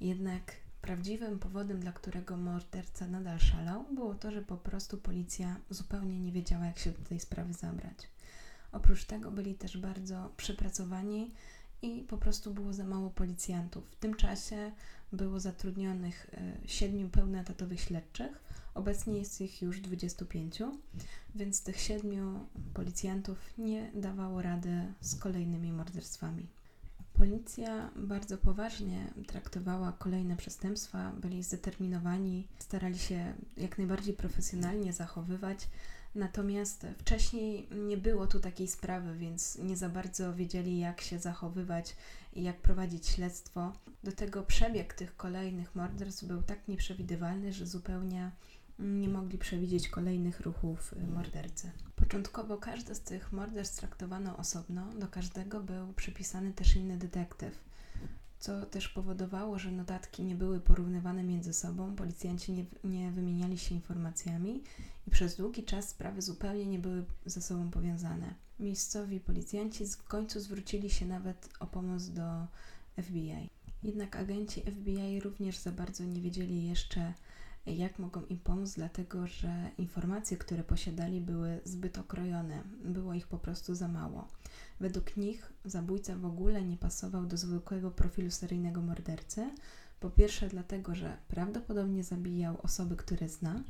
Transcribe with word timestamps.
Jednak 0.00 0.52
prawdziwym 0.82 1.38
powodem, 1.38 1.80
dla 1.80 1.92
którego 1.92 2.36
morderca 2.36 3.06
nadal 3.06 3.38
szalał, 3.38 3.84
było 3.94 4.14
to, 4.14 4.30
że 4.30 4.42
po 4.42 4.56
prostu 4.56 4.98
policja 4.98 5.56
zupełnie 5.70 6.20
nie 6.20 6.32
wiedziała, 6.32 6.66
jak 6.66 6.78
się 6.78 6.90
do 6.90 7.02
tej 7.08 7.20
sprawy 7.20 7.52
zabrać. 7.52 8.10
Oprócz 8.72 9.04
tego 9.04 9.30
byli 9.30 9.54
też 9.54 9.78
bardzo 9.78 10.32
przepracowani 10.36 11.30
i 11.82 12.02
po 12.08 12.18
prostu 12.18 12.54
było 12.54 12.72
za 12.72 12.84
mało 12.84 13.10
policjantów. 13.10 13.90
W 13.90 13.96
tym 13.96 14.14
czasie 14.14 14.72
było 15.12 15.40
zatrudnionych 15.40 16.26
e, 16.32 16.68
siedmiu 16.68 17.08
pełnoetatowych 17.08 17.80
śledczych, 17.80 18.42
obecnie 18.76 19.18
jest 19.18 19.40
ich 19.40 19.62
już 19.62 19.80
25, 19.80 20.62
więc 21.34 21.62
tych 21.62 21.80
siedmiu 21.80 22.46
policjantów 22.74 23.38
nie 23.58 23.90
dawało 23.94 24.42
rady 24.42 24.92
z 25.00 25.16
kolejnymi 25.16 25.72
morderstwami. 25.72 26.48
Policja 27.12 27.90
bardzo 27.96 28.38
poważnie 28.38 29.10
traktowała 29.26 29.92
kolejne 29.92 30.36
przestępstwa, 30.36 31.12
byli 31.20 31.42
zdeterminowani, 31.42 32.46
starali 32.58 32.98
się 32.98 33.34
jak 33.56 33.78
najbardziej 33.78 34.14
profesjonalnie 34.14 34.92
zachowywać. 34.92 35.68
Natomiast 36.14 36.86
wcześniej 36.98 37.68
nie 37.70 37.96
było 37.96 38.26
tu 38.26 38.40
takiej 38.40 38.68
sprawy, 38.68 39.16
więc 39.16 39.58
nie 39.58 39.76
za 39.76 39.88
bardzo 39.88 40.34
wiedzieli, 40.34 40.78
jak 40.78 41.00
się 41.00 41.18
zachowywać 41.18 41.96
i 42.34 42.42
jak 42.42 42.60
prowadzić 42.60 43.06
śledztwo. 43.06 43.72
Do 44.04 44.12
tego 44.12 44.42
przebieg 44.42 44.94
tych 44.94 45.16
kolejnych 45.16 45.74
morderstw 45.74 46.24
był 46.24 46.42
tak 46.42 46.68
nieprzewidywalny, 46.68 47.52
że 47.52 47.66
zupełnie 47.66 48.30
nie 48.78 49.08
mogli 49.08 49.38
przewidzieć 49.38 49.88
kolejnych 49.88 50.40
ruchów 50.40 50.94
mordercy. 51.14 51.70
Początkowo 51.96 52.58
każde 52.58 52.94
z 52.94 53.00
tych 53.00 53.32
morderstw 53.32 53.80
traktowano 53.80 54.36
osobno, 54.36 54.92
do 54.92 55.08
każdego 55.08 55.60
był 55.60 55.92
przypisany 55.92 56.52
też 56.52 56.76
inny 56.76 56.96
detektyw, 56.96 57.64
co 58.38 58.66
też 58.66 58.88
powodowało, 58.88 59.58
że 59.58 59.72
notatki 59.72 60.24
nie 60.24 60.34
były 60.34 60.60
porównywane 60.60 61.22
między 61.22 61.52
sobą, 61.52 61.96
policjanci 61.96 62.52
nie, 62.52 62.64
nie 62.84 63.12
wymieniali 63.12 63.58
się 63.58 63.74
informacjami 63.74 64.62
i 65.06 65.10
przez 65.10 65.36
długi 65.36 65.64
czas 65.64 65.88
sprawy 65.88 66.22
zupełnie 66.22 66.66
nie 66.66 66.78
były 66.78 67.04
ze 67.26 67.42
sobą 67.42 67.70
powiązane. 67.70 68.34
Miejscowi 68.60 69.20
policjanci 69.20 69.86
w 69.86 70.04
końcu 70.04 70.40
zwrócili 70.40 70.90
się 70.90 71.06
nawet 71.06 71.48
o 71.60 71.66
pomoc 71.66 72.08
do 72.08 72.46
FBI. 73.02 73.50
Jednak 73.82 74.16
agenci 74.16 74.60
FBI 74.60 75.20
również 75.20 75.58
za 75.58 75.72
bardzo 75.72 76.04
nie 76.04 76.20
wiedzieli 76.20 76.68
jeszcze, 76.68 77.14
jak 77.72 77.98
mogą 77.98 78.24
im 78.24 78.38
pomóc, 78.38 78.74
dlatego 78.74 79.26
że 79.26 79.70
informacje, 79.78 80.36
które 80.36 80.64
posiadali, 80.64 81.20
były 81.20 81.60
zbyt 81.64 81.98
okrojone, 81.98 82.62
było 82.84 83.14
ich 83.14 83.26
po 83.26 83.38
prostu 83.38 83.74
za 83.74 83.88
mało. 83.88 84.28
Według 84.80 85.16
nich 85.16 85.52
zabójca 85.64 86.16
w 86.16 86.24
ogóle 86.24 86.62
nie 86.62 86.76
pasował 86.76 87.26
do 87.26 87.36
zwykłego 87.36 87.90
profilu 87.90 88.30
seryjnego 88.30 88.82
mordercy. 88.82 89.50
Po 90.00 90.10
pierwsze, 90.10 90.48
dlatego, 90.48 90.94
że 90.94 91.16
prawdopodobnie 91.28 92.04
zabijał 92.04 92.60
osoby, 92.62 92.96
które 92.96 93.28
zna, 93.28 93.62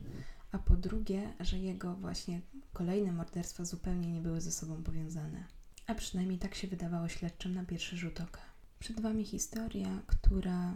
a 0.53 0.59
po 0.59 0.75
drugie, 0.75 1.33
że 1.41 1.59
jego 1.59 1.95
właśnie 1.95 2.41
kolejne 2.73 3.13
morderstwa 3.13 3.65
zupełnie 3.65 4.13
nie 4.13 4.21
były 4.21 4.41
ze 4.41 4.53
sobą 4.53 4.83
powiązane. 4.83 5.45
A 5.87 5.95
przynajmniej 5.95 6.39
tak 6.39 6.55
się 6.55 6.69
wydawało 6.69 7.09
śledczym 7.09 7.55
na 7.55 7.65
pierwszy 7.65 7.97
rzut 7.97 8.21
oka. 8.21 8.41
Przed 8.79 9.01
Wami 9.01 9.25
historia, 9.25 10.03
która 10.07 10.75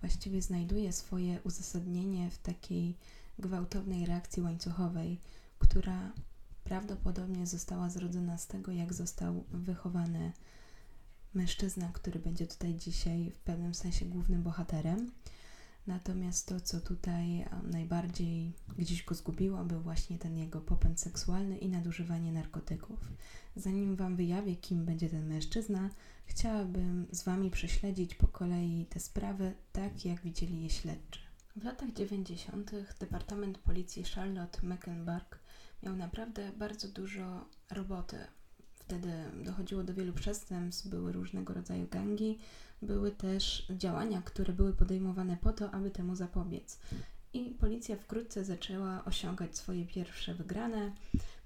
właściwie 0.00 0.42
znajduje 0.42 0.92
swoje 0.92 1.40
uzasadnienie 1.42 2.30
w 2.30 2.38
takiej 2.38 2.96
gwałtownej 3.38 4.06
reakcji 4.06 4.42
łańcuchowej, 4.42 5.18
która 5.58 6.12
prawdopodobnie 6.64 7.46
została 7.46 7.90
zrodzona 7.90 8.38
z 8.38 8.46
tego, 8.46 8.72
jak 8.72 8.94
został 8.94 9.44
wychowany 9.50 10.32
mężczyzna, 11.34 11.90
który 11.92 12.18
będzie 12.18 12.46
tutaj 12.46 12.74
dzisiaj 12.74 13.30
w 13.30 13.38
pewnym 13.38 13.74
sensie 13.74 14.04
głównym 14.04 14.42
bohaterem. 14.42 15.10
Natomiast 15.86 16.48
to, 16.48 16.60
co 16.60 16.80
tutaj 16.80 17.44
najbardziej 17.62 18.52
gdzieś 18.78 19.04
go 19.04 19.14
zgubiło, 19.14 19.64
był 19.64 19.80
właśnie 19.80 20.18
ten 20.18 20.36
jego 20.36 20.60
popęd 20.60 21.00
seksualny 21.00 21.58
i 21.58 21.68
nadużywanie 21.68 22.32
narkotyków. 22.32 22.98
Zanim 23.56 23.96
Wam 23.96 24.16
wyjawię, 24.16 24.56
kim 24.56 24.84
będzie 24.84 25.08
ten 25.08 25.26
mężczyzna, 25.26 25.90
chciałabym 26.26 27.06
z 27.12 27.22
Wami 27.22 27.50
prześledzić 27.50 28.14
po 28.14 28.28
kolei 28.28 28.86
te 28.90 29.00
sprawy 29.00 29.54
tak, 29.72 30.04
jak 30.04 30.20
widzieli 30.20 30.62
je 30.62 30.70
śledczy. 30.70 31.20
W 31.56 31.64
latach 31.64 31.92
90. 31.92 32.70
Departament 33.00 33.58
Policji 33.58 34.04
Charlotte 34.04 34.62
Mecklenburg 34.62 35.38
miał 35.82 35.96
naprawdę 35.96 36.52
bardzo 36.52 36.88
dużo 36.88 37.44
roboty. 37.70 38.16
Wtedy 38.74 39.12
dochodziło 39.44 39.84
do 39.84 39.94
wielu 39.94 40.12
przestępstw, 40.12 40.88
były 40.88 41.12
różnego 41.12 41.54
rodzaju 41.54 41.88
gangi, 41.88 42.38
były 42.82 43.10
też 43.10 43.66
działania, 43.70 44.22
które 44.22 44.52
były 44.52 44.72
podejmowane 44.72 45.36
po 45.36 45.52
to, 45.52 45.70
aby 45.70 45.90
temu 45.90 46.14
zapobiec. 46.14 46.78
I 47.32 47.50
policja 47.50 47.96
wkrótce 47.96 48.44
zaczęła 48.44 49.04
osiągać 49.04 49.56
swoje 49.56 49.86
pierwsze 49.86 50.34
wygrane. 50.34 50.92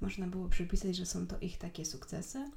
Można 0.01 0.27
było 0.27 0.49
przypisać, 0.49 0.97
że 0.97 1.07
są 1.07 1.27
to 1.27 1.39
ich 1.39 1.59
takie 1.59 1.85
sukcesy. 1.85 2.51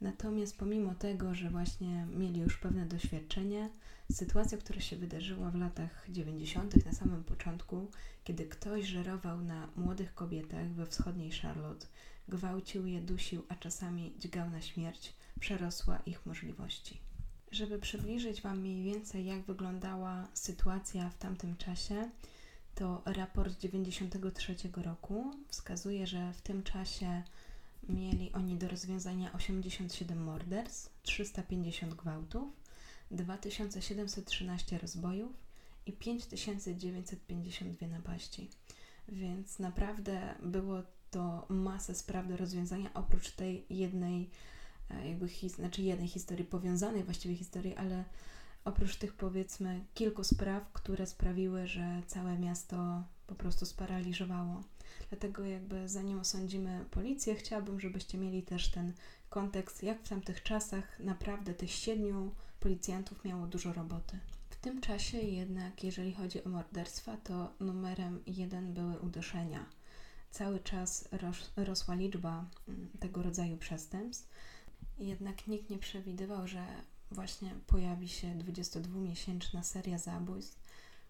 Natomiast 0.00 0.56
pomimo 0.56 0.94
tego, 0.94 1.34
że 1.34 1.50
właśnie 1.50 2.06
mieli 2.16 2.40
już 2.40 2.58
pewne 2.58 2.86
doświadczenie, 2.86 3.70
sytuacja, 4.12 4.58
która 4.58 4.80
się 4.80 4.96
wydarzyła 4.96 5.50
w 5.50 5.54
latach 5.54 6.06
90., 6.08 6.86
na 6.86 6.92
samym 6.92 7.24
początku, 7.24 7.90
kiedy 8.24 8.46
ktoś 8.46 8.86
żerował 8.86 9.40
na 9.40 9.68
młodych 9.76 10.14
kobietach 10.14 10.68
we 10.68 10.86
wschodniej 10.86 11.32
Charlotte, 11.32 11.86
gwałcił 12.28 12.86
je, 12.86 13.00
dusił, 13.00 13.42
a 13.48 13.54
czasami 13.54 14.14
dźgał 14.18 14.50
na 14.50 14.60
śmierć, 14.60 15.14
przerosła 15.40 15.98
ich 16.06 16.26
możliwości. 16.26 17.05
Żeby 17.50 17.78
przybliżyć 17.78 18.42
Wam 18.42 18.60
mniej 18.60 18.82
więcej, 18.82 19.26
jak 19.26 19.42
wyglądała 19.42 20.28
sytuacja 20.34 21.10
w 21.10 21.18
tamtym 21.18 21.56
czasie, 21.56 22.10
to 22.74 23.02
raport 23.04 23.58
93 23.58 24.56
roku 24.76 25.34
wskazuje, 25.48 26.06
że 26.06 26.32
w 26.32 26.40
tym 26.40 26.62
czasie 26.62 27.22
mieli 27.88 28.32
oni 28.32 28.56
do 28.56 28.68
rozwiązania 28.68 29.32
87 29.32 30.24
morderstw, 30.24 31.02
350 31.02 31.94
gwałtów, 31.94 32.52
2713 33.10 34.78
rozbojów 34.78 35.32
i 35.86 35.92
5952 35.92 37.86
napaści. 37.86 38.50
Więc 39.08 39.58
naprawdę 39.58 40.34
było 40.42 40.82
to 41.10 41.46
masę 41.48 41.94
spraw 41.94 42.28
do 42.28 42.36
rozwiązania 42.36 42.90
oprócz 42.94 43.30
tej 43.30 43.64
jednej 43.70 44.30
jakby 45.04 45.28
his, 45.28 45.52
znaczy 45.52 45.82
jednej 45.82 46.08
historii, 46.08 46.44
powiązanej 46.44 47.04
właściwie 47.04 47.34
historii, 47.34 47.76
ale 47.76 48.04
oprócz 48.64 48.96
tych 48.96 49.14
powiedzmy 49.14 49.84
kilku 49.94 50.24
spraw, 50.24 50.72
które 50.72 51.06
sprawiły, 51.06 51.66
że 51.66 52.02
całe 52.06 52.38
miasto 52.38 53.04
po 53.26 53.34
prostu 53.34 53.66
sparaliżowało. 53.66 54.62
Dlatego 55.08 55.44
jakby 55.44 55.88
zanim 55.88 56.20
osądzimy 56.20 56.84
policję, 56.90 57.34
chciałabym, 57.34 57.80
żebyście 57.80 58.18
mieli 58.18 58.42
też 58.42 58.68
ten 58.68 58.92
kontekst, 59.30 59.82
jak 59.82 60.02
w 60.02 60.08
tamtych 60.08 60.42
czasach 60.42 61.00
naprawdę 61.00 61.54
tych 61.54 61.70
siedmiu 61.70 62.34
policjantów 62.60 63.24
miało 63.24 63.46
dużo 63.46 63.72
roboty. 63.72 64.18
W 64.50 64.56
tym 64.56 64.80
czasie 64.80 65.18
jednak, 65.18 65.84
jeżeli 65.84 66.12
chodzi 66.14 66.44
o 66.44 66.48
morderstwa, 66.48 67.16
to 67.16 67.52
numerem 67.60 68.22
jeden 68.26 68.74
były 68.74 68.98
uduszenia. 68.98 69.66
Cały 70.30 70.60
czas 70.60 71.08
ros 71.12 71.52
rosła 71.56 71.94
liczba 71.94 72.44
mm, 72.68 72.88
tego 73.00 73.22
rodzaju 73.22 73.56
przestępstw, 73.56 74.28
jednak 74.98 75.46
nikt 75.46 75.70
nie 75.70 75.78
przewidywał, 75.78 76.46
że 76.48 76.66
właśnie 77.10 77.54
pojawi 77.66 78.08
się 78.08 78.34
22-miesięczna 78.34 79.62
seria 79.62 79.98
zabójstw, 79.98 80.60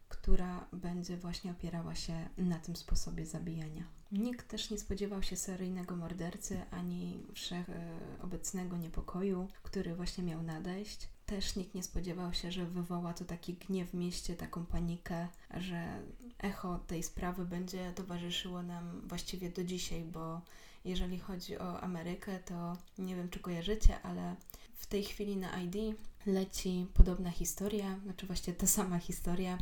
która 0.09 0.67
będzie 0.73 1.17
właśnie 1.17 1.51
opierała 1.51 1.95
się 1.95 2.29
na 2.39 2.59
tym 2.59 2.77
sposobie 2.77 3.27
zabijania. 3.27 3.85
Nikt 4.13 4.49
też 4.49 4.71
nie 4.71 4.79
spodziewał 4.79 5.23
się 5.23 5.37
seryjnego 5.37 5.97
mordercy 5.97 6.61
ani 6.71 7.23
wszechobecnego 7.35 8.77
niepokoju, 8.77 9.49
który 9.63 9.95
właśnie 9.95 10.25
miał 10.25 10.43
nadejść. 10.43 11.09
Też 11.27 11.57
nikt 11.57 11.75
nie 11.75 11.83
spodziewał 11.83 12.35
się, 12.35 12.53
że 12.53 12.67
wywoła 12.67 13.15
to 13.15 13.25
taki 13.25 13.55
gniew 13.55 13.91
w 13.91 13.95
mieście, 13.95 14.37
taką 14.37 14.67
panikę, 14.67 15.29
że 15.57 16.03
echo 16.39 16.79
tej 16.79 17.03
sprawy 17.03 17.45
będzie 17.45 17.93
towarzyszyło 17.93 18.63
nam 18.63 19.01
właściwie 19.09 19.51
do 19.51 19.65
dzisiaj, 19.65 20.05
bo 20.05 20.41
jeżeli 20.87 21.19
chodzi 21.19 21.59
o 21.59 21.81
Amerykę, 21.81 22.39
to 22.39 22.77
nie 22.99 23.17
wiem, 23.17 23.29
czy 23.29 23.41
kojarzycie, 23.41 24.03
ale 24.03 24.37
w 24.75 24.87
tej 24.87 25.05
chwili 25.05 25.37
na 25.37 25.61
ID 25.61 25.97
leci 26.27 26.87
podobna 26.95 27.31
historia, 27.31 27.99
znaczy 28.05 28.27
właściwie 28.27 28.57
ta 28.57 28.67
sama 28.67 28.99
historia 28.99 29.59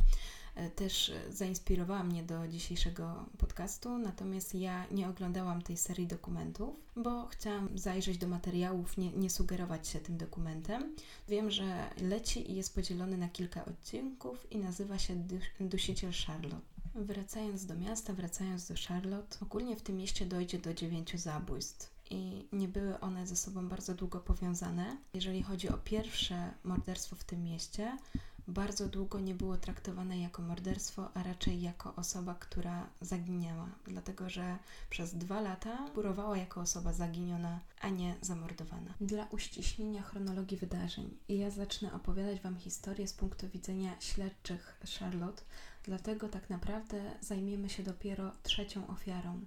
E, 0.55 0.69
też 0.69 1.11
zainspirowała 1.29 2.03
mnie 2.03 2.23
do 2.23 2.47
dzisiejszego 2.47 3.25
podcastu, 3.37 3.97
natomiast 3.97 4.55
ja 4.55 4.85
nie 4.91 5.09
oglądałam 5.09 5.61
tej 5.61 5.77
serii 5.77 6.07
dokumentów, 6.07 6.75
bo 6.95 7.27
chciałam 7.27 7.77
zajrzeć 7.77 8.17
do 8.17 8.27
materiałów, 8.27 8.97
nie, 8.97 9.11
nie 9.11 9.29
sugerować 9.29 9.87
się 9.87 9.99
tym 9.99 10.17
dokumentem. 10.17 10.95
Wiem, 11.29 11.51
że 11.51 11.89
leci 12.01 12.51
i 12.51 12.55
jest 12.55 12.75
podzielony 12.75 13.17
na 13.17 13.29
kilka 13.29 13.65
odcinków 13.65 14.51
i 14.51 14.57
nazywa 14.57 14.99
się 14.99 15.15
Dusiciel 15.59 16.11
Charlotte. 16.27 16.74
Wracając 16.95 17.65
do 17.65 17.75
miasta, 17.75 18.13
wracając 18.13 18.67
do 18.67 18.73
Charlotte, 18.87 19.37
ogólnie 19.41 19.75
w 19.75 19.81
tym 19.81 19.97
mieście 19.97 20.25
dojdzie 20.25 20.59
do 20.59 20.73
dziewięciu 20.73 21.17
zabójstw 21.17 21.95
i 22.09 22.47
nie 22.51 22.67
były 22.67 22.99
one 22.99 23.27
ze 23.27 23.35
sobą 23.35 23.69
bardzo 23.69 23.93
długo 23.93 24.19
powiązane. 24.19 24.97
Jeżeli 25.13 25.43
chodzi 25.43 25.69
o 25.69 25.77
pierwsze 25.77 26.51
morderstwo 26.63 27.15
w 27.15 27.23
tym 27.23 27.43
mieście, 27.43 27.97
bardzo 28.47 28.87
długo 28.87 29.19
nie 29.19 29.35
było 29.35 29.57
traktowane 29.57 30.19
jako 30.19 30.41
morderstwo, 30.41 31.09
a 31.13 31.23
raczej 31.23 31.61
jako 31.61 31.95
osoba, 31.95 32.35
która 32.35 32.89
zaginęła, 33.01 33.69
dlatego 33.87 34.29
że 34.29 34.57
przez 34.89 35.15
dwa 35.15 35.41
lata 35.41 35.87
figurowała 35.87 36.37
jako 36.37 36.61
osoba 36.61 36.93
zaginiona, 36.93 37.59
a 37.81 37.89
nie 37.89 38.15
zamordowana. 38.21 38.93
Dla 39.01 39.25
uściśnienia 39.25 40.01
chronologii 40.01 40.57
wydarzeń, 40.57 41.17
ja 41.29 41.49
zacznę 41.49 41.93
opowiadać 41.93 42.41
Wam 42.41 42.57
historię 42.57 43.07
z 43.07 43.13
punktu 43.13 43.49
widzenia 43.49 43.95
śledczych 43.99 44.81
Charlotte, 44.99 45.41
dlatego 45.85 46.29
tak 46.29 46.49
naprawdę 46.49 47.11
zajmiemy 47.21 47.69
się 47.69 47.83
dopiero 47.83 48.31
trzecią 48.43 48.87
ofiarą. 48.87 49.41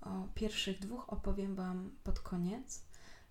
O 0.00 0.28
pierwszych 0.34 0.78
dwóch 0.78 1.12
opowiem 1.12 1.54
Wam 1.54 1.90
pod 2.04 2.20
koniec, 2.20 2.82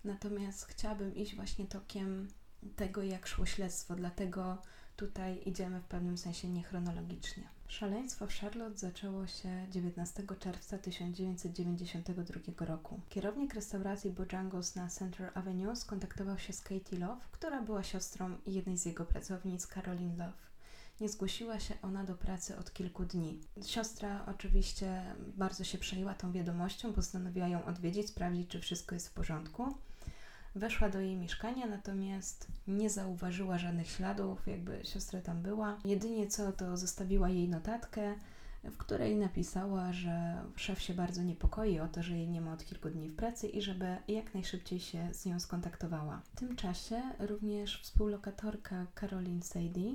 natomiast 0.04 0.64
chciałabym 0.64 1.14
iść 1.14 1.36
właśnie 1.36 1.66
tokiem 1.66 2.28
tego, 2.76 3.02
jak 3.02 3.26
szło 3.26 3.46
śledztwo, 3.46 3.94
dlatego 3.94 4.58
tutaj 4.96 5.42
idziemy 5.46 5.80
w 5.80 5.84
pewnym 5.84 6.18
sensie 6.18 6.48
niechronologicznie. 6.48 7.48
Szaleństwo 7.68 8.26
w 8.26 8.34
Charlotte 8.34 8.78
zaczęło 8.78 9.26
się 9.26 9.66
19 9.70 10.22
czerwca 10.38 10.78
1992 10.78 12.66
roku. 12.66 13.00
Kierownik 13.08 13.54
restauracji 13.54 14.10
Bojangles 14.10 14.76
na 14.76 14.88
Central 14.88 15.30
Avenue 15.34 15.76
skontaktował 15.76 16.38
się 16.38 16.52
z 16.52 16.60
Katie 16.60 16.98
Love, 16.98 17.20
która 17.32 17.62
była 17.62 17.82
siostrą 17.82 18.36
jednej 18.46 18.78
z 18.78 18.84
jego 18.84 19.04
pracownic, 19.04 19.66
Caroline 19.66 20.16
Love. 20.16 20.49
Nie 21.00 21.08
zgłosiła 21.08 21.60
się 21.60 21.74
ona 21.82 22.04
do 22.04 22.14
pracy 22.14 22.56
od 22.56 22.72
kilku 22.72 23.04
dni. 23.04 23.40
Siostra 23.66 24.26
oczywiście 24.26 25.14
bardzo 25.36 25.64
się 25.64 25.78
przejęła 25.78 26.14
tą 26.14 26.32
wiadomością, 26.32 26.92
postanowiła 26.92 27.48
ją 27.48 27.64
odwiedzić, 27.64 28.08
sprawdzić, 28.08 28.50
czy 28.50 28.60
wszystko 28.60 28.94
jest 28.94 29.08
w 29.08 29.12
porządku. 29.12 29.74
Weszła 30.54 30.88
do 30.88 31.00
jej 31.00 31.16
mieszkania, 31.16 31.66
natomiast 31.66 32.46
nie 32.66 32.90
zauważyła 32.90 33.58
żadnych 33.58 33.90
śladów, 33.90 34.46
jakby 34.46 34.80
siostra 34.84 35.20
tam 35.20 35.42
była. 35.42 35.78
Jedynie 35.84 36.26
co 36.26 36.52
to 36.52 36.76
zostawiła 36.76 37.28
jej 37.28 37.48
notatkę, 37.48 38.14
w 38.64 38.76
której 38.76 39.16
napisała, 39.16 39.92
że 39.92 40.42
szef 40.56 40.82
się 40.82 40.94
bardzo 40.94 41.22
niepokoi 41.22 41.80
o 41.80 41.88
to, 41.88 42.02
że 42.02 42.16
jej 42.16 42.28
nie 42.28 42.40
ma 42.40 42.52
od 42.52 42.64
kilku 42.64 42.90
dni 42.90 43.08
w 43.08 43.16
pracy 43.16 43.48
i 43.48 43.62
żeby 43.62 43.96
jak 44.08 44.34
najszybciej 44.34 44.80
się 44.80 45.14
z 45.14 45.26
nią 45.26 45.40
skontaktowała. 45.40 46.22
W 46.24 46.36
tym 46.36 46.56
czasie 46.56 47.02
również 47.18 47.82
współlokatorka 47.82 48.86
Caroline 49.00 49.42
Sadie 49.42 49.94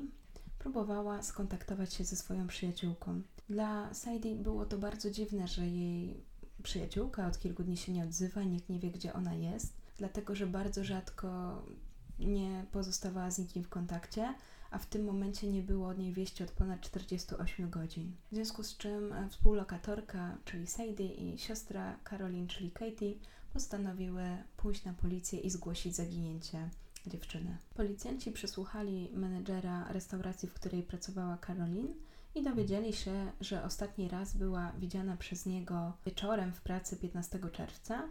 próbowała 0.66 1.24
skontaktować 1.24 1.94
się 1.94 2.04
ze 2.04 2.16
swoją 2.16 2.48
przyjaciółką. 2.48 3.22
Dla 3.50 3.94
Sadie 3.94 4.36
było 4.36 4.66
to 4.66 4.78
bardzo 4.78 5.12
dziwne, 5.12 5.48
że 5.48 5.68
jej 5.68 6.24
przyjaciółka 6.64 7.28
od 7.28 7.40
kilku 7.40 7.64
dni 7.64 7.78
się 7.78 7.92
nie 7.92 8.04
odzywa, 8.04 8.44
nikt 8.44 8.70
nie 8.70 8.80
wie, 8.80 8.92
gdzie 8.92 9.14
ona 9.14 9.34
jest 9.34 9.86
dlatego 9.98 10.36
że 10.36 10.48
bardzo 10.48 10.84
rzadko 10.84 11.62
nie 12.20 12.66
pozostawała 12.72 13.32
z 13.32 13.40
nikim 13.40 13.64
w 13.64 13.70
kontakcie, 13.70 14.34
a 14.72 14.78
w 14.78 14.86
tym 14.86 15.06
momencie 15.06 15.48
nie 15.48 15.62
było 15.62 15.88
od 15.88 15.98
niej 15.98 16.14
wieści 16.14 16.44
od 16.44 16.52
ponad 16.52 16.82
48 16.82 17.70
godzin. 17.70 18.12
W 18.32 18.36
związku 18.36 18.64
z 18.64 18.78
czym 18.78 19.14
e, 19.14 19.30
współlokatorka, 19.30 20.38
czyli 20.46 20.68
Sadie 20.68 21.08
i 21.14 21.38
siostra 21.38 22.00
Caroline, 22.10 22.48
czyli 22.48 22.72
Katie, 22.72 23.14
postanowiły 23.54 24.24
pójść 24.58 24.86
na 24.86 24.94
policję 24.94 25.40
i 25.40 25.50
zgłosić 25.50 25.96
zaginięcie 25.96 26.70
dziewczyny. 27.10 27.58
Policjanci 27.76 28.32
przesłuchali 28.32 29.10
menedżera 29.14 29.92
restauracji, 29.92 30.50
w 30.50 30.54
której 30.54 30.84
pracowała 30.84 31.38
Caroline 31.38 31.94
i 32.36 32.44
dowiedzieli 32.44 32.94
się, 32.94 33.32
że 33.42 33.64
ostatni 33.64 34.10
raz 34.10 34.38
była 34.38 34.72
widziana 34.72 35.18
przez 35.18 35.46
niego 35.46 35.94
wieczorem 36.06 36.54
w 36.54 36.62
pracy 36.62 36.98
15 36.98 37.40
czerwca 37.52 38.04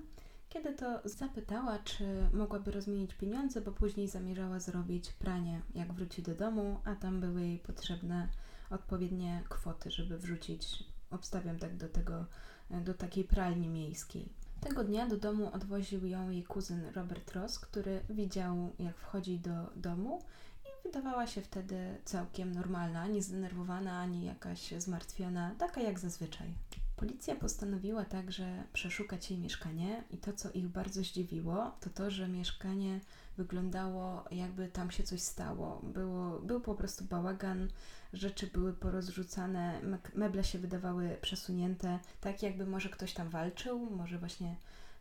kiedy 0.55 0.73
to 0.73 1.00
zapytała, 1.05 1.79
czy 1.79 2.29
mogłaby 2.32 2.70
rozmienić 2.70 3.14
pieniądze, 3.14 3.61
bo 3.61 3.73
później 3.73 4.08
zamierzała 4.08 4.61
zrobić 4.61 5.12
pranie, 5.12 5.62
jak 5.75 5.93
wróci 5.93 6.23
do 6.23 6.35
domu, 6.35 6.81
a 6.85 6.94
tam 6.94 7.20
były 7.20 7.43
jej 7.43 7.58
potrzebne 7.58 8.29
odpowiednie 8.70 9.43
kwoty, 9.49 9.91
żeby 9.91 10.19
wrzucić, 10.19 10.85
obstawiam 11.11 11.58
tak 11.58 11.76
do 11.76 11.88
tego, 11.88 12.26
do 12.70 12.94
takiej 12.94 13.25
pralni 13.25 13.69
miejskiej. 13.69 14.32
Tego 14.64 14.84
dnia 14.84 15.06
do 15.06 15.16
domu 15.16 15.50
odwoził 15.52 16.06
ją 16.06 16.31
jej 16.31 16.43
kuzyn 16.44 16.81
Robert 16.94 17.32
Ross, 17.32 17.58
który 17.58 18.00
widział, 18.11 18.72
jak 18.78 18.96
wchodzi 18.96 19.38
do 19.38 19.70
domu 19.76 20.22
i 20.64 20.82
wydawała 20.84 21.26
się 21.26 21.40
wtedy 21.40 21.76
całkiem 22.05 22.52
normalna, 22.52 23.00
ani 23.00 23.22
zdenerwowana, 23.22 23.99
ani 23.99 24.25
jakaś 24.25 24.75
zmartwiona, 24.78 25.55
taka 25.58 25.81
jak 25.81 25.99
zazwyczaj. 25.99 26.55
Policja 26.96 27.34
postanowiła 27.34 28.05
także 28.05 28.65
przeszukać 28.72 29.31
jej 29.31 29.41
mieszkanie 29.41 30.05
i 30.10 30.19
to, 30.19 30.32
co 30.32 30.50
ich 30.50 30.69
bardzo 30.69 31.03
zdziwiło, 31.03 31.77
to 31.81 31.91
to, 31.91 32.10
że 32.10 32.29
mieszkanie 32.29 33.00
wyglądało 33.36 34.24
jakby 34.31 34.69
tam 34.69 34.91
się 34.91 35.03
coś 35.03 35.20
stało. 35.20 35.81
Było, 35.82 36.38
był 36.38 36.60
po 36.60 36.74
prostu 36.74 37.05
bałagan, 37.05 37.69
rzeczy 38.12 38.46
były 38.46 38.72
porozrzucane, 38.72 39.81
meble 40.14 40.44
się 40.44 40.58
wydawały 40.58 41.19
przesunięte, 41.20 41.98
tak 42.20 42.43
jakby 42.43 42.67
może 42.67 42.88
ktoś 42.88 43.12
tam 43.14 43.29
walczył, 43.29 43.91
może 43.91 44.19
właśnie 44.19 44.56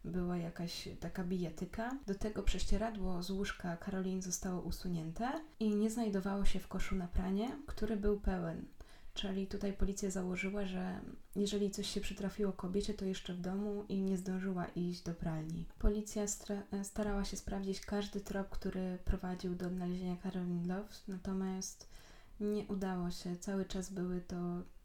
była 0.05 0.37
jakaś 0.37 0.89
taka 0.99 1.23
bijatyka. 1.23 1.97
Do 2.07 2.15
tego 2.15 2.43
prześcieradło 2.43 3.23
z 3.23 3.31
łóżka 3.31 3.77
Karolin 3.77 4.21
zostało 4.21 4.61
usunięte 4.61 5.31
i 5.59 5.75
nie 5.75 5.89
znajdowało 5.89 6.45
się 6.45 6.59
w 6.59 6.67
koszu 6.67 6.95
na 6.95 7.07
pranie, 7.07 7.57
który 7.67 7.97
był 7.97 8.19
pełen. 8.19 8.65
Czyli 9.13 9.47
tutaj 9.47 9.73
policja 9.73 10.09
założyła, 10.09 10.65
że 10.65 10.99
jeżeli 11.35 11.71
coś 11.71 11.87
się 11.87 12.01
przytrafiło 12.01 12.51
kobiecie, 12.51 12.93
to 12.93 13.05
jeszcze 13.05 13.33
w 13.33 13.41
domu 13.41 13.85
i 13.89 14.01
nie 14.01 14.17
zdążyła 14.17 14.65
iść 14.65 15.01
do 15.01 15.13
pralni. 15.13 15.65
Policja 15.79 16.25
starała 16.83 17.25
się 17.25 17.37
sprawdzić 17.37 17.81
każdy 17.81 18.21
trop, 18.21 18.49
który 18.49 18.97
prowadził 19.05 19.55
do 19.55 19.67
odnalezienia 19.67 20.17
Caroline 20.23 20.67
Love, 20.67 20.93
natomiast 21.07 21.87
nie 22.39 22.63
udało 22.67 23.11
się. 23.11 23.37
Cały 23.37 23.65
czas 23.65 23.89
były 23.89 24.21
to 24.21 24.35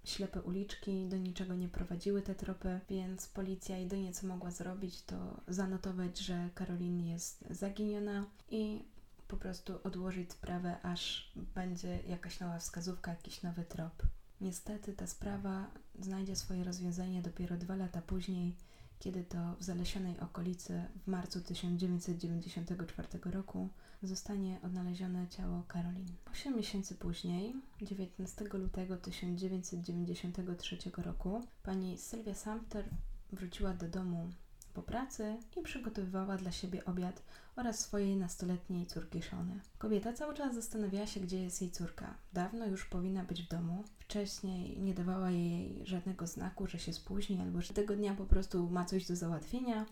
ślepe 0.05 0.43
uliczki, 0.43 1.09
do 1.09 1.17
niczego 1.17 1.55
nie 1.55 1.69
prowadziły 1.69 2.23
te 2.23 2.35
tropy, 2.35 2.81
więc 2.91 3.29
policja 3.29 3.79
jedynie 3.79 4.13
co 4.13 4.27
mogła 4.27 4.51
zrobić, 4.51 5.03
to 5.03 5.41
zanotować, 5.49 6.19
że 6.19 6.49
Caroline 6.55 7.07
jest 7.07 7.45
zaginiona 7.51 8.27
i 8.51 8.85
po 9.29 9.37
prostu 9.37 9.79
odłożyć 9.85 10.33
sprawę, 10.33 10.77
aż 10.83 11.33
będzie 11.55 12.03
jakaś 12.07 12.41
nowa 12.41 12.59
wskazówka, 12.59 13.11
jakiś 13.11 13.43
nowy 13.43 13.65
trop. 13.65 14.03
Niestety 14.41 14.93
ta 14.93 15.07
sprawa 15.07 15.71
znajdzie 16.01 16.37
swoje 16.37 16.65
rozwiązanie 16.65 17.23
dopiero 17.23 17.57
dwa 17.57 17.77
lata 17.77 18.03
później, 18.03 18.57
kiedy 18.99 19.25
to 19.25 19.57
w 19.61 19.63
zalesionej 19.65 20.21
okolicy 20.21 20.85
w 21.05 21.07
marcu 21.07 21.41
1994 21.41 23.09
roku 23.25 23.69
zostanie 24.03 24.61
odnalezione 24.63 25.29
ciało 25.29 25.63
Karolin. 25.69 26.13
Osiem 26.33 26.57
miesięcy 26.57 26.95
później, 26.95 27.55
19 27.83 28.45
lutego 28.45 28.97
1993 28.97 30.79
roku, 30.97 31.45
pani 31.63 31.99
Sylwia 31.99 32.35
Sumter 32.35 32.85
wróciła 33.33 33.75
do 33.75 33.89
domu 33.89 34.31
po 34.79 34.83
pracy 34.83 35.37
i 35.57 35.63
przygotowywała 35.63 36.37
dla 36.37 36.53
siebie 36.53 36.85
obiad 36.85 37.23
oraz 37.57 37.79
swojej 37.79 38.17
nastoletniej 38.17 38.87
córki 38.87 39.23
Shony. 39.23 39.61
Kobieta 39.79 40.13
cały 40.13 40.35
czas 40.35 40.55
zastanawiała 40.55 41.07
się, 41.07 41.21
gdzie 41.21 41.43
jest 41.43 41.63
jej 41.63 41.71
córka. 41.71 42.15
Dawno 42.33 42.67
już 42.67 42.85
powinna 42.85 43.25
być 43.25 43.43
w 43.43 43.49
domu. 43.49 43.85
Wcześniej 43.99 44.81
nie 44.81 44.95
dawała 44.95 45.31
jej 45.31 45.83
żadnego 45.85 46.27
znaku, 46.27 46.67
że 46.67 46.79
się 46.79 46.93
spóźni 46.93 47.41
albo 47.41 47.61
że 47.61 47.75
tego 47.75 47.97
dnia 47.97 48.15
po 48.15 48.25
prostu 48.25 48.71
ma 48.71 48.85
coś 48.85 49.07
do 49.07 49.17
załatwienia, 49.17 49.87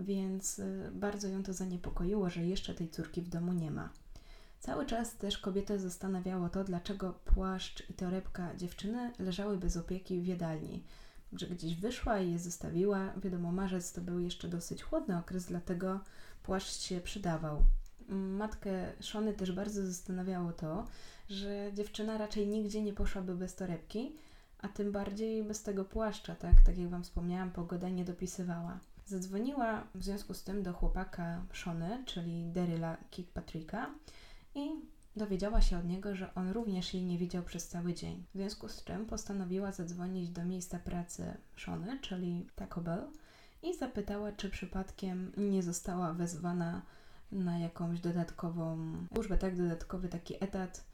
więc 0.00 0.58
y, 0.58 0.90
bardzo 0.94 1.28
ją 1.28 1.42
to 1.42 1.52
zaniepokoiło, 1.52 2.30
że 2.30 2.46
jeszcze 2.46 2.74
tej 2.74 2.90
córki 2.90 3.22
w 3.22 3.28
domu 3.28 3.52
nie 3.52 3.70
ma. 3.70 3.90
Cały 4.60 4.86
czas 4.86 5.16
też 5.16 5.38
kobietę 5.38 5.78
zastanawiało 5.78 6.48
to, 6.48 6.64
dlaczego 6.64 7.12
płaszcz 7.24 7.90
i 7.90 7.94
torebka 7.94 8.56
dziewczyny 8.56 9.12
leżały 9.18 9.56
bez 9.56 9.76
opieki 9.76 10.20
w 10.20 10.26
jadalni. 10.26 10.84
Że 11.32 11.46
gdzieś 11.46 11.74
wyszła 11.74 12.20
i 12.20 12.32
je 12.32 12.38
zostawiła. 12.38 13.12
Wiadomo, 13.16 13.52
marzec 13.52 13.92
to 13.92 14.00
był 14.00 14.20
jeszcze 14.20 14.48
dosyć 14.48 14.82
chłodny 14.82 15.18
okres, 15.18 15.46
dlatego 15.46 16.00
płaszcz 16.42 16.80
się 16.80 17.00
przydawał. 17.00 17.64
Matkę 18.08 18.92
Szony 19.00 19.32
też 19.32 19.52
bardzo 19.52 19.86
zastanawiało 19.86 20.52
to, 20.52 20.86
że 21.28 21.70
dziewczyna 21.74 22.18
raczej 22.18 22.46
nigdzie 22.46 22.82
nie 22.82 22.92
poszłaby 22.92 23.34
bez 23.34 23.54
torebki, 23.54 24.16
a 24.58 24.68
tym 24.68 24.92
bardziej 24.92 25.44
bez 25.44 25.62
tego 25.62 25.84
płaszcza, 25.84 26.34
tak? 26.34 26.54
Tak 26.66 26.78
jak 26.78 26.88
Wam 26.88 27.04
wspomniałam, 27.04 27.50
pogoda 27.50 27.88
nie 27.88 28.04
dopisywała. 28.04 28.78
Zadzwoniła 29.06 29.86
w 29.94 30.04
związku 30.04 30.34
z 30.34 30.44
tym 30.44 30.62
do 30.62 30.72
chłopaka 30.72 31.42
Szony, 31.52 32.02
czyli 32.06 32.44
Deryla 32.44 32.96
Kirkpatricka 33.10 33.90
i 34.54 34.70
dowiedziała 35.16 35.60
się 35.60 35.78
od 35.78 35.84
niego, 35.84 36.14
że 36.14 36.34
on 36.34 36.50
również 36.50 36.94
jej 36.94 37.04
nie 37.04 37.18
widział 37.18 37.42
przez 37.42 37.68
cały 37.68 37.94
dzień. 37.94 38.24
W 38.34 38.36
związku 38.38 38.68
z 38.68 38.84
czym 38.84 39.06
postanowiła 39.06 39.72
zadzwonić 39.72 40.30
do 40.30 40.44
miejsca 40.44 40.78
pracy 40.78 41.34
Szony, 41.56 41.98
czyli 42.00 42.46
Taco 42.56 42.80
Bell, 42.80 43.06
i 43.62 43.74
zapytała, 43.74 44.32
czy 44.32 44.50
przypadkiem 44.50 45.32
nie 45.36 45.62
została 45.62 46.12
wezwana 46.12 46.82
na 47.32 47.58
jakąś 47.58 48.00
dodatkową 48.00 48.78
służbę, 49.12 49.38
tak, 49.38 49.56
dodatkowy 49.56 50.08
taki 50.08 50.44
etat, 50.44 50.84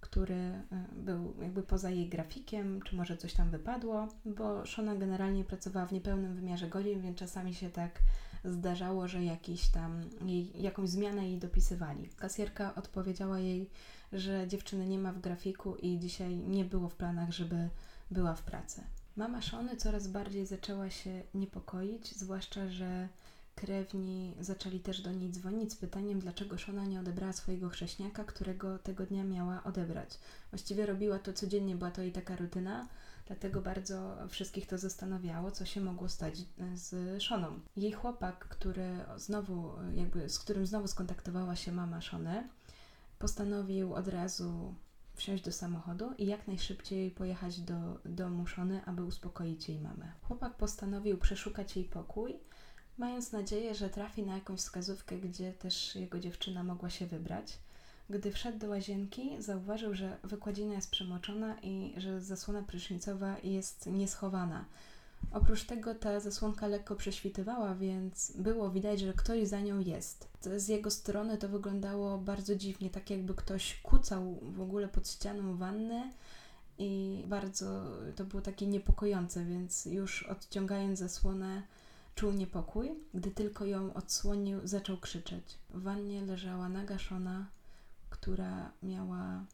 który 0.00 0.34
e, 0.34 0.62
był 0.92 1.34
jakby 1.42 1.62
poza 1.62 1.90
jej 1.90 2.08
grafikiem, 2.08 2.82
czy 2.82 2.96
może 2.96 3.16
coś 3.16 3.34
tam 3.34 3.50
wypadło, 3.50 4.08
bo 4.24 4.66
Shona 4.66 4.94
generalnie 4.94 5.44
pracowała 5.44 5.86
w 5.86 5.92
niepełnym 5.92 6.34
wymiarze 6.34 6.68
godzin, 6.68 7.02
więc 7.02 7.18
czasami 7.18 7.54
się 7.54 7.70
tak 7.70 7.98
zdarzało, 8.44 9.08
że 9.08 9.24
jakiś 9.24 9.68
tam 9.68 10.02
jej, 10.26 10.62
jakąś 10.62 10.88
zmianę 10.88 11.28
jej 11.28 11.38
dopisywali. 11.38 12.08
Kasjerka 12.08 12.74
odpowiedziała 12.74 13.38
jej, 13.38 13.70
że 14.12 14.48
dziewczyny 14.48 14.86
nie 14.86 14.98
ma 14.98 15.12
w 15.12 15.20
grafiku 15.20 15.76
i 15.76 15.98
dzisiaj 15.98 16.36
nie 16.36 16.64
było 16.64 16.88
w 16.88 16.96
planach, 16.96 17.32
żeby 17.32 17.68
była 18.10 18.34
w 18.34 18.42
pracy. 18.42 18.82
Mama 19.16 19.42
Szony 19.42 19.76
coraz 19.76 20.06
bardziej 20.06 20.46
zaczęła 20.46 20.90
się 20.90 21.22
niepokoić, 21.34 22.16
zwłaszcza, 22.16 22.68
że 22.68 23.08
krewni 23.54 24.34
zaczęli 24.40 24.80
też 24.80 25.00
do 25.00 25.12
niej 25.12 25.30
dzwonić 25.30 25.72
z 25.72 25.76
pytaniem, 25.76 26.18
dlaczego 26.18 26.58
Szona 26.58 26.84
nie 26.84 27.00
odebrała 27.00 27.32
swojego 27.32 27.68
chrześniaka, 27.68 28.24
którego 28.24 28.78
tego 28.78 29.06
dnia 29.06 29.24
miała 29.24 29.64
odebrać. 29.64 30.18
Właściwie 30.50 30.86
robiła 30.86 31.18
to 31.18 31.32
codziennie, 31.32 31.76
była 31.76 31.90
to 31.90 32.02
jej 32.02 32.12
taka 32.12 32.36
rutyna, 32.36 32.88
dlatego 33.30 33.60
bardzo 33.62 34.16
wszystkich 34.28 34.66
to 34.66 34.78
zastanawiało, 34.78 35.50
co 35.50 35.64
się 35.66 35.80
mogło 35.80 36.08
stać 36.08 36.34
z 36.74 37.22
Szoną. 37.22 37.60
Jej 37.76 37.92
chłopak, 37.92 38.48
który 38.48 38.98
znowu, 39.16 39.72
jakby, 39.94 40.28
z 40.28 40.38
którym 40.38 40.66
znowu 40.66 40.86
skontaktowała 40.86 41.56
się 41.56 41.72
mama 41.72 42.00
Szony, 42.00 42.48
postanowił 43.18 43.94
od 43.94 44.08
razu 44.08 44.74
wsiąść 45.14 45.44
do 45.44 45.52
samochodu 45.52 46.12
i 46.18 46.26
jak 46.26 46.48
najszybciej 46.48 47.10
pojechać 47.10 47.60
do 47.60 48.00
domu 48.04 48.46
Szony, 48.46 48.84
aby 48.86 49.04
uspokoić 49.04 49.68
jej 49.68 49.80
mamę. 49.80 50.12
Chłopak 50.22 50.56
postanowił 50.56 51.18
przeszukać 51.18 51.76
jej 51.76 51.84
pokój, 51.84 52.36
mając 52.98 53.32
nadzieję, 53.32 53.74
że 53.74 53.90
trafi 53.90 54.22
na 54.22 54.34
jakąś 54.34 54.60
wskazówkę, 54.60 55.18
gdzie 55.18 55.52
też 55.52 55.96
jego 55.96 56.18
dziewczyna 56.18 56.64
mogła 56.64 56.90
się 56.90 57.06
wybrać. 57.06 57.58
Gdy 58.10 58.32
wszedł 58.32 58.58
do 58.58 58.68
łazienki, 58.68 59.42
zauważył, 59.42 59.94
że 59.94 60.16
wykładzina 60.24 60.74
jest 60.74 60.90
przemoczona 60.90 61.56
i 61.62 61.94
że 61.96 62.20
zasłona 62.20 62.62
prysznicowa 62.62 63.36
jest 63.42 63.86
nieschowana. 63.86 64.64
Oprócz 65.32 65.64
tego 65.64 65.94
ta 65.94 66.20
zasłonka 66.20 66.66
lekko 66.66 66.96
prześwitywała, 66.96 67.74
więc 67.74 68.32
było 68.36 68.70
widać, 68.70 69.00
że 69.00 69.12
ktoś 69.12 69.48
za 69.48 69.60
nią 69.60 69.78
jest. 69.78 70.28
Z 70.56 70.68
jego 70.68 70.90
strony 70.90 71.38
to 71.38 71.48
wyglądało 71.48 72.18
bardzo 72.18 72.56
dziwnie, 72.56 72.90
tak 72.90 73.10
jakby 73.10 73.34
ktoś 73.34 73.80
kucał 73.82 74.38
w 74.42 74.60
ogóle 74.60 74.88
pod 74.88 75.08
ścianą 75.08 75.56
wanny 75.56 76.12
i 76.78 77.22
bardzo 77.26 77.84
to 78.16 78.24
było 78.24 78.42
takie 78.42 78.66
niepokojące, 78.66 79.44
więc 79.44 79.86
już 79.86 80.22
odciągając 80.22 80.98
zasłonę 80.98 81.62
czuł 82.14 82.32
niepokój. 82.32 82.90
Gdy 83.14 83.30
tylko 83.30 83.66
ją 83.66 83.94
odsłonił, 83.94 84.60
zaczął 84.64 84.96
krzyczeć. 84.96 85.58
W 85.70 85.82
wannie 85.82 86.22
leżała 86.22 86.68
nagaszona, 86.68 87.46
która 88.20 88.72
miała 88.82 89.46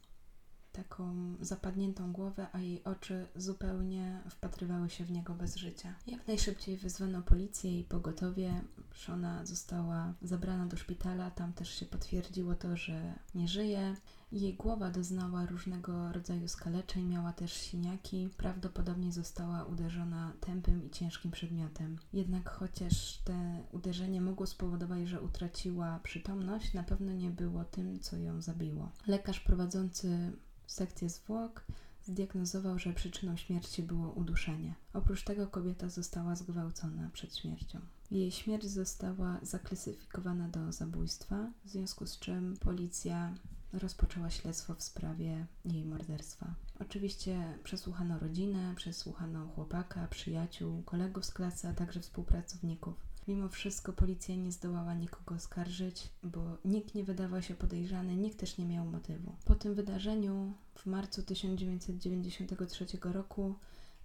taką 0.71 1.35
zapadniętą 1.41 2.13
głowę, 2.13 2.47
a 2.53 2.59
jej 2.59 2.83
oczy 2.83 3.27
zupełnie 3.35 4.21
wpatrywały 4.29 4.89
się 4.89 5.05
w 5.05 5.11
niego 5.11 5.33
bez 5.33 5.55
życia. 5.55 5.93
Jak 6.07 6.27
najszybciej 6.27 6.77
wezwano 6.77 7.21
policję 7.21 7.79
i 7.79 7.83
pogotowie. 7.83 8.61
Szona 8.93 9.45
została 9.45 10.13
zabrana 10.21 10.65
do 10.65 10.77
szpitala, 10.77 11.31
tam 11.31 11.53
też 11.53 11.79
się 11.79 11.85
potwierdziło 11.85 12.55
to, 12.55 12.77
że 12.77 13.13
nie 13.35 13.47
żyje. 13.47 13.95
Jej 14.31 14.53
głowa 14.53 14.91
doznała 14.91 15.45
różnego 15.45 16.11
rodzaju 16.11 16.47
skaleczeń, 16.47 17.05
miała 17.05 17.33
też 17.33 17.53
siniaki, 17.53 18.29
prawdopodobnie 18.37 19.11
została 19.11 19.65
uderzona 19.65 20.33
tępym 20.39 20.85
i 20.85 20.89
ciężkim 20.89 21.31
przedmiotem. 21.31 21.97
Jednak 22.13 22.49
chociaż 22.49 23.17
te 23.17 23.63
uderzenie 23.71 24.21
mogło 24.21 24.47
spowodować, 24.47 25.07
że 25.07 25.21
utraciła 25.21 25.99
przytomność, 26.03 26.73
na 26.73 26.83
pewno 26.83 27.13
nie 27.13 27.29
było 27.29 27.63
tym, 27.65 27.99
co 27.99 28.17
ją 28.17 28.41
zabiło. 28.41 28.91
Lekarz 29.07 29.39
prowadzący 29.39 30.31
sekcję 30.67 31.09
zwłok 31.09 31.65
zdiagnozował, 32.03 32.79
że 32.79 32.93
przyczyną 32.93 33.37
śmierci 33.37 33.83
było 33.83 34.11
uduszenie. 34.11 34.75
Oprócz 34.93 35.23
tego 35.23 35.47
kobieta 35.47 35.89
została 35.89 36.35
zgwałcona 36.35 37.09
przed 37.13 37.35
śmiercią. 37.35 37.79
Jej 38.11 38.31
śmierć 38.31 38.65
została 38.65 39.39
zaklasyfikowana 39.41 40.49
do 40.49 40.71
zabójstwa, 40.71 41.51
w 41.65 41.69
związku 41.69 42.05
z 42.05 42.19
czym 42.19 42.57
policja 42.57 43.33
rozpoczęła 43.73 44.29
śledztwo 44.29 44.75
w 44.75 44.83
sprawie 44.83 45.45
jej 45.65 45.85
morderstwa. 45.85 46.53
Oczywiście 46.79 47.59
przesłuchano 47.63 48.19
rodzinę, 48.19 48.73
przesłuchano 48.75 49.47
chłopaka, 49.47 50.07
przyjaciół, 50.07 50.83
kolegów 50.83 51.25
z 51.25 51.31
klasy, 51.31 51.67
a 51.67 51.73
także 51.73 51.99
współpracowników. 51.99 53.07
Mimo 53.27 53.49
wszystko 53.49 53.93
policja 53.93 54.35
nie 54.35 54.51
zdołała 54.51 54.93
nikogo 54.93 55.35
oskarżyć, 55.35 56.09
bo 56.23 56.57
nikt 56.65 56.95
nie 56.95 57.03
wydawał 57.03 57.41
się 57.41 57.55
podejrzany, 57.55 58.15
nikt 58.15 58.39
też 58.39 58.57
nie 58.57 58.65
miał 58.65 58.85
motywu. 58.85 59.35
Po 59.45 59.55
tym 59.55 59.75
wydarzeniu 59.75 60.53
w 60.75 60.85
marcu 60.85 61.23
1993 61.23 62.85
roku 63.03 63.55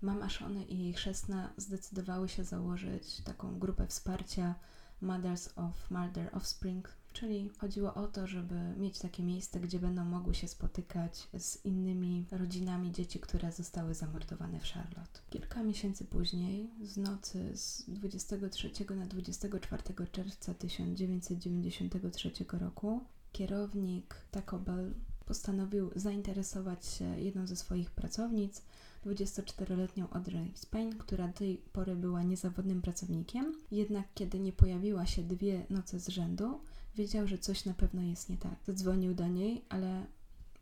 mama 0.02 0.28
Szony 0.28 0.64
i 0.64 0.78
jej 0.78 0.92
chrzestna 0.92 1.52
zdecydowały 1.56 2.28
się 2.28 2.44
założyć 2.44 3.20
taką 3.24 3.58
grupę 3.58 3.86
wsparcia 3.86 4.54
Mothers 5.00 5.58
of 5.58 5.90
Murder 5.90 6.30
Offspring, 6.32 6.96
czyli 7.12 7.50
chodziło 7.58 7.94
o 7.94 8.06
to, 8.06 8.26
żeby 8.26 8.54
mieć 8.76 8.98
takie 8.98 9.22
miejsce, 9.22 9.60
gdzie 9.60 9.78
będą 9.78 10.04
mogły 10.04 10.34
się 10.34 10.48
spotykać 10.48 11.28
z 11.38 11.64
innymi 11.64 12.26
rodzinami 12.30 12.92
dzieci, 12.92 13.20
które 13.20 13.52
zostały 13.52 13.94
zamordowane 13.94 14.60
w 14.60 14.64
Charlotte. 14.64 15.20
Kilka 15.30 15.62
miesięcy 15.62 16.04
później, 16.04 16.70
z 16.82 16.96
nocy 16.96 17.56
z 17.56 17.84
23 17.90 18.70
na 18.96 19.06
24 19.06 19.82
czerwca 20.12 20.54
1993 20.54 22.30
roku, 22.52 23.00
kierownik 23.32 24.14
Taco 24.30 24.58
Bell 24.58 24.94
postanowił 25.26 25.90
zainteresować 25.96 26.86
się 26.86 27.20
jedną 27.20 27.46
ze 27.46 27.56
swoich 27.56 27.90
pracownic, 27.90 28.62
24-letnią 29.06 30.06
Audrey 30.10 30.52
Spain, 30.54 30.98
która 30.98 31.26
do 31.26 31.32
tej 31.32 31.56
pory 31.72 31.96
była 31.96 32.22
niezawodnym 32.22 32.82
pracownikiem. 32.82 33.54
Jednak 33.70 34.06
kiedy 34.14 34.40
nie 34.40 34.52
pojawiła 34.52 35.06
się 35.06 35.22
dwie 35.22 35.66
noce 35.70 36.00
z 36.00 36.08
rzędu, 36.08 36.60
wiedział, 36.96 37.26
że 37.26 37.38
coś 37.38 37.64
na 37.64 37.74
pewno 37.74 38.02
jest 38.02 38.28
nie 38.28 38.36
tak. 38.36 38.54
Zadzwonił 38.66 39.14
do 39.14 39.28
niej, 39.28 39.64
ale 39.68 40.06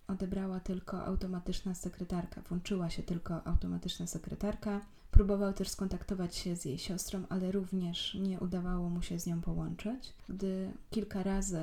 odebrała 0.06 0.60
tylko 0.60 1.04
automatyczna 1.04 1.74
sekretarka. 1.74 2.42
Włączyła 2.48 2.90
się 2.90 3.02
tylko 3.02 3.46
automatyczna 3.46 4.06
sekretarka. 4.06 4.80
Próbował 5.10 5.52
też 5.52 5.68
skontaktować 5.68 6.36
się 6.36 6.56
z 6.56 6.64
jej 6.64 6.78
siostrą, 6.78 7.22
ale 7.28 7.52
również 7.52 8.14
nie 8.14 8.40
udawało 8.40 8.90
mu 8.90 9.02
się 9.02 9.20
z 9.20 9.26
nią 9.26 9.40
połączyć. 9.40 10.12
Gdy 10.28 10.72
kilka 10.90 11.22
razy 11.22 11.60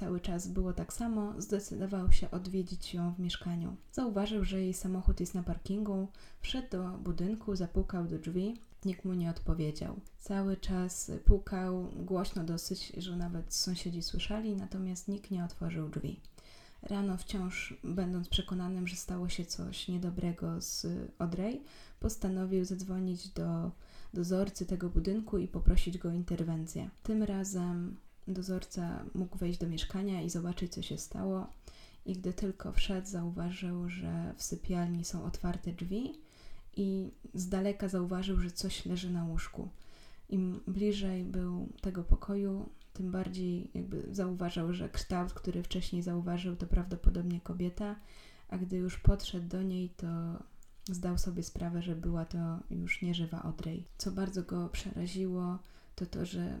cały 0.00 0.20
czas 0.20 0.48
było 0.48 0.72
tak 0.72 0.92
samo, 0.92 1.34
zdecydował 1.38 2.12
się 2.12 2.30
odwiedzić 2.30 2.94
ją 2.94 3.14
w 3.14 3.18
mieszkaniu. 3.18 3.76
Zauważył, 3.92 4.44
że 4.44 4.60
jej 4.60 4.74
samochód 4.74 5.20
jest 5.20 5.34
na 5.34 5.42
parkingu, 5.42 6.08
wszedł 6.40 6.68
do 6.70 6.98
budynku, 6.98 7.56
zapukał 7.56 8.04
do 8.04 8.18
drzwi. 8.18 8.60
Nikt 8.84 9.04
mu 9.04 9.14
nie 9.14 9.30
odpowiedział. 9.30 10.00
Cały 10.18 10.56
czas 10.56 11.10
pukał 11.24 11.90
głośno 11.96 12.44
dosyć, 12.44 12.92
że 12.96 13.16
nawet 13.16 13.54
sąsiedzi 13.54 14.02
słyszeli, 14.02 14.56
natomiast 14.56 15.08
nikt 15.08 15.30
nie 15.30 15.44
otworzył 15.44 15.88
drzwi. 15.88 16.20
Rano 16.82 17.16
wciąż 17.16 17.74
będąc 17.84 18.28
przekonanym, 18.28 18.88
że 18.88 18.96
stało 18.96 19.28
się 19.28 19.44
coś 19.44 19.88
niedobrego 19.88 20.60
z 20.60 20.86
Audrey, 21.18 21.62
postanowił 22.00 22.64
zadzwonić 22.64 23.28
do 23.28 23.70
dozorcy 24.14 24.66
tego 24.66 24.88
budynku 24.88 25.38
i 25.38 25.48
poprosić 25.48 25.98
go 25.98 26.08
o 26.08 26.12
interwencję. 26.12 26.90
Tym 27.02 27.22
razem 27.22 27.96
dozorca 28.30 29.04
mógł 29.14 29.38
wejść 29.38 29.58
do 29.58 29.68
mieszkania 29.68 30.22
i 30.22 30.30
zobaczyć, 30.30 30.72
co 30.72 30.82
się 30.82 30.98
stało. 30.98 31.46
I 32.06 32.12
gdy 32.12 32.32
tylko 32.32 32.72
wszedł, 32.72 33.08
zauważył, 33.08 33.88
że 33.88 34.34
w 34.36 34.42
sypialni 34.42 35.04
są 35.04 35.24
otwarte 35.24 35.72
drzwi 35.72 36.12
i 36.76 37.10
z 37.34 37.48
daleka 37.48 37.88
zauważył, 37.88 38.40
że 38.40 38.50
coś 38.50 38.86
leży 38.86 39.10
na 39.10 39.24
łóżku. 39.24 39.68
Im 40.28 40.60
bliżej 40.66 41.24
był 41.24 41.68
tego 41.80 42.04
pokoju, 42.04 42.68
tym 42.92 43.10
bardziej 43.10 43.70
jakby 43.74 44.14
zauważał, 44.14 44.72
że 44.72 44.88
kształt, 44.88 45.32
który 45.32 45.62
wcześniej 45.62 46.02
zauważył, 46.02 46.56
to 46.56 46.66
prawdopodobnie 46.66 47.40
kobieta, 47.40 47.96
a 48.48 48.58
gdy 48.58 48.76
już 48.76 48.98
podszedł 48.98 49.48
do 49.48 49.62
niej, 49.62 49.88
to 49.88 50.06
zdał 50.90 51.18
sobie 51.18 51.42
sprawę, 51.42 51.82
że 51.82 51.96
była 51.96 52.24
to 52.24 52.58
już 52.70 53.02
nieżywa 53.02 53.42
Audrey. 53.42 53.84
Co 53.98 54.10
bardzo 54.12 54.42
go 54.42 54.68
przeraziło, 54.68 55.58
to 55.94 56.06
to, 56.06 56.26
że 56.26 56.60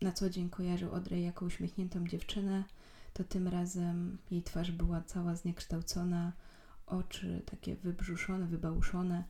na 0.00 0.12
co 0.12 0.30
dzień 0.30 0.50
kojarzył 0.50 0.94
Audrey 0.94 1.22
jako 1.22 1.44
uśmiechniętą 1.44 2.08
dziewczynę, 2.08 2.64
to 3.12 3.24
tym 3.24 3.48
razem 3.48 4.18
jej 4.30 4.42
twarz 4.42 4.72
była 4.72 5.02
cała 5.02 5.34
zniekształcona, 5.34 6.32
oczy 6.86 7.42
takie 7.46 7.76
wybrzuszone, 7.76 8.46
wybałuszone 8.46 9.24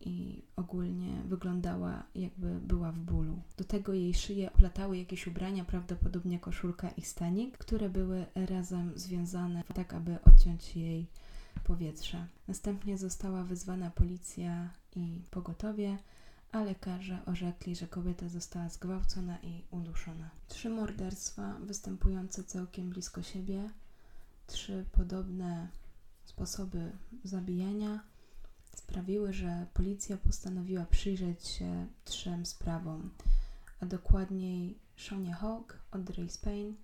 i 0.00 0.42
ogólnie 0.56 1.22
wyglądała 1.24 2.02
jakby 2.14 2.60
była 2.60 2.92
w 2.92 2.98
bólu. 2.98 3.42
Do 3.56 3.64
tego 3.64 3.92
jej 3.92 4.14
szyję 4.14 4.52
oplatały 4.52 4.98
jakieś 4.98 5.26
ubrania, 5.26 5.64
prawdopodobnie 5.64 6.38
koszulka 6.38 6.90
i 6.90 7.02
stanik, 7.02 7.58
które 7.58 7.88
były 7.88 8.26
razem 8.34 8.92
związane 8.94 9.62
tak, 9.74 9.94
aby 9.94 10.18
odciąć 10.24 10.76
jej 10.76 11.06
powietrze. 11.64 12.26
Następnie 12.48 12.98
została 12.98 13.44
wezwana 13.44 13.90
policja 13.90 14.70
i 14.96 15.22
pogotowie, 15.30 15.98
a 16.54 16.62
lekarze 16.62 17.18
orzekli, 17.26 17.76
że 17.76 17.86
kobieta 17.86 18.28
została 18.28 18.68
zgwałcona 18.68 19.38
i 19.42 19.62
uduszona. 19.70 20.30
Trzy 20.48 20.70
morderstwa 20.70 21.54
występujące 21.60 22.44
całkiem 22.44 22.90
blisko 22.90 23.22
siebie, 23.22 23.70
trzy 24.46 24.84
podobne 24.92 25.68
sposoby 26.24 26.92
zabijania 27.24 28.00
sprawiły, 28.76 29.32
że 29.32 29.66
policja 29.74 30.16
postanowiła 30.16 30.84
przyjrzeć 30.84 31.46
się 31.46 31.86
trzem 32.04 32.46
sprawom, 32.46 33.10
a 33.80 33.86
dokładniej 33.86 34.78
Shonie 34.96 35.32
Hawk, 35.32 35.78
Audrey 35.90 36.30
Spain 36.30 36.74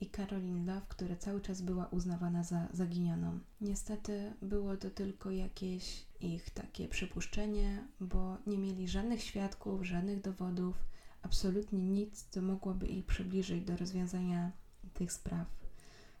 i 0.00 0.06
Caroline 0.06 0.74
Love, 0.74 0.86
która 0.88 1.16
cały 1.16 1.40
czas 1.40 1.62
była 1.62 1.86
uznawana 1.86 2.44
za 2.44 2.68
zaginioną. 2.72 3.38
Niestety 3.60 4.32
było 4.42 4.76
to 4.76 4.90
tylko 4.90 5.30
jakieś 5.30 6.04
ich 6.20 6.50
takie 6.50 6.88
przypuszczenie, 6.88 7.84
bo 8.00 8.36
nie 8.46 8.58
mieli 8.58 8.88
żadnych 8.88 9.22
świadków, 9.22 9.86
żadnych 9.86 10.20
dowodów, 10.20 10.76
absolutnie 11.22 11.82
nic, 11.82 12.26
co 12.30 12.42
mogłoby 12.42 12.86
ich 12.86 13.06
przybliżyć 13.06 13.64
do 13.64 13.76
rozwiązania 13.76 14.52
tych 14.94 15.12
spraw. 15.12 15.46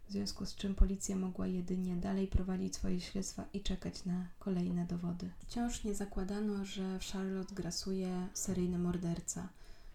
W 0.08 0.12
związku 0.12 0.46
z 0.46 0.54
czym 0.54 0.74
policja 0.74 1.16
mogła 1.16 1.46
jedynie 1.46 1.96
dalej 1.96 2.26
prowadzić 2.26 2.74
swoje 2.74 3.00
śledztwa 3.00 3.44
i 3.52 3.60
czekać 3.60 4.04
na 4.04 4.26
kolejne 4.38 4.86
dowody. 4.86 5.30
Wciąż 5.38 5.84
nie 5.84 5.94
zakładano, 5.94 6.64
że 6.64 6.98
w 6.98 7.04
Charlotte 7.04 7.54
grasuje 7.54 8.28
seryjny 8.34 8.78
morderca. 8.78 9.48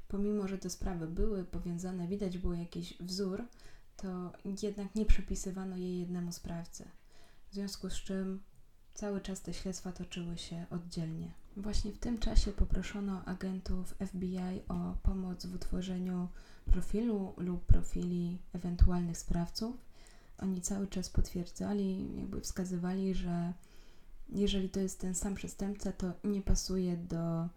Pomimo, 0.07 0.47
że 0.47 0.57
te 0.57 0.69
sprawy 0.69 1.07
były 1.07 1.43
powiązane, 1.43 2.07
widać 2.07 2.37
było 2.37 2.53
jakiś 2.53 2.97
wzór, 2.99 3.45
to 3.97 4.31
jednak 4.63 4.95
nie 4.95 5.05
przypisywano 5.05 5.77
jej 5.77 5.99
jednemu 5.99 6.31
sprawcy. 6.31 6.85
W 7.49 7.53
związku 7.53 7.89
z 7.89 7.93
czym 7.95 8.43
cały 8.93 9.21
czas 9.21 9.41
te 9.41 9.53
śledztwa 9.53 9.91
toczyły 9.91 10.37
się 10.37 10.65
oddzielnie. 10.69 11.31
Właśnie 11.57 11.91
w 11.91 11.99
tym 11.99 12.17
czasie 12.17 12.51
poproszono 12.51 13.25
agentów 13.25 13.95
FBI 14.07 14.61
o 14.67 14.95
pomoc 15.03 15.45
w 15.45 15.55
utworzeniu 15.55 16.27
profilu 16.65 17.33
lub 17.37 17.65
profili 17.65 18.39
ewentualnych 18.53 19.17
sprawców. 19.17 19.75
Oni 20.37 20.61
cały 20.61 20.87
czas 20.87 21.09
potwierdzali, 21.09 22.17
jakby 22.17 22.41
wskazywali, 22.41 23.13
że 23.13 23.53
jeżeli 24.29 24.69
to 24.69 24.79
jest 24.79 24.99
ten 24.99 25.15
sam 25.15 25.35
przestępca, 25.35 25.91
to 25.91 26.13
nie 26.23 26.41
pasuje 26.41 26.97
do 26.97 27.49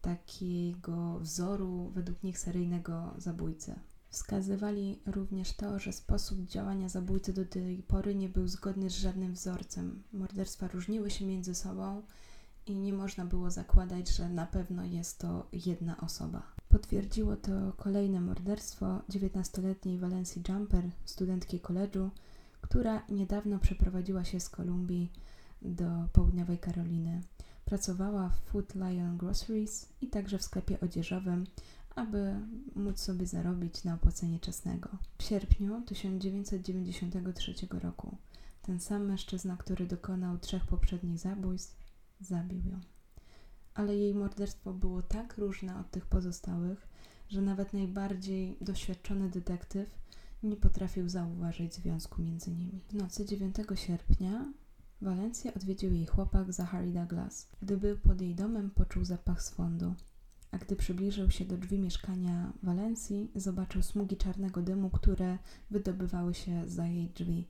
takiego 0.00 1.18
wzoru 1.18 1.90
według 1.94 2.22
nich 2.22 2.38
seryjnego 2.38 3.14
zabójcy. 3.18 3.74
Wskazywali 4.16 4.98
również 5.06 5.52
to, 5.52 5.78
że 5.78 5.92
sposób 5.92 6.40
działania 6.40 6.88
zabójcy 6.88 7.32
do 7.32 7.44
tej 7.44 7.82
pory 7.82 8.14
nie 8.14 8.28
był 8.28 8.48
zgodny 8.48 8.90
z 8.90 8.96
żadnym 8.96 9.32
wzorcem. 9.32 10.02
Morderstwa 10.12 10.68
różniły 10.68 11.10
się 11.10 11.26
między 11.26 11.54
sobą 11.54 12.02
i 12.66 12.76
nie 12.76 12.92
można 12.92 13.24
było 13.24 13.50
zakładać, 13.50 14.08
że 14.08 14.28
na 14.28 14.46
pewno 14.46 14.84
jest 14.84 15.18
to 15.18 15.46
jedna 15.52 15.96
osoba. 16.00 16.42
Potwierdziło 16.68 17.36
to 17.36 17.72
kolejne 17.76 18.20
morderstwo 18.20 19.02
19-letniej 19.10 19.98
Valencji 19.98 20.42
Jumper, 20.48 20.84
studentki 21.04 21.60
koledżu, 21.60 22.10
która 22.60 23.02
niedawno 23.08 23.58
przeprowadziła 23.58 24.24
się 24.24 24.40
z 24.40 24.48
Kolumbii 24.48 25.12
do 25.62 26.08
południowej 26.12 26.58
Karoliny. 26.58 27.20
Pracowała 27.64 28.28
w 28.28 28.36
Food 28.36 28.74
Lion 28.74 29.16
Groceries 29.16 29.88
i 30.00 30.06
także 30.06 30.38
w 30.38 30.42
sklepie 30.42 30.80
odzieżowym, 30.80 31.46
aby 31.96 32.34
móc 32.74 33.00
sobie 33.00 33.26
zarobić 33.26 33.84
na 33.84 33.94
opłacenie 33.94 34.40
czesnego. 34.40 34.88
W 35.18 35.22
sierpniu 35.22 35.82
1993 35.86 37.54
roku 37.70 38.16
ten 38.62 38.80
sam 38.80 39.04
mężczyzna, 39.04 39.56
który 39.56 39.86
dokonał 39.86 40.38
trzech 40.38 40.66
poprzednich 40.66 41.18
zabójstw, 41.18 41.76
zabił 42.20 42.66
ją. 42.70 42.80
Ale 43.74 43.96
jej 43.96 44.14
morderstwo 44.14 44.72
było 44.72 45.02
tak 45.02 45.38
różne 45.38 45.78
od 45.78 45.90
tych 45.90 46.06
pozostałych, 46.06 46.88
że 47.28 47.42
nawet 47.42 47.72
najbardziej 47.72 48.56
doświadczony 48.60 49.30
detektyw 49.30 49.98
nie 50.42 50.56
potrafił 50.56 51.08
zauważyć 51.08 51.74
związku 51.74 52.22
między 52.22 52.50
nimi. 52.50 52.80
W 52.88 52.94
nocy 52.94 53.24
9 53.24 53.56
sierpnia 53.74 54.52
Walencję 55.00 55.54
odwiedził 55.54 55.92
jej 55.92 56.06
chłopak 56.06 56.52
Zachary 56.52 56.92
Douglas. 56.92 57.48
Gdy 57.62 57.76
był 57.76 57.98
pod 57.98 58.20
jej 58.20 58.34
domem, 58.34 58.70
poczuł 58.70 59.04
zapach 59.04 59.42
swądu 59.42 59.94
a 60.50 60.58
gdy 60.58 60.76
przybliżył 60.76 61.30
się 61.30 61.44
do 61.44 61.56
drzwi 61.56 61.78
mieszkania 61.78 62.52
Walencji, 62.62 63.30
zobaczył 63.34 63.82
smugi 63.82 64.16
czarnego 64.16 64.62
dymu, 64.62 64.90
które 64.90 65.38
wydobywały 65.70 66.34
się 66.34 66.68
za 66.68 66.86
jej 66.86 67.08
drzwi. 67.08 67.46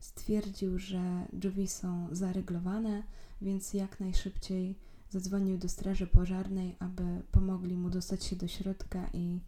Stwierdził, 0.00 0.78
że 0.78 1.26
drzwi 1.32 1.68
są 1.68 2.08
zaryglowane, 2.12 3.02
więc 3.42 3.74
jak 3.74 4.00
najszybciej 4.00 4.78
zadzwonił 5.10 5.58
do 5.58 5.68
straży 5.68 6.06
pożarnej, 6.06 6.76
aby 6.78 7.22
pomogli 7.32 7.76
mu 7.76 7.90
dostać 7.90 8.24
się 8.24 8.36
do 8.36 8.48
środka 8.48 9.10
i 9.12 9.40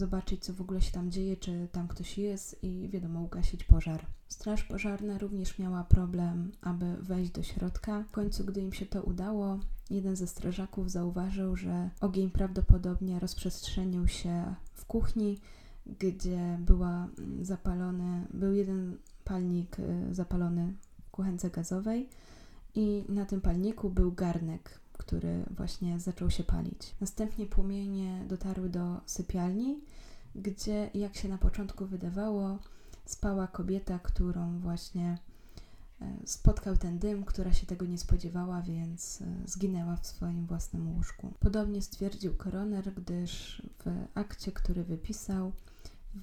zobaczyć, 0.00 0.44
co 0.44 0.52
w 0.52 0.60
ogóle 0.60 0.80
się 0.80 0.92
tam 0.92 1.10
dzieje, 1.10 1.36
czy 1.36 1.68
tam 1.72 1.88
ktoś 1.88 2.18
jest 2.18 2.64
i 2.64 2.88
wiadomo, 2.88 3.20
ugasić 3.20 3.64
pożar. 3.64 4.06
Straż 4.28 4.64
pożarna 4.64 5.18
również 5.18 5.58
miała 5.58 5.84
problem, 5.84 6.52
aby 6.60 6.96
wejść 6.96 7.30
do 7.30 7.42
środka. 7.42 8.02
W 8.02 8.10
końcu, 8.10 8.44
gdy 8.44 8.60
im 8.60 8.72
się 8.72 8.86
to 8.86 9.02
udało, 9.02 9.58
jeden 9.90 10.16
ze 10.16 10.26
strażaków 10.26 10.90
zauważył, 10.90 11.56
że 11.56 11.90
ogień 12.00 12.30
prawdopodobnie 12.30 13.18
rozprzestrzenił 13.18 14.08
się 14.08 14.54
w 14.72 14.84
kuchni, 14.84 15.38
gdzie 15.98 16.58
była 16.60 17.08
mm, 17.18 17.44
zapalony, 17.44 18.26
był 18.34 18.52
jeden 18.52 18.96
palnik 19.24 19.78
y, 19.78 20.14
zapalony 20.14 20.74
w 21.06 21.10
kuchence 21.10 21.50
gazowej 21.50 22.08
i 22.74 23.04
na 23.08 23.26
tym 23.26 23.40
palniku 23.40 23.90
był 23.90 24.12
garnek, 24.12 24.79
który 25.00 25.44
właśnie 25.50 26.00
zaczął 26.00 26.30
się 26.30 26.44
palić. 26.44 26.94
Następnie 27.00 27.46
płomienie 27.46 28.24
dotarły 28.28 28.68
do 28.68 29.00
sypialni, 29.06 29.80
gdzie, 30.34 30.90
jak 30.94 31.16
się 31.16 31.28
na 31.28 31.38
początku 31.38 31.86
wydawało, 31.86 32.58
spała 33.04 33.46
kobieta, 33.46 33.98
którą 33.98 34.58
właśnie 34.58 35.18
e, 36.00 36.16
spotkał 36.24 36.76
ten 36.76 36.98
dym, 36.98 37.24
która 37.24 37.52
się 37.52 37.66
tego 37.66 37.86
nie 37.86 37.98
spodziewała, 37.98 38.62
więc 38.62 39.22
e, 39.22 39.48
zginęła 39.48 39.96
w 39.96 40.06
swoim 40.06 40.46
własnym 40.46 40.96
łóżku. 40.96 41.32
Podobnie 41.40 41.82
stwierdził 41.82 42.34
koroner, 42.34 42.94
gdyż 42.94 43.62
w 43.78 44.06
akcie, 44.14 44.52
który 44.52 44.84
wypisał, 44.84 45.52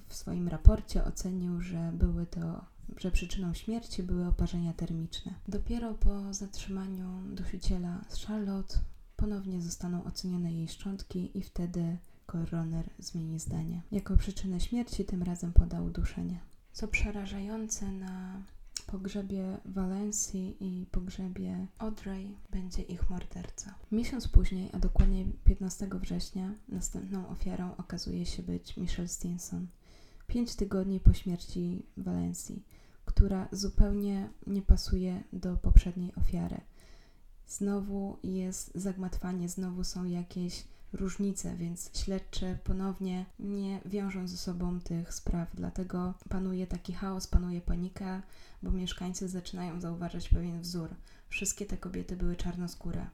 w 0.08 0.14
swoim 0.14 0.48
raporcie 0.48 1.04
ocenił, 1.04 1.60
że 1.60 1.92
były 1.94 2.26
to 2.26 2.64
że 2.96 3.10
przyczyną 3.10 3.54
śmierci 3.54 4.02
były 4.02 4.26
oparzenia 4.26 4.72
termiczne. 4.72 5.34
Dopiero 5.48 5.94
po 5.94 6.34
zatrzymaniu 6.34 7.22
dusiciela 7.34 8.04
z 8.08 8.24
Charlotte 8.24 8.78
ponownie 9.16 9.62
zostaną 9.62 10.04
ocenione 10.04 10.52
jej 10.52 10.68
szczątki 10.68 11.38
i 11.38 11.42
wtedy 11.42 11.98
koroner 12.26 12.90
zmieni 12.98 13.38
zdanie. 13.38 13.82
Jako 13.92 14.16
przyczynę 14.16 14.60
śmierci 14.60 15.04
tym 15.04 15.22
razem 15.22 15.52
podał 15.52 15.90
duszenie. 15.90 16.40
Co 16.72 16.88
przerażające 16.88 17.92
na 17.92 18.42
pogrzebie 18.86 19.58
Walencji 19.64 20.56
i 20.60 20.86
pogrzebie 20.86 21.66
Audrey 21.78 22.36
będzie 22.50 22.82
ich 22.82 23.10
morderca. 23.10 23.74
Miesiąc 23.92 24.28
później, 24.28 24.70
a 24.72 24.78
dokładnie 24.78 25.24
15 25.44 25.88
września, 25.92 26.54
następną 26.68 27.28
ofiarą 27.28 27.76
okazuje 27.76 28.26
się 28.26 28.42
być 28.42 28.76
Michelle 28.76 29.08
Stinson. 29.08 29.66
Pięć 30.26 30.54
tygodni 30.54 31.00
po 31.00 31.12
śmierci 31.12 31.82
Walencji, 31.96 32.62
która 33.08 33.48
zupełnie 33.52 34.28
nie 34.46 34.62
pasuje 34.62 35.22
do 35.32 35.56
poprzedniej 35.56 36.14
ofiary. 36.14 36.60
Znowu 37.46 38.18
jest 38.22 38.70
zagmatwanie, 38.74 39.48
znowu 39.48 39.84
są 39.84 40.04
jakieś 40.04 40.64
różnice, 40.92 41.56
więc 41.56 41.90
śledczy 41.98 42.58
ponownie 42.64 43.26
nie 43.38 43.80
wiążą 43.86 44.28
ze 44.28 44.36
sobą 44.36 44.80
tych 44.80 45.14
spraw, 45.14 45.48
dlatego 45.54 46.14
panuje 46.28 46.66
taki 46.66 46.92
chaos, 46.92 47.26
panuje 47.26 47.60
panika, 47.60 48.22
bo 48.62 48.70
mieszkańcy 48.70 49.28
zaczynają 49.28 49.80
zauważać 49.80 50.28
pewien 50.28 50.60
wzór. 50.60 50.88
Wszystkie 51.28 51.66
te 51.66 51.76
kobiety 51.76 52.16
były 52.16 52.36
czarnoskóre, 52.36 53.06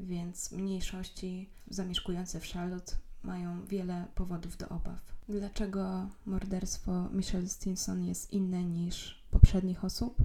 więc 0.00 0.52
mniejszości 0.52 1.48
zamieszkujące 1.70 2.40
w 2.40 2.46
Charlotte 2.46 2.94
mają 3.22 3.66
wiele 3.66 4.06
powodów 4.14 4.56
do 4.56 4.68
obaw. 4.68 5.00
Dlaczego 5.28 6.08
morderstwo 6.26 7.08
Michelle 7.12 7.48
Stinson 7.48 8.04
jest 8.04 8.32
inne 8.32 8.64
niż 8.64 9.21
poprzednich 9.32 9.84
osób, 9.84 10.16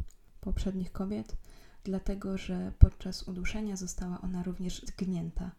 poprzednich 0.41 0.91
kobiet? 0.91 1.37
Dlatego, 1.83 2.37
że 2.37 2.71
podczas 2.79 3.23
uduszenia 3.23 3.75
została 3.75 4.21
ona 4.21 4.43
również 4.43 4.81
zgnięta. 4.85 5.51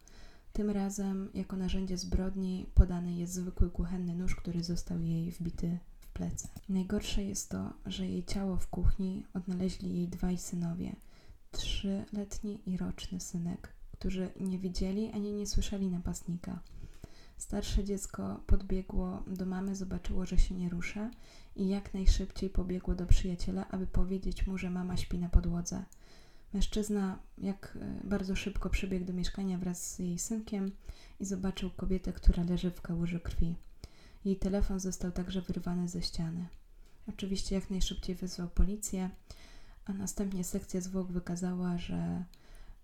Tym 0.53 0.69
razem 0.69 1.29
jako 1.33 1.57
narzędzie 1.57 1.97
zbrodni 1.97 2.65
podany 2.73 3.13
jest 3.13 3.33
zwykły 3.33 3.69
kuchenny 3.69 4.15
nóż, 4.15 4.35
który 4.35 4.63
został 4.63 4.99
jej 4.99 5.31
wbity 5.31 5.79
w 5.99 6.07
plecy. 6.07 6.47
Najgorsze 6.69 7.23
jest 7.23 7.49
to, 7.49 7.73
że 7.85 8.07
jej 8.07 8.25
ciało 8.25 8.57
w 8.57 8.67
kuchni 8.67 9.25
odnaleźli 9.33 9.95
jej 9.95 10.07
dwaj 10.07 10.37
synowie, 10.37 10.95
trzyletni 11.51 12.69
i 12.69 12.77
roczny 12.77 13.19
synek, 13.19 13.73
którzy 13.91 14.29
nie 14.39 14.59
widzieli 14.59 15.11
ani 15.11 15.33
nie 15.33 15.47
słyszeli 15.47 15.89
napastnika. 15.89 16.59
Starsze 17.37 17.83
dziecko 17.83 18.43
podbiegło 18.47 19.23
do 19.27 19.45
mamy, 19.45 19.75
zobaczyło, 19.75 20.25
że 20.25 20.37
się 20.37 20.55
nie 20.55 20.69
rusza 20.69 21.11
i 21.59 21.67
jak 21.67 21.93
najszybciej 21.93 22.49
pobiegło 22.49 22.95
do 22.95 23.05
przyjaciela, 23.05 23.67
aby 23.69 23.87
powiedzieć 23.87 24.47
mu, 24.47 24.57
że 24.57 24.69
mama 24.69 24.97
śpi 24.97 25.19
na 25.19 25.29
podłodze. 25.29 25.83
Mężczyzna 26.53 27.19
jak 27.37 27.77
e, 27.81 28.07
bardzo 28.07 28.35
szybko 28.35 28.69
przybiegł 28.69 29.05
do 29.05 29.13
mieszkania 29.13 29.57
wraz 29.57 29.93
z 29.93 29.99
jej 29.99 30.19
synkiem 30.19 30.71
i 31.19 31.25
zobaczył 31.25 31.69
kobietę, 31.69 32.13
która 32.13 32.43
leży 32.43 32.71
w 32.71 32.81
kałuży 32.81 33.19
krwi. 33.19 33.55
Jej 34.25 34.35
telefon 34.35 34.79
został 34.79 35.11
także 35.11 35.41
wyrwany 35.41 35.87
ze 35.87 36.01
ściany. 36.01 36.47
Oczywiście 37.07 37.55
jak 37.55 37.69
najszybciej 37.69 38.15
wezwał 38.15 38.49
policję, 38.49 39.09
a 39.85 39.93
następnie 39.93 40.43
sekcja 40.43 40.81
zwłok 40.81 41.11
wykazała, 41.11 41.77
że 41.77 42.23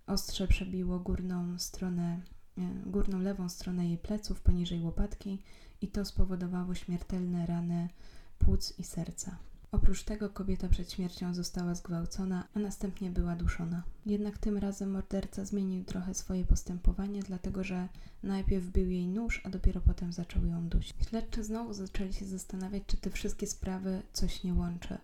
ostrze 0.07 0.47
przebiło 0.47 0.99
górną 0.99 1.59
stronę, 1.59 2.21
e, 2.57 2.61
górną 2.85 3.19
lewą 3.19 3.49
stronę 3.49 3.87
jej 3.87 3.97
pleców 3.97 4.41
poniżej 4.41 4.81
łopatki 4.81 5.43
i 5.81 5.87
to 5.87 6.05
spowodowało 6.05 6.75
śmiertelne 6.75 7.45
rany 7.45 7.89
płuc 8.39 8.73
i 8.79 8.83
serca. 8.83 9.37
Oprócz 9.71 10.03
tego 10.03 10.29
kobieta 10.29 10.69
przed 10.69 10.91
śmiercią 10.91 11.33
została 11.33 11.75
zgwałcona, 11.75 12.47
a 12.55 12.59
następnie 12.59 13.09
była 13.09 13.35
duszona. 13.35 13.83
Jednak 14.05 14.37
tym 14.37 14.57
razem 14.57 14.91
morderca 14.91 15.45
zmienił 15.45 15.83
trochę 15.83 16.13
swoje 16.13 16.45
postępowanie, 16.45 17.23
dlatego 17.23 17.63
że 17.63 17.87
najpierw 18.23 18.65
wbił 18.65 18.89
jej 18.89 19.07
nóż, 19.07 19.41
a 19.43 19.49
dopiero 19.49 19.81
potem 19.81 20.13
zaczął 20.13 20.45
ją 20.45 20.69
dusić. 20.69 20.95
Śledczy 21.09 21.43
znowu 21.43 21.73
zaczęli 21.73 22.13
się 22.13 22.25
zastanawiać, 22.25 22.83
czy 22.87 22.97
te 22.97 23.09
wszystkie 23.09 23.47
sprawy 23.47 24.01
coś 24.13 24.43
nie 24.43 24.53
łączy. 24.53 24.97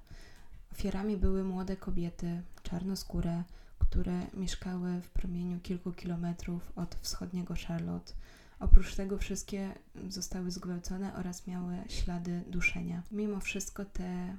Ofiarami 0.71 1.17
były 1.17 1.43
młode 1.43 1.77
kobiety, 1.77 2.41
czarnoskóre, 2.63 3.43
które 3.79 4.27
mieszkały 4.33 5.01
w 5.01 5.09
promieniu 5.09 5.59
kilku 5.59 5.91
kilometrów 5.91 6.71
od 6.75 6.95
wschodniego 6.95 7.53
Charlotte. 7.67 8.13
Oprócz 8.61 8.95
tego 8.95 9.17
wszystkie 9.17 9.73
zostały 10.09 10.51
zgwałcone 10.51 11.15
oraz 11.15 11.47
miały 11.47 11.75
ślady 11.89 12.43
duszenia. 12.47 13.03
Mimo 13.11 13.39
wszystko 13.39 13.85
te 13.85 14.37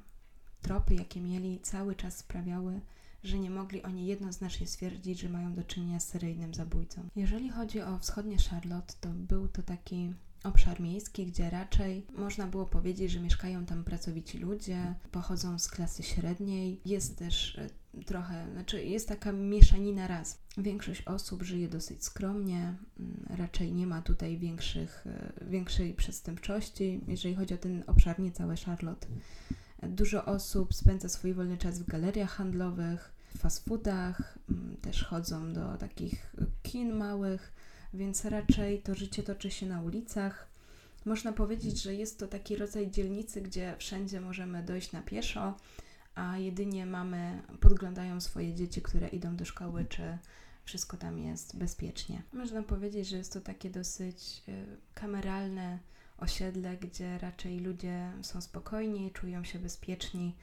tropy, 0.60 0.94
jakie 0.94 1.20
mieli, 1.20 1.60
cały 1.60 1.94
czas 1.94 2.16
sprawiały, 2.16 2.80
że 3.24 3.38
nie 3.38 3.50
mogli 3.50 3.82
oni 3.82 4.06
jednoznacznie 4.06 4.66
stwierdzić, 4.66 5.20
że 5.20 5.28
mają 5.28 5.54
do 5.54 5.64
czynienia 5.64 6.00
z 6.00 6.08
seryjnym 6.08 6.54
zabójcą. 6.54 7.08
Jeżeli 7.16 7.50
chodzi 7.50 7.80
o 7.80 7.98
wschodnie 7.98 8.36
Charlotte, 8.50 8.94
to 9.00 9.08
był 9.08 9.48
to 9.48 9.62
taki 9.62 10.14
obszar 10.44 10.80
miejski, 10.80 11.26
gdzie 11.26 11.50
raczej 11.50 12.06
można 12.12 12.46
było 12.46 12.66
powiedzieć, 12.66 13.10
że 13.10 13.20
mieszkają 13.20 13.66
tam 13.66 13.84
pracowici 13.84 14.38
ludzie, 14.38 14.94
pochodzą 15.10 15.58
z 15.58 15.68
klasy 15.68 16.02
średniej. 16.02 16.80
Jest 16.84 17.18
też 17.18 17.60
trochę, 18.06 18.46
znaczy 18.52 18.84
jest 18.84 19.08
taka 19.08 19.32
mieszanina 19.32 20.06
raz. 20.06 20.38
Większość 20.58 21.02
osób 21.02 21.42
żyje 21.42 21.68
dosyć 21.68 22.04
skromnie, 22.04 22.74
mm, 23.00 23.26
raczej 23.38 23.72
nie 23.72 23.86
ma 23.86 24.02
tutaj 24.02 24.38
większych, 24.38 25.06
e, 25.06 25.32
większej 25.50 25.94
przestępczości, 25.94 27.00
jeżeli 27.08 27.34
chodzi 27.34 27.54
o 27.54 27.58
ten 27.58 27.84
obszar, 27.86 28.20
nie 28.20 28.32
całe 28.32 28.56
Charlotte. 28.56 29.06
Dużo 29.82 30.24
osób 30.24 30.74
spędza 30.74 31.08
swój 31.08 31.34
wolny 31.34 31.58
czas 31.58 31.78
w 31.78 31.86
galeriach 31.86 32.30
handlowych, 32.30 33.12
w 33.34 33.38
fast 33.38 33.64
foodach, 33.64 34.38
mm, 34.50 34.76
też 34.76 35.04
chodzą 35.04 35.52
do 35.52 35.76
takich 35.76 36.34
kin 36.62 36.92
małych, 36.94 37.52
więc 37.94 38.24
raczej 38.24 38.82
to 38.82 38.94
życie 38.94 39.22
toczy 39.22 39.50
się 39.50 39.66
na 39.66 39.82
ulicach. 39.82 40.48
Można 41.04 41.32
powiedzieć, 41.32 41.82
że 41.82 41.94
jest 41.94 42.18
to 42.18 42.26
taki 42.28 42.56
rodzaj 42.56 42.90
dzielnicy, 42.90 43.40
gdzie 43.40 43.74
wszędzie 43.78 44.20
możemy 44.20 44.62
dojść 44.62 44.92
na 44.92 45.02
pieszo, 45.02 45.56
a 46.14 46.38
jedynie 46.38 46.86
mamy 46.86 47.42
podglądają 47.60 48.20
swoje 48.20 48.54
dzieci, 48.54 48.82
które 48.82 49.08
idą 49.08 49.36
do 49.36 49.44
szkoły, 49.44 49.84
czy 49.84 50.18
wszystko 50.64 50.96
tam 50.96 51.18
jest 51.18 51.56
bezpiecznie. 51.56 52.22
Można 52.32 52.62
powiedzieć, 52.62 53.08
że 53.08 53.16
jest 53.16 53.32
to 53.32 53.40
takie 53.40 53.70
dosyć 53.70 54.42
y, 54.48 54.66
kameralne 54.94 55.78
osiedle, 56.18 56.76
gdzie 56.76 57.18
raczej 57.18 57.60
ludzie 57.60 58.12
są 58.22 58.40
spokojni, 58.40 59.10
czują 59.10 59.44
się 59.44 59.58
bezpieczni. 59.58 60.36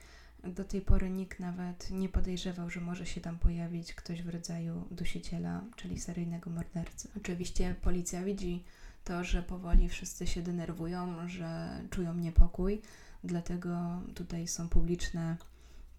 Do 0.44 0.64
tej 0.64 0.80
pory 0.80 1.10
nikt 1.10 1.40
nawet 1.40 1.90
nie 1.90 2.08
podejrzewał, 2.08 2.70
że 2.70 2.80
może 2.80 3.06
się 3.06 3.20
tam 3.20 3.38
pojawić 3.38 3.94
ktoś 3.94 4.22
w 4.22 4.28
rodzaju 4.28 4.84
dusiciela, 4.90 5.64
czyli 5.76 6.00
seryjnego 6.00 6.50
mordercy. 6.50 7.08
Oczywiście 7.16 7.74
policja 7.82 8.24
widzi 8.24 8.64
to, 9.04 9.24
że 9.24 9.42
powoli 9.42 9.88
wszyscy 9.88 10.26
się 10.26 10.42
denerwują, 10.42 11.28
że 11.28 11.80
czują 11.90 12.14
niepokój, 12.14 12.82
dlatego 13.24 14.02
tutaj 14.14 14.48
są 14.48 14.68
publiczne 14.68 15.36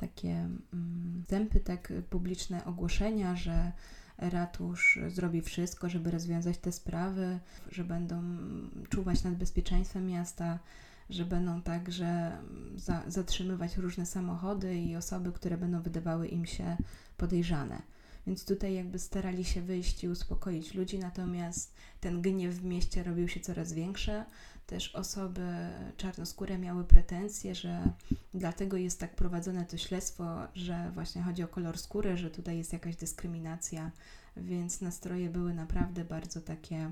takie 0.01 0.29
mm, 0.73 1.23
tempy, 1.27 1.59
tak 1.59 1.93
publiczne 2.09 2.65
ogłoszenia, 2.65 3.35
że 3.35 3.71
ratusz 4.17 4.99
zrobi 5.07 5.41
wszystko, 5.41 5.89
żeby 5.89 6.11
rozwiązać 6.11 6.57
te 6.57 6.71
sprawy, 6.71 7.39
że 7.71 7.83
będą 7.83 8.23
czuwać 8.89 9.23
nad 9.23 9.35
bezpieczeństwem 9.35 10.07
miasta, 10.07 10.59
że 11.09 11.25
będą 11.25 11.61
także 11.61 12.37
za, 12.75 13.03
zatrzymywać 13.07 13.77
różne 13.77 14.05
samochody 14.05 14.79
i 14.79 14.95
osoby, 14.95 15.31
które 15.31 15.57
będą 15.57 15.81
wydawały 15.81 16.27
im 16.27 16.45
się 16.45 16.77
podejrzane. 17.17 17.81
Więc 18.27 18.45
tutaj 18.45 18.73
jakby 18.73 18.99
starali 18.99 19.45
się 19.45 19.61
wyjść 19.61 20.03
i 20.03 20.09
uspokoić 20.09 20.73
ludzi, 20.73 20.99
natomiast 20.99 21.73
ten 21.99 22.21
gniew 22.21 22.55
w 22.55 22.63
mieście 22.63 23.03
robił 23.03 23.27
się 23.27 23.39
coraz 23.39 23.73
większy. 23.73 24.23
Też 24.71 24.95
osoby 24.95 25.41
czarnoskóre 25.97 26.57
miały 26.57 26.83
pretensje, 26.83 27.55
że 27.55 27.93
dlatego 28.33 28.77
jest 28.77 28.99
tak 28.99 29.15
prowadzone 29.15 29.65
to 29.65 29.77
śledztwo, 29.77 30.47
że 30.53 30.91
właśnie 30.93 31.21
chodzi 31.21 31.43
o 31.43 31.47
kolor 31.47 31.77
skóry, 31.77 32.17
że 32.17 32.29
tutaj 32.29 32.57
jest 32.57 32.73
jakaś 32.73 32.95
dyskryminacja, 32.95 33.91
więc 34.37 34.81
nastroje 34.81 35.29
były 35.29 35.53
naprawdę 35.53 36.05
bardzo 36.05 36.41
takie 36.41 36.91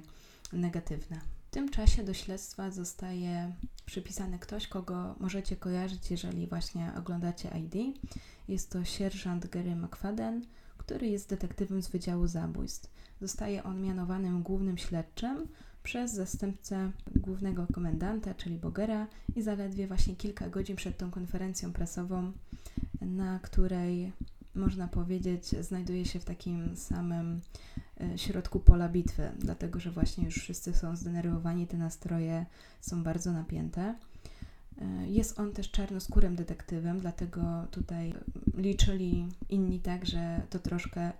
negatywne. 0.54 1.22
W 1.48 1.52
tym 1.52 1.70
czasie 1.70 2.04
do 2.04 2.14
śledztwa 2.14 2.72
zostaje 2.72 3.54
przypisany 3.86 4.40
ktoś, 4.40 4.68
kogo 4.68 5.16
możecie 5.20 5.56
kojarzyć, 5.56 6.12
jeżeli 6.12 6.48
właśnie 6.48 6.92
oglądacie 6.98 7.50
ID. 7.50 8.00
Jest 8.48 8.70
to 8.70 8.86
sierżant 8.86 9.50
Gary 9.50 9.76
McFadden, 9.76 10.46
który 10.78 11.08
jest 11.08 11.30
detektywem 11.30 11.82
z 11.82 11.88
Wydziału 11.88 12.28
Zabójstw. 12.28 12.90
Zostaje 13.22 13.64
on 13.64 13.82
mianowanym 13.82 14.44
głównym 14.44 14.78
śledczym 14.78 15.48
przez 15.84 16.14
zastępcę 16.14 16.92
głównego 17.16 17.68
komendanta, 17.74 18.34
czyli 18.34 18.58
Bogera 18.58 19.08
i 19.36 19.42
zaledwie 19.42 19.88
właśnie 19.88 20.16
kilka 20.16 20.50
godzin 20.50 20.76
przed 20.76 20.98
tą 20.98 21.12
konferencją 21.12 21.74
prasową, 21.74 22.32
na 23.02 23.40
której 23.40 24.12
można 24.56 24.88
powiedzieć 24.88 25.46
znajduje 25.48 26.06
się 26.06 26.20
w 26.20 26.26
takim 26.26 26.76
samym 26.76 27.42
e, 28.02 28.18
środku 28.18 28.60
pola 28.60 28.90
bitwy, 28.90 29.32
dlatego 29.40 29.80
że 29.80 29.92
właśnie 29.92 30.26
już 30.26 30.36
wszyscy 30.36 30.74
są 30.74 30.96
zdenerwowani, 30.96 31.68
te 31.68 31.78
nastroje 31.78 32.46
są 32.82 33.04
bardzo 33.04 33.32
napięte. 33.32 33.96
E, 34.82 35.10
jest 35.10 35.40
on 35.40 35.52
też 35.52 35.72
czarnoskórym 35.72 36.36
detektywem, 36.36 37.00
dlatego 37.00 37.68
tutaj 37.72 38.14
liczyli 38.58 39.28
inni 39.50 39.80
tak, 39.80 40.06
że 40.06 40.42
to 40.50 40.60
troszkę 40.60 41.12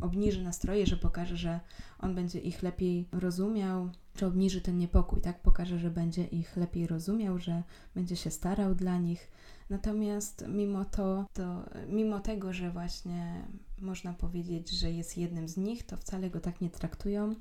obniży 0.00 0.42
nastroje, 0.42 0.86
że 0.86 0.96
pokaże, 0.96 1.36
że 1.36 1.60
on 1.98 2.14
będzie 2.14 2.40
ich 2.40 2.62
lepiej 2.62 3.08
rozumiał, 3.12 3.90
czy 4.14 4.26
obniży 4.26 4.60
ten 4.60 4.78
niepokój, 4.78 5.20
tak? 5.20 5.42
Pokaże, 5.42 5.78
że 5.78 5.90
będzie 5.90 6.24
ich 6.24 6.56
lepiej 6.56 6.86
rozumiał, 6.86 7.38
że 7.38 7.62
będzie 7.94 8.16
się 8.16 8.30
starał 8.30 8.74
dla 8.74 8.98
nich. 8.98 9.30
Natomiast 9.70 10.44
mimo 10.48 10.84
to, 10.84 11.24
to 11.32 11.64
mimo 11.88 12.20
tego, 12.20 12.52
że 12.52 12.70
właśnie 12.70 13.44
można 13.80 14.12
powiedzieć, 14.12 14.70
że 14.70 14.92
jest 14.92 15.18
jednym 15.18 15.48
z 15.48 15.56
nich, 15.56 15.86
to 15.86 15.96
wcale 15.96 16.30
go 16.30 16.40
tak 16.40 16.60
nie 16.60 16.70
traktują. 16.70 17.34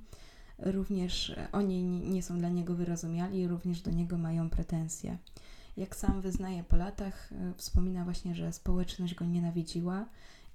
Również 0.59 1.35
oni 1.51 1.83
nie 1.83 2.23
są 2.23 2.39
dla 2.39 2.49
niego 2.49 2.75
wyrozumiali, 2.75 3.47
również 3.47 3.81
do 3.81 3.91
niego 3.91 4.17
mają 4.17 4.49
pretensje. 4.49 5.17
Jak 5.77 5.95
sam 5.95 6.21
wyznaje 6.21 6.63
po 6.63 6.75
latach, 6.75 7.29
wspomina 7.57 8.03
właśnie, 8.03 8.35
że 8.35 8.53
społeczność 8.53 9.15
go 9.15 9.25
nienawidziła 9.25 10.05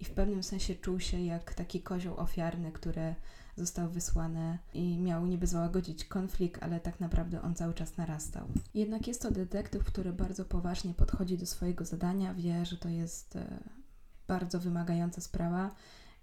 i 0.01 0.05
w 0.05 0.11
pewnym 0.11 0.43
sensie 0.43 0.75
czuł 0.75 1.01
się 1.01 1.21
jak 1.21 1.55
taki 1.55 1.83
kozioł 1.83 2.17
ofiarny, 2.17 2.73
który 2.73 3.15
został 3.57 3.91
wysłany 3.91 4.59
i 4.75 4.99
miał 4.99 5.27
niby 5.27 5.47
załagodzić 5.47 6.05
konflikt, 6.05 6.63
ale 6.63 6.81
tak 6.81 7.01
naprawdę 7.01 7.43
on 7.43 7.55
cały 7.55 7.75
czas 7.75 7.97
narastał. 7.97 8.49
Jednak 8.75 9.09
jest 9.09 9.23
to 9.23 9.31
detektyw, 9.31 9.85
który 9.85 10.13
bardzo 10.13 10.45
poważnie 10.45 10.95
podchodzi 10.95 11.39
do 11.39 11.47
swojego 11.47 11.85
zadania, 11.85 12.35
wie, 12.35 12.67
że 12.67 12.77
to 12.77 12.89
jest 12.89 13.37
e, 13.37 13.61
bardzo 14.29 14.61
wymagająca 14.61 15.21
sprawa 15.21 15.71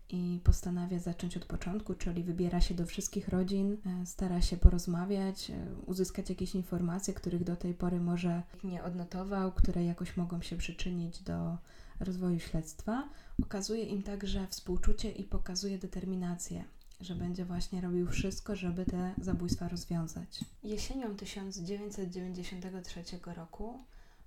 i 0.09 0.39
postanawia 0.43 0.99
zacząć 0.99 1.37
od 1.37 1.45
początku, 1.45 1.93
czyli 1.93 2.23
wybiera 2.23 2.61
się 2.61 2.73
do 2.75 2.85
wszystkich 2.85 3.27
rodzin, 3.27 3.77
e, 3.85 4.05
stara 4.05 4.41
się 4.41 4.57
porozmawiać, 4.57 5.49
e, 5.51 5.53
uzyskać 5.85 6.29
jakieś 6.29 6.55
informacje, 6.55 7.13
których 7.13 7.43
do 7.43 7.55
tej 7.55 7.73
pory 7.73 7.99
może 7.99 8.43
nie 8.63 8.83
odnotował, 8.83 9.51
które 9.51 9.85
jakoś 9.85 10.17
mogą 10.17 10.41
się 10.41 10.57
przyczynić 10.57 11.23
do 11.23 11.57
rozwoju 11.99 12.39
śledztwa. 12.39 13.09
Okazuje 13.43 13.83
im 13.83 14.03
także 14.03 14.47
współczucie 14.47 15.11
i 15.11 15.23
pokazuje 15.23 15.77
determinację, 15.77 16.63
że 17.01 17.15
będzie 17.15 17.45
właśnie 17.45 17.81
robił 17.81 18.07
wszystko, 18.07 18.55
żeby 18.55 18.85
te 18.85 19.13
zabójstwa 19.21 19.67
rozwiązać. 19.67 20.45
Jesienią 20.63 21.15
1993 21.15 23.03
roku 23.25 23.79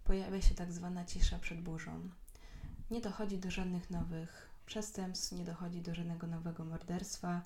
pojawia 0.05 0.43
się 0.43 0.55
tak 0.55 0.73
zwana 0.73 1.05
cisza 1.05 1.39
przed 1.39 1.61
burzą. 1.61 2.09
Nie 2.91 3.01
dochodzi 3.01 3.39
do 3.39 3.51
żadnych 3.51 3.91
nowych 3.91 4.49
przestępstw, 4.67 5.33
nie 5.33 5.45
dochodzi 5.45 5.81
do 5.81 5.95
żadnego 5.95 6.27
nowego 6.27 6.65
morderstwa. 6.65 7.43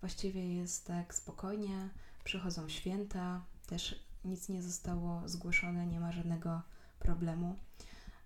Właściwie 0.00 0.54
jest 0.54 0.86
tak 0.86 1.14
spokojnie, 1.14 1.88
przychodzą 2.24 2.68
święta, 2.68 3.44
też 3.66 4.04
nic 4.24 4.48
nie 4.48 4.62
zostało 4.62 5.28
zgłoszone, 5.28 5.86
nie 5.86 6.00
ma 6.00 6.12
żadnego 6.12 6.62
problemu. 6.98 7.56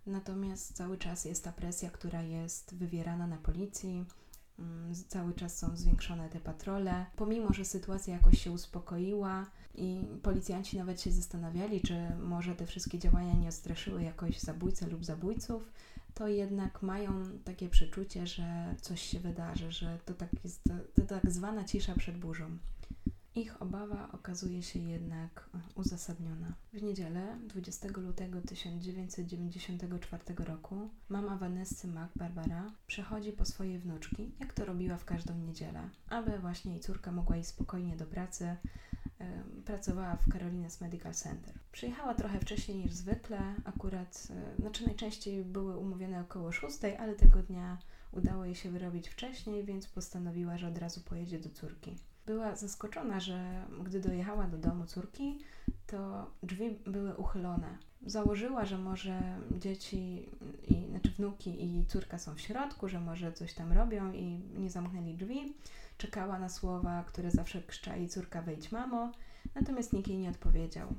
Natomiast 0.07 0.77
cały 0.77 0.99
czas 0.99 1.25
jest 1.25 1.45
ta 1.45 1.53
presja, 1.53 1.91
która 1.91 2.23
jest 2.23 2.75
wywierana 2.75 3.27
na 3.27 3.37
policji, 3.37 4.05
mm, 4.59 4.95
cały 5.09 5.35
czas 5.35 5.59
są 5.59 5.77
zwiększone 5.77 6.29
te 6.29 6.41
patrole. 6.41 7.07
Pomimo, 7.17 7.53
że 7.53 7.65
sytuacja 7.65 8.15
jakoś 8.15 8.43
się 8.43 8.53
uspokoiła 8.53 9.47
i 9.75 10.01
policjanci 10.23 10.79
nawet 10.79 11.01
się 11.01 11.13
zastanawiali, 11.13 11.81
czy 11.81 12.11
może 12.23 12.55
te 12.55 12.67
wszystkie 12.67 12.99
działania 12.99 13.35
nie 13.35 13.49
odstraszyły 13.49 14.03
jakoś 14.03 14.41
zabójcę 14.41 14.87
lub 14.87 15.05
zabójców, 15.05 15.73
to 16.15 16.29
jednak 16.29 16.83
mają 16.83 17.25
takie 17.45 17.69
przeczucie, 17.69 18.27
że 18.27 18.75
coś 18.81 19.03
się 19.03 19.21
wydarzy, 19.21 19.73
że 19.73 19.99
to 20.05 20.15
tak 20.15 20.31
jest 20.45 20.65
to, 20.65 20.75
to 20.95 21.03
tak 21.03 21.31
zwana 21.31 21.65
cisza 21.65 21.95
przed 21.95 22.19
burzą. 22.19 22.59
Ich 23.37 23.63
obawa 23.63 24.09
okazuje 24.13 24.63
się 24.63 24.79
jednak 24.79 25.51
uzasadniona. 25.75 26.55
W 26.73 26.83
niedzielę 26.83 27.39
20 27.47 27.89
lutego 27.97 28.41
1994 28.41 30.23
roku 30.45 30.91
mama 31.09 31.37
Vanessy 31.37 31.89
Mac, 31.89 32.11
Barbara, 32.17 32.73
przechodzi 32.87 33.33
po 33.33 33.45
swoje 33.45 33.79
wnuczki, 33.79 34.33
jak 34.41 34.53
to 34.53 34.65
robiła 34.65 34.97
w 34.97 35.05
każdą 35.05 35.39
niedzielę, 35.39 35.91
aby 36.09 36.39
właśnie 36.39 36.73
jej 36.73 36.81
córka 36.81 37.13
mogła 37.13 37.37
iść 37.37 37.49
spokojnie 37.49 37.97
do 37.97 38.07
pracy, 38.07 38.57
pracowała 39.65 40.17
w 40.17 40.29
Carolina's 40.29 40.81
Medical 40.81 41.15
Center. 41.15 41.55
Przyjechała 41.73 42.15
trochę 42.15 42.41
wcześniej 42.41 42.79
niż 42.79 42.93
zwykle, 42.93 43.55
akurat, 43.65 44.29
e, 44.31 44.57
znaczy 44.61 44.87
najczęściej 44.87 45.45
były 45.45 45.77
umówione 45.77 46.21
około 46.21 46.53
6, 46.53 46.79
ale 46.99 47.15
tego 47.15 47.43
dnia 47.43 47.79
udało 48.13 48.45
jej 48.45 48.55
się 48.55 48.71
wyrobić 48.71 49.09
wcześniej, 49.09 49.65
więc 49.65 49.89
postanowiła, 49.89 50.59
że 50.59 50.69
od 50.69 50.79
razu 50.79 51.01
pojedzie 51.01 51.39
do 51.39 51.51
córki. 51.51 51.97
Była 52.27 52.57
zaskoczona, 52.57 53.21
że 53.21 53.67
gdy 53.85 54.01
dojechała 54.01 54.47
do 54.47 54.59
domu 54.59 54.87
córki, 54.87 55.39
to 55.87 56.31
drzwi 56.43 56.79
były 56.87 57.15
uchylone. 57.15 57.79
Założyła, 58.07 58.65
że 58.65 58.79
może 58.79 59.39
dzieci, 59.59 60.29
i, 60.69 60.87
znaczy 60.91 61.11
wnuki 61.11 61.65
i 61.65 61.87
córka 61.87 62.19
są 62.19 62.35
w 62.35 62.41
środku, 62.41 62.89
że 62.89 63.01
może 63.01 63.33
coś 63.33 63.55
tam 63.55 63.73
robią 63.73 64.13
i 64.13 64.41
nie 64.59 64.71
zamknęli 64.71 65.15
drzwi. 65.15 65.55
Czekała 65.99 66.39
na 66.39 66.49
słowa, 66.49 67.05
które 67.07 67.31
zawsze 67.31 67.63
krzycza 67.63 67.97
jej 67.97 68.09
córka 68.09 68.43
wejdź 68.43 68.73
mamo, 68.73 69.13
natomiast 69.55 69.93
nikt 69.93 70.09
jej 70.09 70.19
nie 70.19 70.31
odpowiedział. 70.31 70.95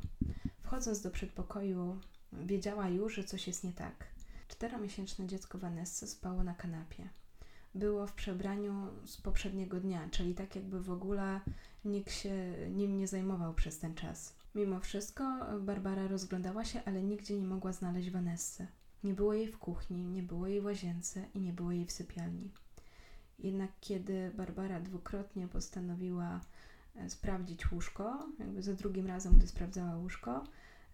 Wchodząc 0.62 1.02
do 1.02 1.12
przedpokoju, 1.12 2.00
wiedziała 2.34 2.90
już, 2.90 3.16
że 3.16 3.24
coś 3.24 3.48
jest 3.48 3.64
nie 3.64 3.74
tak. 3.74 4.06
Czteromiesięczne 4.48 5.28
dziecko 5.28 5.58
Vanessa 5.58 6.08
spało 6.08 6.44
na 6.44 6.54
kanapie. 6.54 7.10
Było 7.76 8.08
w 8.08 8.14
przebraniu 8.14 8.88
z 9.06 9.22
poprzedniego 9.22 9.80
dnia, 9.80 10.10
czyli 10.12 10.36
tak 10.36 10.56
jakby 10.56 10.82
w 10.82 10.92
ogóle 10.92 11.42
nikt 11.86 12.12
się 12.12 12.54
nim 12.70 12.98
nie 12.98 13.08
zajmował 13.08 13.54
przez 13.54 13.80
ten 13.80 13.96
czas. 13.96 14.36
Mimo 14.56 14.80
wszystko 14.80 15.24
Barbara 15.60 16.08
rozglądała 16.08 16.66
się, 16.66 16.82
ale 16.86 17.04
nigdzie 17.04 17.40
nie 17.40 17.48
mogła 17.48 17.74
znaleźć 17.74 18.10
Vanessy. 18.10 18.68
Nie 19.04 19.14
było 19.14 19.34
jej 19.34 19.48
w 19.48 19.58
kuchni, 19.58 20.06
nie 20.06 20.24
było 20.24 20.48
jej 20.48 20.62
w 20.62 20.66
łazience 20.66 21.26
i 21.34 21.40
nie 21.40 21.54
było 21.54 21.72
jej 21.72 21.86
w 21.86 21.92
sypialni. 21.92 22.52
Jednak 23.40 23.72
kiedy 23.82 24.32
Barbara 24.38 24.80
dwukrotnie 24.80 25.48
postanowiła 25.48 26.42
e, 26.96 27.10
sprawdzić 27.10 27.72
łóżko, 27.72 28.30
jakby 28.40 28.62
za 28.62 28.74
drugim 28.74 29.08
razem, 29.08 29.34
gdy 29.38 29.48
sprawdzała 29.48 29.98
łóżko, 29.98 30.44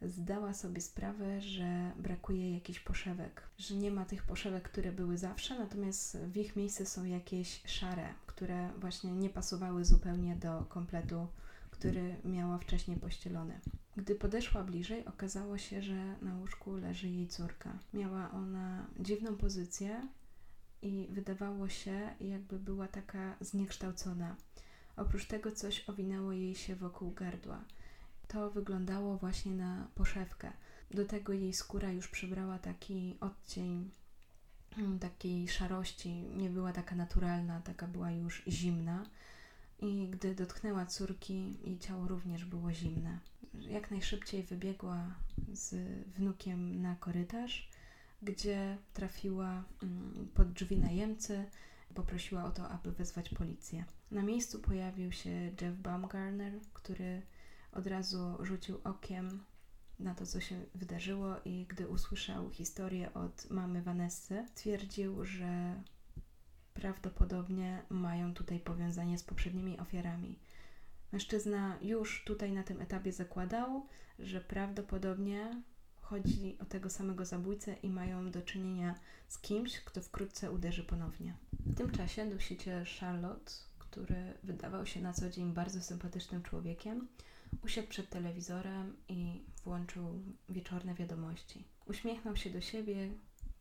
zdała 0.01 0.53
sobie 0.53 0.81
sprawę, 0.81 1.41
że 1.41 1.91
brakuje 1.97 2.53
jakichś 2.53 2.79
poszewek, 2.79 3.41
że 3.57 3.75
nie 3.75 3.91
ma 3.91 4.05
tych 4.05 4.23
poszewek, 4.23 4.63
które 4.63 4.91
były 4.91 5.17
zawsze, 5.17 5.59
natomiast 5.59 6.17
w 6.17 6.37
ich 6.37 6.55
miejsce 6.55 6.85
są 6.85 7.03
jakieś 7.03 7.61
szare, 7.65 8.07
które 8.25 8.69
właśnie 8.77 9.11
nie 9.11 9.29
pasowały 9.29 9.85
zupełnie 9.85 10.35
do 10.35 10.65
kompletu, 10.69 11.27
który 11.71 12.15
miała 12.25 12.57
wcześniej 12.57 12.97
pościelony. 12.97 13.59
Gdy 13.97 14.15
podeszła 14.15 14.63
bliżej, 14.63 15.05
okazało 15.05 15.57
się, 15.57 15.81
że 15.81 16.15
na 16.21 16.37
łóżku 16.37 16.75
leży 16.75 17.09
jej 17.09 17.27
córka. 17.27 17.79
Miała 17.93 18.31
ona 18.31 18.87
dziwną 18.99 19.35
pozycję, 19.35 20.01
i 20.81 21.07
wydawało 21.09 21.69
się, 21.69 22.09
jakby 22.21 22.59
była 22.59 22.87
taka 22.87 23.35
zniekształcona. 23.41 24.35
Oprócz 24.95 25.25
tego 25.25 25.51
coś 25.51 25.89
owinęło 25.89 26.31
jej 26.31 26.55
się 26.55 26.75
wokół 26.75 27.11
gardła. 27.11 27.63
To 28.31 28.51
wyglądało 28.51 29.17
właśnie 29.17 29.51
na 29.51 29.87
poszewkę. 29.95 30.51
Do 30.91 31.05
tego 31.05 31.33
jej 31.33 31.53
skóra 31.53 31.91
już 31.91 32.07
przybrała 32.07 32.59
taki 32.59 33.17
odcień 33.19 33.91
mm, 34.77 34.99
takiej 34.99 35.47
szarości, 35.47 36.11
nie 36.11 36.49
była 36.49 36.73
taka 36.73 36.95
naturalna, 36.95 37.61
taka 37.61 37.87
była 37.87 38.11
już 38.11 38.43
zimna. 38.47 39.05
I 39.79 40.07
gdy 40.09 40.35
dotknęła 40.35 40.85
córki, 40.85 41.57
jej 41.63 41.79
ciało 41.79 42.07
również 42.07 42.45
było 42.45 42.73
zimne. 42.73 43.19
Jak 43.53 43.91
najszybciej 43.91 44.43
wybiegła 44.43 45.15
z 45.53 45.75
wnukiem 46.07 46.81
na 46.81 46.95
korytarz 46.95 47.71
gdzie 48.21 48.77
trafiła 48.93 49.63
mm, 49.83 50.29
pod 50.33 50.51
drzwi 50.53 50.77
najemcy. 50.77 51.45
Poprosiła 51.95 52.43
o 52.45 52.51
to, 52.51 52.69
aby 52.69 52.91
wezwać 52.91 53.29
policję. 53.29 53.83
Na 54.11 54.23
miejscu 54.23 54.59
pojawił 54.59 55.11
się 55.11 55.29
Jeff 55.29 55.77
Baumgartner, 55.77 56.53
który 56.73 57.21
od 57.71 57.88
razu 57.88 58.38
rzucił 58.39 58.81
okiem 58.84 59.43
na 59.99 60.15
to, 60.15 60.25
co 60.25 60.41
się 60.41 60.62
wydarzyło 60.75 61.36
i 61.45 61.65
gdy 61.69 61.88
usłyszał 61.88 62.49
historię 62.49 63.13
od 63.13 63.49
mamy 63.49 63.81
Vanessy, 63.81 64.45
twierdził, 64.55 65.25
że 65.25 65.81
prawdopodobnie 66.73 67.81
mają 67.89 68.34
tutaj 68.34 68.60
powiązanie 68.60 69.17
z 69.17 69.23
poprzednimi 69.23 69.79
ofiarami. 69.79 70.39
Mężczyzna 71.12 71.77
już 71.81 72.23
tutaj 72.23 72.51
na 72.51 72.63
tym 72.63 72.81
etapie 72.81 73.12
zakładał, 73.12 73.88
że 74.19 74.41
prawdopodobnie 74.41 75.62
chodzi 76.01 76.57
o 76.60 76.65
tego 76.65 76.89
samego 76.89 77.25
zabójcę 77.25 77.73
i 77.73 77.89
mają 77.89 78.31
do 78.31 78.41
czynienia 78.41 78.95
z 79.27 79.39
kimś, 79.39 79.79
kto 79.79 80.01
wkrótce 80.01 80.51
uderzy 80.51 80.84
ponownie. 80.84 81.34
W 81.65 81.75
tym 81.75 81.91
czasie 81.91 82.29
dusiciel 82.29 82.86
Charlotte, 82.99 83.51
który 83.79 84.34
wydawał 84.43 84.86
się 84.86 85.01
na 85.01 85.13
co 85.13 85.29
dzień 85.29 85.53
bardzo 85.53 85.81
sympatycznym 85.81 86.43
człowiekiem, 86.43 87.07
usiadł 87.63 87.87
przed 87.87 88.09
telewizorem 88.09 88.97
i 89.07 89.41
włączył 89.63 90.23
wieczorne 90.49 90.95
wiadomości. 90.95 91.63
Uśmiechnął 91.85 92.35
się 92.35 92.49
do 92.49 92.61
siebie, 92.61 93.09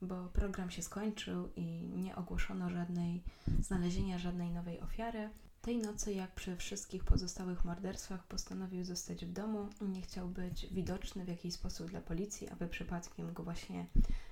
bo 0.03 0.29
program 0.29 0.71
się 0.71 0.83
skończył 0.83 1.49
i 1.57 1.89
nie 1.89 2.17
ogłoszono 2.17 2.71
żadnej 2.71 3.23
znalezienia 3.61 4.19
żadnej 4.19 4.51
nowej 4.51 4.81
ofiary, 4.81 5.31
tej 5.63 5.79
nocy, 5.79 6.13
jak 6.13 6.35
przy 6.35 6.57
wszystkich 6.57 7.05
pozostałych 7.05 7.65
morderstwach, 7.65 8.27
postanowił 8.27 8.85
zostać 8.85 9.25
w 9.25 9.33
domu. 9.33 9.69
Nie 9.81 10.03
chciał 10.03 10.29
być 10.29 10.67
widoczny 10.67 11.25
w 11.25 11.29
jakiś 11.29 11.55
sposób 11.55 11.91
dla 11.91 12.01
policji, 12.01 12.49
aby 12.49 12.69
przypadkiem 12.69 13.33
go 13.33 13.43
właśnie 13.43 13.87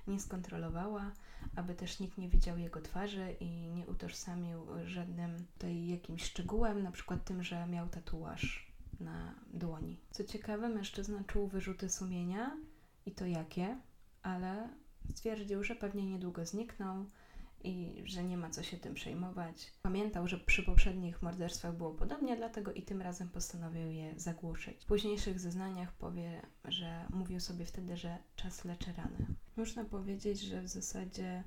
nie 0.07 0.21
skontrolowała, 0.21 1.12
aby 1.57 1.75
też 1.75 2.01
nikt 2.01 2.18
nie 2.18 2.29
widział 2.29 2.59
jego 2.59 2.81
twarzy 2.81 3.37
i 3.40 3.68
nie 3.68 3.87
utożsamił 3.87 4.66
żadnym 4.87 5.47
tutaj 5.55 5.87
jakimś 5.87 6.25
szczegółem, 6.25 6.83
na 6.83 6.92
przykład 6.92 7.25
tym, 7.25 7.42
że 7.42 7.66
miał 7.66 7.88
tatuaż 7.88 8.68
na 9.01 9.35
dłoni. 9.53 10.01
Co 10.11 10.25
ciekawe, 10.25 10.69
mężczyzna 10.69 11.25
czuł 11.25 11.49
wyrzuty 11.49 11.91
sumienia 11.91 12.57
i 13.07 13.13
to 13.13 13.27
jakie, 13.27 13.81
ale 14.23 14.69
stwierdził, 15.15 15.65
że 15.65 15.75
pewnie 15.75 16.07
niedługo 16.07 16.47
znikną 16.47 17.07
i 17.65 18.03
że 18.05 18.25
nie 18.25 18.37
ma 18.37 18.51
co 18.51 18.63
się 18.63 18.77
tym 18.77 18.95
przejmować. 18.95 19.73
Pamiętał, 19.83 20.29
że 20.29 20.39
przy 20.39 20.63
poprzednich 20.63 21.23
morderstwach 21.23 21.77
było 21.77 21.95
podobnie, 21.95 22.37
dlatego 22.37 22.73
i 22.73 22.83
tym 22.83 23.03
razem 23.03 23.29
postanowił 23.29 23.91
je 23.91 24.21
zagłuszyć. 24.21 24.85
W 24.85 24.87
późniejszych 24.87 25.41
zeznaniach 25.41 25.93
powie, 25.93 26.43
że 26.65 27.07
mówił 27.11 27.41
sobie 27.41 27.65
wtedy, 27.65 27.97
że 27.97 28.19
czas 28.37 28.65
leczy 28.65 28.93
rany. 28.93 29.27
Można 29.57 29.85
powiedzieć, 29.85 30.41
że 30.41 30.63
w 30.63 30.69
zasadzie 30.69 31.45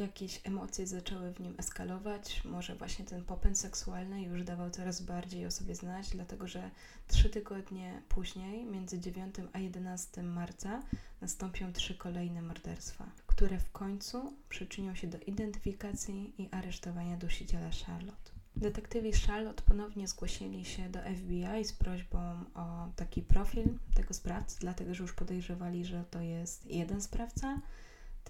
jakieś 0.00 0.40
emocje 0.44 0.86
zaczęły 0.86 1.32
w 1.32 1.40
nim 1.40 1.54
eskalować. 1.58 2.44
Może 2.44 2.74
właśnie 2.76 3.04
ten 3.04 3.24
popęd 3.24 3.58
seksualny 3.58 4.22
już 4.22 4.44
dawał 4.44 4.70
coraz 4.70 5.02
bardziej 5.02 5.46
o 5.46 5.50
sobie 5.50 5.74
znać, 5.74 6.10
dlatego 6.10 6.46
że 6.48 6.70
trzy 7.08 7.30
tygodnie 7.30 8.02
później, 8.08 8.64
między 8.64 9.00
9 9.00 9.34
a 9.52 9.58
11 9.58 10.22
marca, 10.22 10.82
nastąpią 11.20 11.72
trzy 11.72 11.94
kolejne 11.94 12.42
morderstwa, 12.42 13.06
które 13.26 13.58
w 13.58 13.70
końcu 13.70 14.32
przyczynią 14.48 14.94
się 14.94 15.06
do 15.06 15.18
identyfikacji 15.18 16.34
i 16.38 16.48
aresztowania 16.50 17.16
dusiciela 17.16 17.70
Charlotte. 17.86 18.30
Detektywi 18.56 19.12
Charlotte 19.12 19.62
ponownie 19.62 20.08
zgłosili 20.08 20.64
się 20.64 20.88
do 20.88 20.98
FBI 20.98 21.64
z 21.64 21.72
prośbą 21.72 22.18
o 22.54 22.88
taki 22.96 23.22
profil 23.22 23.78
tego 23.94 24.14
sprawcy, 24.14 24.56
dlatego 24.60 24.94
że 24.94 25.02
już 25.02 25.12
podejrzewali, 25.12 25.84
że 25.84 26.04
to 26.10 26.20
jest 26.20 26.66
jeden 26.66 27.00
sprawca. 27.00 27.60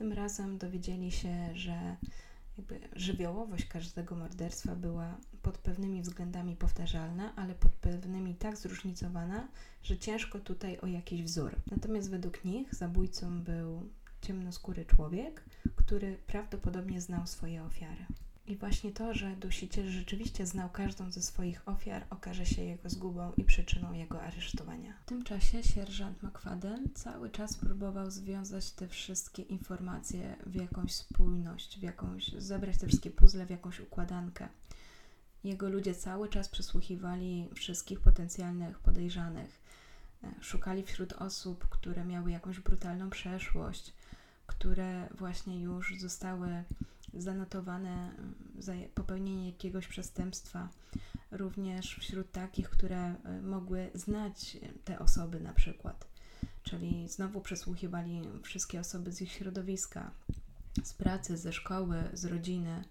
Tym 0.00 0.12
razem 0.12 0.58
dowiedzieli 0.58 1.12
się, 1.12 1.54
że 1.54 1.96
jakby 2.58 2.80
żywiołowość 2.96 3.64
każdego 3.64 4.16
morderstwa 4.16 4.76
była 4.76 5.16
pod 5.42 5.58
pewnymi 5.58 6.02
względami 6.02 6.56
powtarzalna, 6.56 7.36
ale 7.36 7.54
pod 7.54 7.72
pewnymi 7.72 8.34
tak 8.34 8.56
zróżnicowana, 8.56 9.48
że 9.82 9.98
ciężko 9.98 10.38
tutaj 10.38 10.78
o 10.78 10.86
jakiś 10.86 11.22
wzór. 11.22 11.56
Natomiast 11.70 12.10
według 12.10 12.44
nich 12.44 12.74
zabójcą 12.74 13.42
był 13.42 13.88
ciemnoskóry 14.22 14.84
człowiek, 14.84 15.44
który 15.76 16.18
prawdopodobnie 16.26 17.00
znał 17.00 17.26
swoje 17.26 17.62
ofiary. 17.62 18.06
I 18.50 18.56
właśnie 18.56 18.92
to, 18.92 19.14
że 19.14 19.36
dusiciel 19.36 19.90
rzeczywiście 19.90 20.46
znał 20.46 20.70
każdą 20.70 21.12
ze 21.12 21.22
swoich 21.22 21.68
ofiar, 21.68 22.06
okaże 22.10 22.46
się 22.46 22.62
jego 22.62 22.90
zgubą 22.90 23.32
i 23.36 23.44
przyczyną 23.44 23.92
jego 23.92 24.22
aresztowania. 24.22 24.94
W 25.00 25.04
tym 25.04 25.24
czasie 25.24 25.62
sierżant 25.62 26.22
McFadden 26.22 26.88
cały 26.94 27.30
czas 27.30 27.56
próbował 27.56 28.10
związać 28.10 28.70
te 28.70 28.88
wszystkie 28.88 29.42
informacje 29.42 30.36
w 30.46 30.54
jakąś 30.54 30.94
spójność, 30.94 31.78
w 31.78 31.82
jakąś, 31.82 32.32
zebrać 32.32 32.78
te 32.78 32.86
wszystkie 32.86 33.10
puzzle 33.10 33.46
w 33.46 33.50
jakąś 33.50 33.80
układankę. 33.80 34.48
Jego 35.44 35.68
ludzie 35.68 35.94
cały 35.94 36.28
czas 36.28 36.48
przesłuchiwali 36.48 37.48
wszystkich 37.54 38.00
potencjalnych 38.00 38.78
podejrzanych. 38.78 39.60
E, 40.24 40.34
szukali 40.40 40.82
wśród 40.82 41.12
osób, 41.12 41.68
które 41.68 42.04
miały 42.04 42.30
jakąś 42.30 42.60
brutalną 42.60 43.10
przeszłość, 43.10 43.94
które 44.46 45.08
właśnie 45.18 45.60
już 45.60 46.00
zostały 46.00 46.64
zanotowane 47.14 48.14
mm, 48.18 48.34
za 48.58 48.72
popełnienie 48.94 49.46
jakiegoś 49.46 49.88
przestępstwa, 49.88 50.68
również 51.30 51.94
wśród 51.94 52.32
takich, 52.32 52.70
które 52.70 53.14
y, 53.38 53.42
mogły 53.42 53.90
znać 53.94 54.56
te 54.84 54.98
osoby 54.98 55.40
na 55.40 55.52
przykład. 55.52 56.06
Czyli 56.62 57.08
znowu 57.08 57.40
przesłuchiwali 57.40 58.22
wszystkie 58.42 58.80
osoby 58.80 59.12
z 59.12 59.22
ich 59.22 59.32
środowiska, 59.32 60.10
z 60.84 60.94
pracy, 60.94 61.36
ze 61.36 61.52
szkoły, 61.52 62.04
z 62.12 62.24
rodziny. 62.24 62.84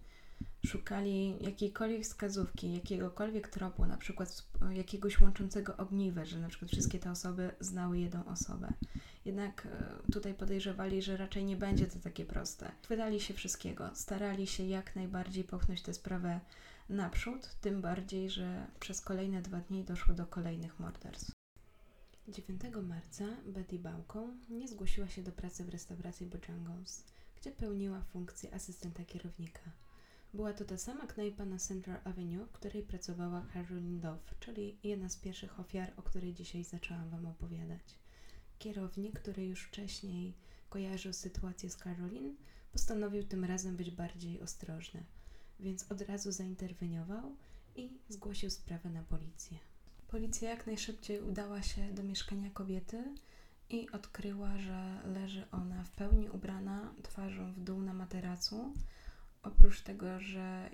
Szukali 0.66 1.44
jakiejkolwiek 1.44 2.04
wskazówki, 2.04 2.74
jakiegokolwiek 2.74 3.48
tropu, 3.48 3.86
na 3.86 3.98
przykład 3.98 4.44
jakiegoś 4.72 5.22
łączącego 5.22 5.78
ogniwę, 5.78 6.26
że 6.26 6.40
na 6.40 6.48
przykład 6.48 6.72
wszystkie 6.72 7.00
te 7.00 7.12
osoby 7.12 7.52
znały 7.60 8.00
jedną 8.00 8.26
osobę. 8.26 8.74
Jednak 9.26 9.66
e, 9.66 10.12
tutaj 10.12 10.34
podejrzewali, 10.34 11.02
że 11.02 11.18
raczej 11.18 11.46
nie 11.46 11.56
będzie 11.56 11.88
to 11.88 12.00
takie 12.00 12.26
proste. 12.26 12.72
Chwytali 12.84 13.20
się 13.20 13.34
wszystkiego, 13.34 13.90
starali 13.94 14.48
się 14.48 14.64
jak 14.64 14.96
najbardziej 14.96 15.44
popchnąć 15.44 15.82
tę 15.82 15.94
sprawę 15.94 16.40
naprzód, 16.90 17.56
tym 17.62 17.82
bardziej, 17.82 18.30
że 18.30 18.68
przez 18.80 19.02
kolejne 19.02 19.42
dwa 19.42 19.60
dni 19.60 19.84
doszło 19.84 20.16
do 20.16 20.26
kolejnych 20.26 20.80
morderstw. 20.80 21.32
9 22.28 22.62
marca 22.84 23.26
Betty 23.46 23.80
Bałką 23.80 24.38
nie 24.50 24.68
zgłosiła 24.68 25.08
się 25.08 25.24
do 25.24 25.32
pracy 25.32 25.66
w 25.66 25.70
restauracji 25.70 26.26
Bojangles, 26.26 27.06
gdzie 27.42 27.52
pełniła 27.52 28.02
funkcję 28.02 28.54
asystenta 28.54 29.06
kierownika. 29.06 29.62
Była 30.34 30.54
to 30.54 30.66
ta 30.66 30.78
sama 30.78 31.08
knajpa 31.08 31.46
na 31.46 31.58
Central 31.58 32.00
Avenue, 32.04 32.46
w 32.46 32.52
której 32.52 32.84
pracowała 32.84 33.46
Caroline 33.54 34.00
Dove, 34.00 34.34
czyli 34.40 34.78
jedna 34.84 35.10
z 35.10 35.18
pierwszych 35.18 35.60
ofiar, 35.60 35.94
o 35.98 36.02
której 36.02 36.34
dzisiaj 36.34 36.64
zaczęłam 36.64 37.10
Wam 37.10 37.26
opowiadać. 37.26 37.82
Kierownik, 38.60 39.20
który 39.20 39.46
już 39.46 39.64
wcześniej 39.64 40.34
kojarzył 40.70 41.14
sytuację 41.14 41.70
z 41.70 41.78
Caroline, 41.78 42.36
postanowił 42.72 43.24
tym 43.24 43.46
razem 43.46 43.78
być 43.78 43.92
bardziej 43.92 44.42
ostrożny, 44.42 45.04
więc 45.60 45.92
od 45.92 46.02
razu 46.02 46.32
zainterweniował 46.32 47.36
i 47.76 47.98
zgłosił 48.10 48.50
sprawę 48.50 48.90
na 48.90 49.04
policję. 49.04 49.58
Policja 50.08 50.50
jak 50.50 50.68
najszybciej 50.68 51.22
udała 51.22 51.62
się 51.62 51.94
do 51.94 52.04
mieszkania 52.04 52.50
kobiety 52.50 53.04
i 53.70 53.90
odkryła, 53.90 54.58
że 54.58 55.02
leży 55.06 55.46
ona 55.52 55.84
w 55.84 55.92
pełni 55.92 56.30
ubrana, 56.30 56.94
twarzą 57.04 57.54
w 57.54 57.60
dół 57.60 57.82
na 57.82 57.94
materacu. 57.94 58.74
Oprócz 59.44 59.82
tego, 59.82 60.20
że 60.20 60.70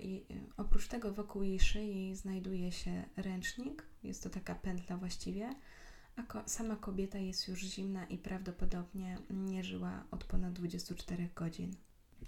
oprócz 0.56 0.88
tego 0.88 1.12
wokół 1.12 1.42
jej 1.42 1.60
szyi 1.60 2.16
znajduje 2.16 2.72
się 2.72 3.04
ręcznik, 3.16 3.86
jest 4.02 4.22
to 4.22 4.30
taka 4.30 4.54
pętla 4.54 4.96
właściwie, 4.96 5.54
a 6.16 6.22
ko 6.22 6.42
sama 6.46 6.76
kobieta 6.76 7.18
jest 7.18 7.48
już 7.48 7.60
zimna 7.60 8.06
i 8.06 8.18
prawdopodobnie 8.18 9.18
nie 9.30 9.64
żyła 9.64 10.04
od 10.10 10.24
ponad 10.24 10.52
24 10.52 11.28
godzin. 11.34 11.76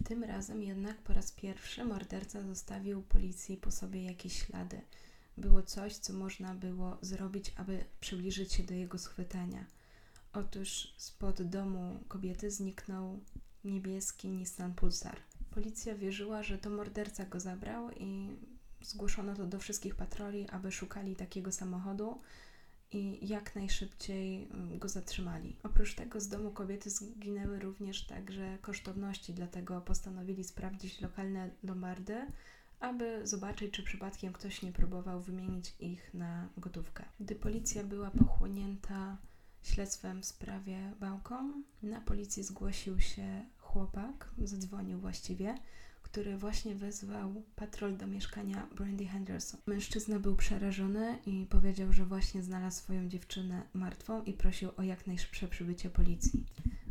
Tym 0.04 0.24
razem 0.24 0.62
jednak 0.62 1.02
po 1.02 1.12
raz 1.12 1.32
pierwszy 1.32 1.84
morderca 1.84 2.42
zostawił 2.42 3.02
policji 3.02 3.56
po 3.56 3.70
sobie 3.70 4.04
jakieś 4.04 4.46
ślady. 4.46 4.80
Było 5.36 5.62
coś, 5.62 5.96
co 5.96 6.12
można 6.12 6.54
było 6.54 6.98
zrobić, 7.02 7.52
aby 7.56 7.84
przybliżyć 8.00 8.52
się 8.52 8.62
do 8.62 8.74
jego 8.74 8.98
schwytania. 8.98 9.64
Otóż 10.32 10.94
spod 10.96 11.42
domu 11.42 12.04
kobiety 12.08 12.50
zniknął 12.50 13.20
niebieski 13.64 14.28
Nissan 14.28 14.74
Pulsar. 14.74 15.27
Policja 15.58 15.94
wierzyła, 15.94 16.42
że 16.42 16.58
to 16.58 16.70
morderca 16.70 17.24
go 17.24 17.40
zabrał 17.40 17.90
i 17.90 18.36
zgłoszono 18.80 19.34
to 19.34 19.46
do 19.46 19.58
wszystkich 19.58 19.94
patroli, 19.94 20.48
aby 20.50 20.72
szukali 20.72 21.16
takiego 21.16 21.52
samochodu, 21.52 22.20
i 22.92 23.28
jak 23.28 23.54
najszybciej 23.56 24.48
mm, 24.50 24.78
go 24.78 24.88
zatrzymali. 24.88 25.56
Oprócz 25.62 25.94
tego 25.94 26.20
z 26.20 26.28
domu 26.28 26.50
kobiety 26.50 26.90
zginęły 26.90 27.58
również 27.58 28.06
także 28.06 28.58
kosztowności, 28.60 29.34
dlatego 29.34 29.80
postanowili 29.80 30.44
sprawdzić 30.44 31.00
lokalne 31.00 31.50
lombardy, 31.62 32.26
aby 32.80 33.26
zobaczyć, 33.26 33.74
czy 33.74 33.82
przypadkiem 33.82 34.32
ktoś 34.32 34.62
nie 34.62 34.72
próbował 34.72 35.22
wymienić 35.22 35.74
ich 35.80 36.14
na 36.14 36.48
gotówkę. 36.56 37.04
Gdy 37.20 37.34
policja 37.34 37.84
była 37.84 38.10
pochłonięta 38.10 39.16
śledztwem 39.62 40.22
w 40.22 40.26
sprawie 40.26 40.92
Bałką, 41.00 41.62
na 41.82 42.00
policję 42.00 42.44
zgłosił 42.44 43.00
się 43.00 43.44
chłopak, 43.78 44.30
zadzwonił 44.44 44.98
właściwie, 44.98 45.54
który 46.02 46.38
właśnie 46.38 46.74
wezwał 46.74 47.42
patrol 47.56 47.96
do 47.96 48.06
mieszkania 48.06 48.66
Brandy 48.76 49.06
Henderson. 49.06 49.60
Mężczyzna 49.66 50.18
był 50.18 50.36
przerażony 50.36 51.18
i 51.26 51.46
powiedział, 51.50 51.92
że 51.92 52.04
właśnie 52.04 52.42
znalazł 52.42 52.78
swoją 52.78 53.08
dziewczynę 53.08 53.62
martwą 53.74 54.22
i 54.22 54.32
prosił 54.32 54.70
o 54.76 54.82
jak 54.82 55.06
najszybsze 55.06 55.48
przybycie 55.48 55.90
policji. 55.90 56.44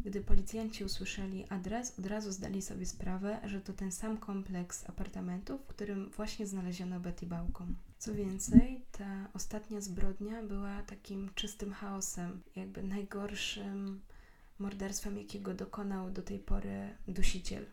Gdy 0.05 0.21
policjanci 0.21 0.83
usłyszeli 0.83 1.45
adres, 1.49 1.99
od 1.99 2.05
razu 2.05 2.31
zdali 2.31 2.61
sobie 2.61 2.85
sprawę, 2.85 3.39
że 3.45 3.61
to 3.61 3.73
ten 3.73 3.91
sam 3.91 4.17
kompleks 4.17 4.89
apartamentów, 4.89 5.61
w 5.61 5.67
którym 5.67 6.09
właśnie 6.09 6.47
znaleziono 6.47 6.99
Betty 6.99 7.25
Bałką. 7.25 7.65
Co 7.99 8.13
więcej, 8.13 8.85
ta 8.91 9.27
ostatnia 9.33 9.81
zbrodnia 9.81 10.43
była 10.43 10.81
takim 10.81 11.29
czystym 11.35 11.73
chaosem, 11.73 12.41
jakby 12.55 12.83
najgorszym 12.83 14.01
morderstwem, 14.59 15.17
jakiego 15.17 15.53
dokonał 15.53 16.11
do 16.11 16.21
tej 16.21 16.39
pory 16.39 16.97
dusiciel 17.07 17.65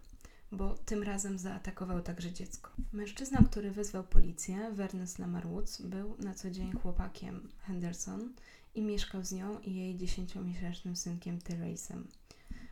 bo 0.56 0.74
tym 0.74 1.02
razem 1.02 1.38
zaatakował 1.38 2.02
także 2.02 2.32
dziecko. 2.32 2.70
Mężczyzna, 2.92 3.44
który 3.50 3.70
wezwał 3.70 4.04
policję, 4.04 4.70
Vernes 4.72 5.18
Lamarwoods, 5.18 5.82
był 5.82 6.16
na 6.18 6.34
co 6.34 6.50
dzień 6.50 6.72
chłopakiem 6.72 7.48
Henderson 7.66 8.32
i 8.74 8.82
mieszkał 8.82 9.24
z 9.24 9.32
nią 9.32 9.60
i 9.60 9.74
jej 9.74 9.96
dziesięciomiesięcznym 9.96 10.96
synkiem 10.96 11.40
Teresem. 11.40 12.08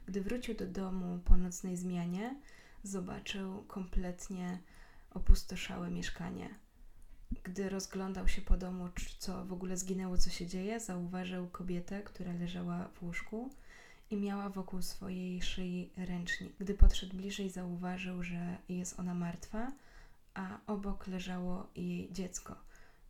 Gdy 0.06 0.20
wrócił 0.20 0.54
do 0.54 0.66
domu 0.66 1.18
po 1.24 1.36
nocnej 1.36 1.76
zmianie, 1.76 2.36
zobaczył 2.82 3.64
kompletnie 3.64 4.58
opustoszałe 5.10 5.90
mieszkanie. 5.90 6.54
Gdy 7.44 7.68
rozglądał 7.68 8.28
się 8.28 8.42
po 8.42 8.56
domu, 8.56 8.88
co 9.18 9.44
w 9.44 9.52
ogóle 9.52 9.76
zginęło, 9.76 10.18
co 10.18 10.30
się 10.30 10.46
dzieje, 10.46 10.80
zauważył 10.80 11.48
kobietę, 11.48 12.02
która 12.02 12.32
leżała 12.32 12.88
w 12.88 13.02
łóżku 13.02 13.50
i 14.12 14.16
miała 14.16 14.48
wokół 14.48 14.82
swojej 14.82 15.42
szyi 15.42 15.90
ręcznik. 15.96 16.52
Gdy 16.60 16.74
podszedł 16.74 17.16
bliżej, 17.16 17.50
zauważył, 17.50 18.22
że 18.22 18.56
jest 18.68 19.00
ona 19.00 19.14
martwa, 19.14 19.72
a 20.34 20.58
obok 20.66 21.06
leżało 21.06 21.66
jej 21.76 22.12
dziecko. 22.12 22.56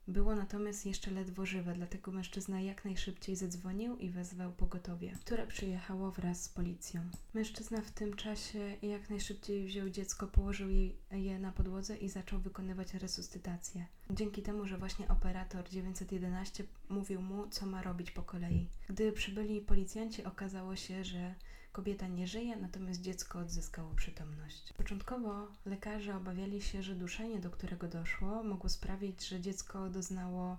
Było 0.09 0.35
natomiast 0.35 0.87
jeszcze 0.87 1.11
ledwo 1.11 1.47
żywe, 1.47 1.75
dlatego 1.75 2.13
mężczyzna 2.13 2.61
jak 2.61 2.85
najszybciej 2.85 3.37
zadzwonił 3.37 3.97
i 3.97 4.11
wezwał 4.11 4.53
pogotowie, 4.53 5.13
które 5.21 5.47
przyjechało 5.47 6.11
wraz 6.11 6.43
z 6.43 6.49
policją. 6.49 7.01
Mężczyzna 7.35 7.81
w 7.81 7.91
tym 7.91 8.17
czasie 8.17 8.77
jak 8.83 9.11
najszybciej 9.11 9.65
wziął 9.67 9.91
dziecko, 9.91 10.27
położył 10.27 10.69
je 11.13 11.39
na 11.39 11.53
podłodze 11.53 11.97
i 11.97 12.09
zaczął 12.09 12.41
wykonywać 12.41 12.95
resuscytację. 12.95 13.87
Dzięki 14.11 14.43
temu, 14.43 14.67
że 14.67 14.79
właśnie 14.79 15.09
operator 15.09 15.69
911 15.69 16.65
mówił 16.89 17.23
mu, 17.23 17.47
co 17.47 17.67
ma 17.67 17.83
robić 17.83 18.11
po 18.11 18.23
kolei. 18.23 18.69
Gdy 18.89 19.13
przybyli 19.13 19.61
policjanci, 19.61 20.25
okazało 20.25 20.77
się, 20.77 21.05
że 21.05 21.35
Kobieta 21.73 22.09
nie 22.09 22.27
żyje, 22.27 22.57
natomiast 22.57 23.01
dziecko 23.01 23.39
odzyskało 23.39 23.95
przytomność. 23.95 24.73
Początkowo 24.73 25.49
lekarze 25.67 26.17
obawiali 26.17 26.63
się, 26.63 26.83
że 26.83 26.95
duszenie, 26.95 27.41
do 27.41 27.51
którego 27.51 27.89
doszło, 27.89 28.43
mogło 28.43 28.69
sprawić, 28.69 29.29
że 29.29 29.41
dziecko 29.41 29.91
doznało 29.91 30.57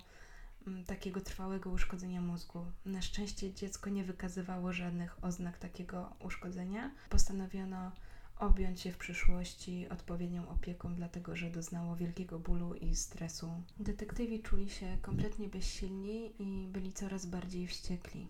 mm, 0.68 0.86
takiego 0.86 1.22
trwałego 1.22 1.70
uszkodzenia 1.70 2.22
mózgu. 2.22 2.66
Na 2.86 3.02
szczęście 3.02 3.54
dziecko 3.54 3.90
nie 3.90 4.04
wykazywało 4.04 4.74
żadnych 4.74 5.24
oznak 5.24 5.58
takiego 5.58 6.16
uszkodzenia. 6.20 6.92
Postanowiono 7.10 7.92
objąć 8.40 8.86
je 8.86 8.92
w 8.92 8.98
przyszłości 8.98 9.90
odpowiednią 9.90 10.50
opieką, 10.50 10.96
dlatego 10.96 11.36
że 11.36 11.50
doznało 11.50 11.96
wielkiego 11.96 12.40
bólu 12.40 12.74
i 12.74 12.96
stresu. 12.96 13.52
Detektywi 13.80 14.42
czuli 14.42 14.70
się 14.70 14.98
kompletnie 15.02 15.50
bezsilni 15.50 16.32
i 16.40 16.68
byli 16.68 16.94
coraz 16.94 17.26
bardziej 17.26 17.68
wściekli. 17.68 18.28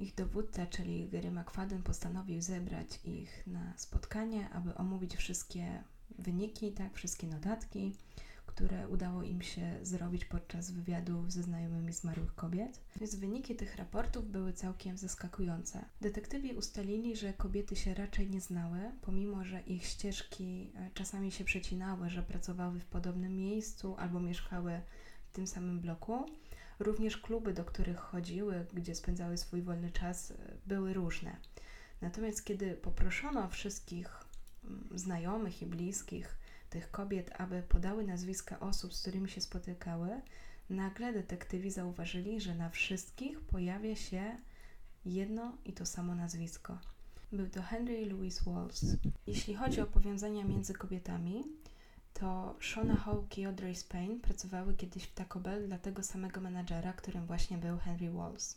Ich 0.00 0.14
dowódca, 0.14 0.66
czyli 0.66 1.08
Gary 1.08 1.30
McFadden, 1.30 1.82
postanowił 1.82 2.40
zebrać 2.42 3.00
ich 3.04 3.46
na 3.46 3.72
spotkanie, 3.76 4.50
aby 4.50 4.74
omówić 4.74 5.16
wszystkie 5.16 5.82
wyniki, 6.18 6.72
tak, 6.72 6.94
wszystkie 6.94 7.26
notatki, 7.26 7.92
które 8.46 8.88
udało 8.88 9.22
im 9.22 9.42
się 9.42 9.78
zrobić 9.82 10.24
podczas 10.24 10.70
wywiadów 10.70 11.32
ze 11.32 11.42
znajomymi 11.42 11.92
zmarłych 11.92 12.34
kobiet. 12.34 12.80
Więc 12.96 13.14
wyniki 13.14 13.56
tych 13.56 13.76
raportów 13.76 14.30
były 14.30 14.52
całkiem 14.52 14.96
zaskakujące. 14.98 15.84
Detektywi 16.00 16.54
ustalili, 16.54 17.16
że 17.16 17.32
kobiety 17.32 17.76
się 17.76 17.94
raczej 17.94 18.30
nie 18.30 18.40
znały, 18.40 18.78
pomimo 19.02 19.44
że 19.44 19.60
ich 19.60 19.84
ścieżki 19.86 20.72
e, 20.74 20.90
czasami 20.94 21.32
się 21.32 21.44
przecinały, 21.44 22.10
że 22.10 22.22
pracowały 22.22 22.80
w 22.80 22.86
podobnym 22.86 23.36
miejscu 23.36 23.96
albo 23.98 24.20
mieszkały 24.20 24.80
w 25.30 25.32
tym 25.32 25.46
samym 25.46 25.80
bloku. 25.80 26.26
Również 26.80 27.16
kluby, 27.16 27.52
do 27.52 27.64
których 27.64 27.98
chodziły, 27.98 28.66
gdzie 28.72 28.94
spędzały 28.94 29.36
swój 29.36 29.62
wolny 29.62 29.90
czas, 29.90 30.30
e, 30.30 30.34
były 30.66 30.94
różne. 30.94 31.36
Natomiast 32.00 32.44
kiedy 32.44 32.74
poproszono 32.74 33.48
wszystkich 33.48 34.08
mm, 34.64 34.88
znajomych 34.94 35.62
i 35.62 35.66
bliskich 35.66 36.36
tych 36.70 36.90
kobiet, 36.90 37.30
aby 37.38 37.62
podały 37.62 38.04
nazwiska 38.04 38.60
osób, 38.60 38.94
z 38.94 39.00
którymi 39.00 39.28
się 39.28 39.40
spotykały, 39.40 40.20
nagle 40.70 41.12
detektywi 41.12 41.70
zauważyli, 41.70 42.40
że 42.40 42.54
na 42.54 42.70
wszystkich 42.70 43.40
pojawia 43.40 43.96
się 43.96 44.36
jedno 45.04 45.56
i 45.64 45.72
to 45.72 45.86
samo 45.86 46.14
nazwisko. 46.14 46.78
Był 47.32 47.48
to 47.48 47.62
Henry 47.62 48.06
Louis 48.06 48.42
Walls. 48.42 48.84
Jeśli 49.26 49.54
chodzi 49.54 49.80
o 49.80 49.86
powiązania 49.86 50.44
między 50.44 50.74
kobietami, 50.74 51.44
to 52.14 52.56
Shona 52.60 52.96
Hawke 52.96 53.38
i 53.38 53.44
Audrey 53.44 53.74
Spain 53.74 54.20
pracowały 54.20 54.74
kiedyś 54.74 55.04
w 55.04 55.14
Taco 55.14 55.40
Bell 55.40 55.66
dla 55.66 55.78
tego 55.78 56.02
samego 56.02 56.40
menadżera, 56.40 56.92
którym 56.92 57.26
właśnie 57.26 57.58
był 57.58 57.78
Henry 57.78 58.10
Walls. 58.10 58.56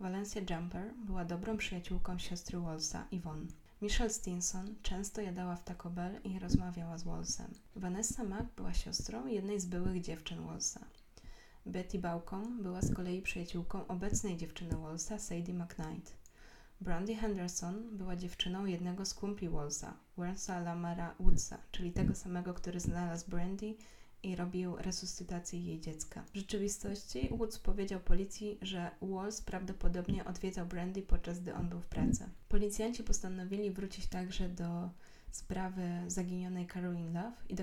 Valencia 0.00 0.40
Jumper 0.50 0.94
była 1.06 1.24
dobrą 1.24 1.56
przyjaciółką 1.56 2.18
siostry 2.18 2.58
Wallsa, 2.60 3.04
Yvonne. 3.12 3.46
Michelle 3.82 4.10
Stinson 4.10 4.74
często 4.82 5.20
jadała 5.20 5.56
w 5.56 5.64
Taco 5.64 5.90
Bell 5.90 6.20
i 6.24 6.38
rozmawiała 6.38 6.98
z 6.98 7.02
Wallsem. 7.02 7.54
Vanessa 7.76 8.24
Mack 8.24 8.54
była 8.56 8.74
siostrą 8.74 9.26
jednej 9.26 9.60
z 9.60 9.66
byłych 9.66 10.02
dziewczyn 10.02 10.46
Wallsa. 10.46 10.80
Betty 11.66 11.98
Baucom 11.98 12.62
była 12.62 12.82
z 12.82 12.94
kolei 12.94 13.22
przyjaciółką 13.22 13.86
obecnej 13.86 14.36
dziewczyny 14.36 14.76
Wallsa, 14.76 15.18
Sadie 15.18 15.54
McKnight. 15.54 16.27
Brandy 16.80 17.14
Henderson 17.14 17.96
była 17.96 18.16
dziewczyną 18.16 18.66
jednego 18.66 19.04
z 19.04 19.14
kumpli 19.14 19.48
Wallsa, 19.48 19.94
Wellsa 20.16 20.60
Lamara 20.60 21.14
Woodsa, 21.20 21.58
czyli 21.72 21.92
tego 21.92 22.14
samego, 22.14 22.54
który 22.54 22.80
znalazł 22.80 23.30
Brandy 23.30 23.74
i 24.22 24.36
robił 24.36 24.76
resuscytację 24.76 25.60
jej 25.64 25.80
dziecka. 25.80 26.24
W 26.32 26.36
rzeczywistości 26.36 27.28
Woods 27.30 27.58
powiedział 27.58 28.00
policji, 28.00 28.58
że 28.62 28.90
Walls 29.02 29.40
prawdopodobnie 29.40 30.24
odwiedzał 30.24 30.66
Brandy 30.66 31.02
podczas 31.02 31.40
gdy 31.40 31.54
on 31.54 31.68
był 31.68 31.80
w 31.80 31.86
pracy. 31.86 32.24
Policjanci 32.48 33.04
postanowili 33.04 33.70
wrócić 33.70 34.06
także 34.06 34.48
do 34.48 34.90
sprawy 35.30 35.82
zaginionej 36.06 36.66
Caroline 36.66 37.22
Love 37.22 37.36
i 37.48 37.54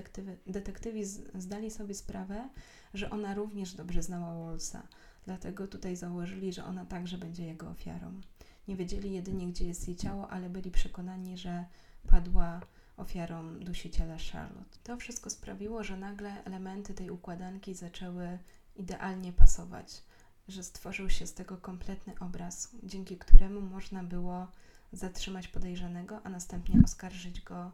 detektywi 0.52 1.04
zdali 1.34 1.70
sobie 1.70 1.94
sprawę, 1.94 2.48
że 2.94 3.10
ona 3.10 3.34
również 3.34 3.74
dobrze 3.74 4.02
znała 4.02 4.44
Wallsa, 4.44 4.82
dlatego 5.24 5.66
tutaj 5.66 5.96
założyli, 5.96 6.52
że 6.52 6.64
ona 6.64 6.84
także 6.84 7.18
będzie 7.18 7.44
jego 7.44 7.68
ofiarą. 7.68 8.20
Nie 8.68 8.76
wiedzieli 8.76 9.12
jedynie, 9.12 9.46
gdzie 9.46 9.64
jest 9.64 9.88
jej 9.88 9.96
ciało, 9.96 10.30
ale 10.30 10.50
byli 10.50 10.70
przekonani, 10.70 11.38
że 11.38 11.64
padła 12.08 12.60
ofiarą 12.96 13.58
dusiciela 13.58 14.16
Charlotte. 14.32 14.78
To 14.84 14.96
wszystko 14.96 15.30
sprawiło, 15.30 15.84
że 15.84 15.96
nagle 15.96 16.44
elementy 16.44 16.94
tej 16.94 17.10
układanki 17.10 17.74
zaczęły 17.74 18.38
idealnie 18.76 19.32
pasować, 19.32 20.02
że 20.48 20.62
stworzył 20.64 21.10
się 21.10 21.26
z 21.26 21.34
tego 21.34 21.56
kompletny 21.56 22.14
obraz, 22.20 22.70
dzięki 22.82 23.16
któremu 23.18 23.60
można 23.60 24.04
było 24.04 24.46
zatrzymać 24.92 25.48
podejrzanego, 25.48 26.20
a 26.24 26.28
następnie 26.28 26.80
oskarżyć 26.84 27.40
go 27.40 27.70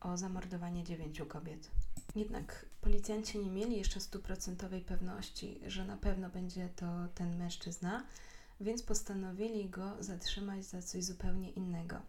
o 0.00 0.16
zamordowanie 0.16 0.84
dziewięciu 0.84 1.26
kobiet. 1.26 1.70
Jednak 2.14 2.66
policjanci 2.80 3.38
nie 3.38 3.50
mieli 3.50 3.76
jeszcze 3.76 4.00
stuprocentowej 4.00 4.80
pewności, 4.80 5.60
że 5.66 5.84
na 5.84 5.96
pewno 5.96 6.30
będzie 6.30 6.68
to 6.76 6.86
ten 7.14 7.36
mężczyzna, 7.36 8.04
więc 8.60 8.82
postanowili 8.82 9.70
go 9.70 9.96
zatrzymać 10.00 10.64
za 10.64 10.82
coś 10.82 11.04
zupełnie 11.04 11.50
innego. 11.50 12.00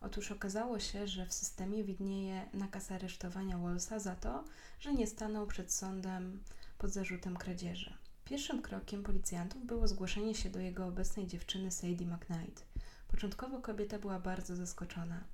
Otóż 0.00 0.30
okazało 0.32 0.78
się, 0.78 1.08
że 1.08 1.26
w 1.26 1.32
systemie 1.32 1.84
widnieje 1.84 2.48
nakaz 2.54 2.90
aresztowania 2.90 3.58
Wallsa 3.58 3.98
za 3.98 4.16
to, 4.16 4.44
że 4.80 4.94
nie 4.94 5.06
stanął 5.06 5.46
przed 5.46 5.72
sądem 5.72 6.42
pod 6.78 6.90
zarzutem 6.90 7.36
kradzieży. 7.36 7.94
Pierwszym 8.24 8.62
krokiem 8.62 9.02
policjantów 9.02 9.66
było 9.66 9.88
zgłoszenie 9.88 10.34
się 10.34 10.50
do 10.50 10.60
jego 10.60 10.86
obecnej 10.86 11.26
dziewczyny 11.26 11.70
Sadie 11.70 12.06
McKnight. 12.06 12.66
Początkowo 13.08 13.60
kobieta 13.60 13.98
była 13.98 14.18
bardzo 14.18 14.56
zaskoczona. 14.56 15.24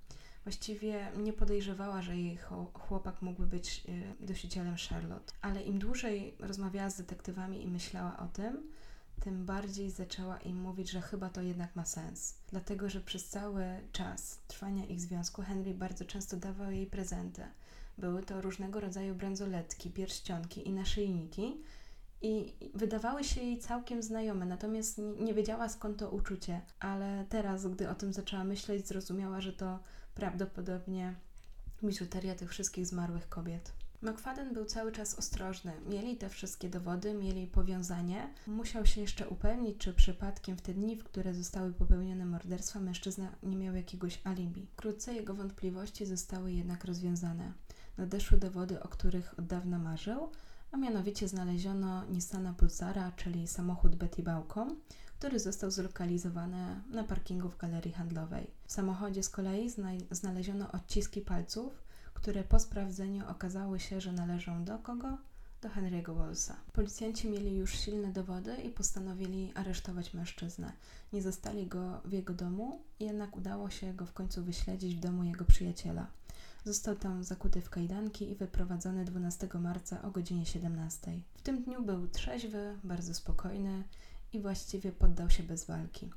Właściwie 0.44 1.12
nie 1.16 1.32
podejrzewała, 1.32 2.02
że 2.02 2.16
jej 2.16 2.38
chłopak 2.74 3.22
mógłby 3.22 3.46
być 3.46 3.84
e, 3.88 4.24
dosicielem 4.26 4.76
Charlotte, 4.88 5.32
ale 5.42 5.62
im 5.62 5.78
dłużej 5.78 6.34
rozmawiała 6.38 6.90
z 6.90 6.96
detektywami 6.96 7.62
i 7.62 7.68
myślała 7.68 8.18
o 8.18 8.28
tym, 8.28 8.70
tym 9.20 9.46
bardziej 9.46 9.90
zaczęła 9.90 10.38
im 10.38 10.60
mówić, 10.60 10.90
że 10.90 11.00
chyba 11.00 11.28
to 11.28 11.42
jednak 11.42 11.76
ma 11.76 11.84
sens. 11.84 12.34
Dlatego, 12.50 12.88
że 12.88 13.00
przez 13.00 13.28
cały 13.28 13.64
czas 13.92 14.38
trwania 14.46 14.84
ich 14.84 15.00
związku 15.00 15.42
Henry 15.42 15.74
bardzo 15.74 16.04
często 16.04 16.36
dawał 16.36 16.70
jej 16.70 16.86
prezenty. 16.86 17.42
Były 17.98 18.22
to 18.22 18.40
różnego 18.40 18.80
rodzaju 18.80 19.14
bransoletki, 19.14 19.90
pierścionki 19.90 20.68
i 20.68 20.72
naszyjniki, 20.72 21.62
i 22.22 22.54
wydawały 22.74 23.24
się 23.24 23.40
jej 23.40 23.58
całkiem 23.58 24.02
znajome, 24.02 24.46
natomiast 24.46 25.00
nie 25.20 25.34
wiedziała 25.34 25.68
skąd 25.68 25.98
to 25.98 26.10
uczucie, 26.10 26.60
ale 26.80 27.24
teraz, 27.28 27.66
gdy 27.66 27.88
o 27.88 27.94
tym 27.94 28.12
zaczęła 28.12 28.44
myśleć, 28.44 28.88
zrozumiała, 28.88 29.40
że 29.40 29.52
to 29.52 29.78
prawdopodobnie 30.14 31.14
biżuteria 31.84 32.34
tych 32.34 32.50
wszystkich 32.50 32.86
zmarłych 32.86 33.28
kobiet. 33.28 33.72
McFadden 34.02 34.54
był 34.54 34.64
cały 34.64 34.92
czas 34.92 35.18
ostrożny. 35.18 35.72
Mieli 35.88 36.16
te 36.16 36.28
wszystkie 36.28 36.68
dowody, 36.68 37.14
mieli 37.14 37.46
powiązanie. 37.46 38.34
Musiał 38.46 38.86
się 38.86 39.00
jeszcze 39.00 39.28
upewnić, 39.28 39.78
czy 39.78 39.94
przypadkiem 39.94 40.56
w 40.56 40.62
te 40.62 40.74
dni, 40.74 40.96
w 40.96 41.04
które 41.04 41.34
zostały 41.34 41.72
popełnione 41.72 42.26
morderstwa, 42.26 42.80
mężczyzna 42.80 43.28
nie 43.42 43.56
miał 43.56 43.74
jakiegoś 43.74 44.20
alibi. 44.24 44.66
Wkrótce 44.66 45.14
jego 45.14 45.34
wątpliwości 45.34 46.06
zostały 46.06 46.52
jednak 46.52 46.84
rozwiązane. 46.84 47.52
Nadeszły 47.98 48.38
dowody, 48.38 48.82
o 48.82 48.88
których 48.88 49.38
od 49.38 49.46
dawna 49.46 49.78
marzył, 49.78 50.28
a 50.72 50.76
mianowicie 50.76 51.28
znaleziono 51.28 52.04
Nissana 52.04 52.54
Pulsara, 52.54 53.12
czyli 53.16 53.48
samochód 53.48 53.96
Betty 53.96 54.22
Bałką, 54.22 54.76
który 55.18 55.38
został 55.38 55.70
zlokalizowany 55.70 56.80
na 56.90 57.04
parkingu 57.04 57.48
w 57.48 57.56
galerii 57.56 57.92
handlowej. 57.92 58.50
W 58.66 58.72
samochodzie 58.72 59.22
z 59.22 59.28
kolei 59.28 59.70
znaleziono 60.10 60.72
odciski 60.72 61.20
palców, 61.20 61.89
które 62.20 62.44
po 62.44 62.58
sprawdzeniu 62.58 63.24
okazały 63.28 63.80
się, 63.80 64.00
że 64.00 64.12
należą 64.12 64.64
do 64.64 64.78
kogo? 64.78 65.18
Do 65.62 65.68
Henry'ego 65.68 66.14
Wallsa. 66.14 66.56
Policjanci 66.72 67.28
mieli 67.28 67.56
już 67.56 67.78
silne 67.78 68.12
dowody 68.12 68.54
i 68.54 68.70
postanowili 68.70 69.52
aresztować 69.54 70.14
mężczyznę. 70.14 70.72
Nie 71.12 71.22
zostali 71.22 71.66
go 71.66 72.00
w 72.04 72.12
jego 72.12 72.34
domu, 72.34 72.82
jednak 73.00 73.36
udało 73.36 73.70
się 73.70 73.94
go 73.94 74.06
w 74.06 74.12
końcu 74.12 74.44
wyśledzić 74.44 74.96
w 74.96 75.00
domu 75.00 75.24
jego 75.24 75.44
przyjaciela. 75.44 76.06
Został 76.64 76.96
tam 76.96 77.24
zakuty 77.24 77.60
w 77.60 77.70
kajdanki 77.70 78.30
i 78.30 78.34
wyprowadzony 78.34 79.04
12 79.04 79.48
marca 79.54 80.02
o 80.02 80.10
godzinie 80.10 80.46
17. 80.46 81.20
W 81.34 81.42
tym 81.42 81.62
dniu 81.62 81.82
był 81.82 82.08
trzeźwy, 82.08 82.78
bardzo 82.84 83.14
spokojny 83.14 83.84
i 84.32 84.40
właściwie 84.40 84.92
poddał 84.92 85.30
się 85.30 85.42
bez 85.42 85.64
walki. 85.64 86.10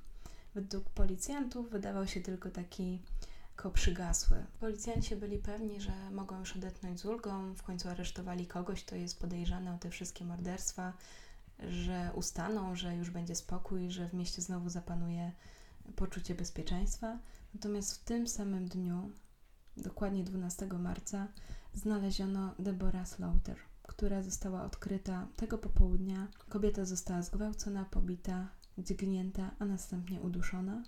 Według 0.56 0.90
policjantów 0.90 1.70
wydawał 1.70 2.08
się 2.08 2.22
tylko 2.22 2.50
taki 2.50 3.00
lekko 3.54 3.72
przygasły. 3.72 4.46
Policjanci 4.60 5.16
byli 5.16 5.38
pewni, 5.38 5.82
że 5.82 5.92
mogą 6.12 6.40
już 6.40 6.56
odetchnąć 6.56 7.00
z 7.00 7.06
ulgą, 7.06 7.54
w 7.54 7.64
końcu 7.64 7.90
aresztowali 7.90 8.48
kogoś, 8.48 8.84
kto 8.84 8.96
jest 8.96 9.20
podejrzany 9.20 9.74
o 9.74 9.78
te 9.78 9.90
wszystkie 9.90 10.26
morderstwa, 10.26 10.94
że 11.60 12.12
ustaną, 12.16 12.76
że 12.76 12.96
już 12.96 13.10
będzie 13.10 13.36
spokój, 13.36 13.92
że 13.92 14.10
w 14.10 14.14
mieście 14.14 14.42
znowu 14.42 14.70
zapanuje 14.70 15.32
poczucie 15.96 16.36
bezpieczeństwa. 16.36 17.20
Natomiast 17.54 17.96
w 17.96 18.04
tym 18.04 18.28
samym 18.28 18.68
dniu, 18.68 19.12
dokładnie 19.78 20.24
12 20.24 20.68
marca, 20.68 21.28
znaleziono 21.74 22.56
Deborah 22.60 23.08
Slaughter, 23.08 23.58
która 23.84 24.22
została 24.22 24.64
odkryta 24.64 25.28
tego 25.36 25.58
popołudnia. 25.58 26.28
Kobieta 26.50 26.86
została 26.86 27.22
zgwałcona, 27.22 27.86
pobita, 27.86 28.48
dźgnięta, 28.78 29.52
a 29.60 29.66
następnie 29.66 30.22
uduszona. 30.22 30.84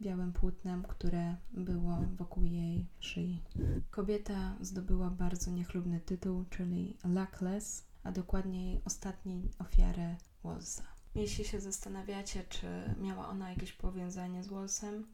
Białym 0.00 0.32
płótnem, 0.32 0.82
które 0.82 1.36
było 1.52 2.04
wokół 2.16 2.44
jej 2.44 2.86
szyi. 3.00 3.42
Kobieta 3.90 4.56
zdobyła 4.60 5.10
bardzo 5.10 5.50
niechlubny 5.50 6.00
tytuł, 6.00 6.44
czyli 6.50 6.96
Luckless, 7.04 7.86
a 8.04 8.12
dokładniej 8.12 8.80
ostatniej 8.84 9.50
ofiarę 9.58 10.16
Wallsa. 10.44 10.82
Jeśli 11.14 11.44
się 11.44 11.60
zastanawiacie, 11.60 12.44
czy 12.48 12.66
miała 13.00 13.28
ona 13.28 13.50
jakieś 13.50 13.72
powiązanie 13.72 14.44
z 14.44 14.48
Wallsem, 14.48 15.06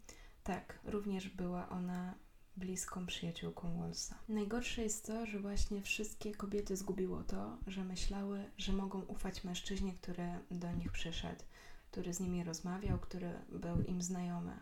tak, 0.43 0.79
również 0.85 1.29
była 1.29 1.69
ona 1.69 2.15
bliską 2.57 3.07
przyjaciółką 3.07 3.79
Wallsa. 3.79 4.19
Najgorsze 4.29 4.83
jest 4.83 5.07
to, 5.07 5.27
że 5.27 5.41
właśnie 5.41 5.83
wszystkie 5.83 6.35
kobiety 6.35 6.77
zgubiło 6.77 7.23
to, 7.23 7.59
że 7.67 7.85
myślały, 7.85 8.51
że 8.59 8.73
mogą 8.73 9.03
ufać 9.03 9.45
mężczyźnie, 9.45 9.95
który 9.95 10.29
do 10.51 10.73
nich 10.73 10.93
przyszedł, 10.93 11.45
który 11.91 12.15
z 12.15 12.21
nimi 12.21 12.45
rozmawiał, 12.45 12.99
który 12.99 13.33
był 13.49 13.83
im 13.83 14.03
znajomy. 14.03 14.53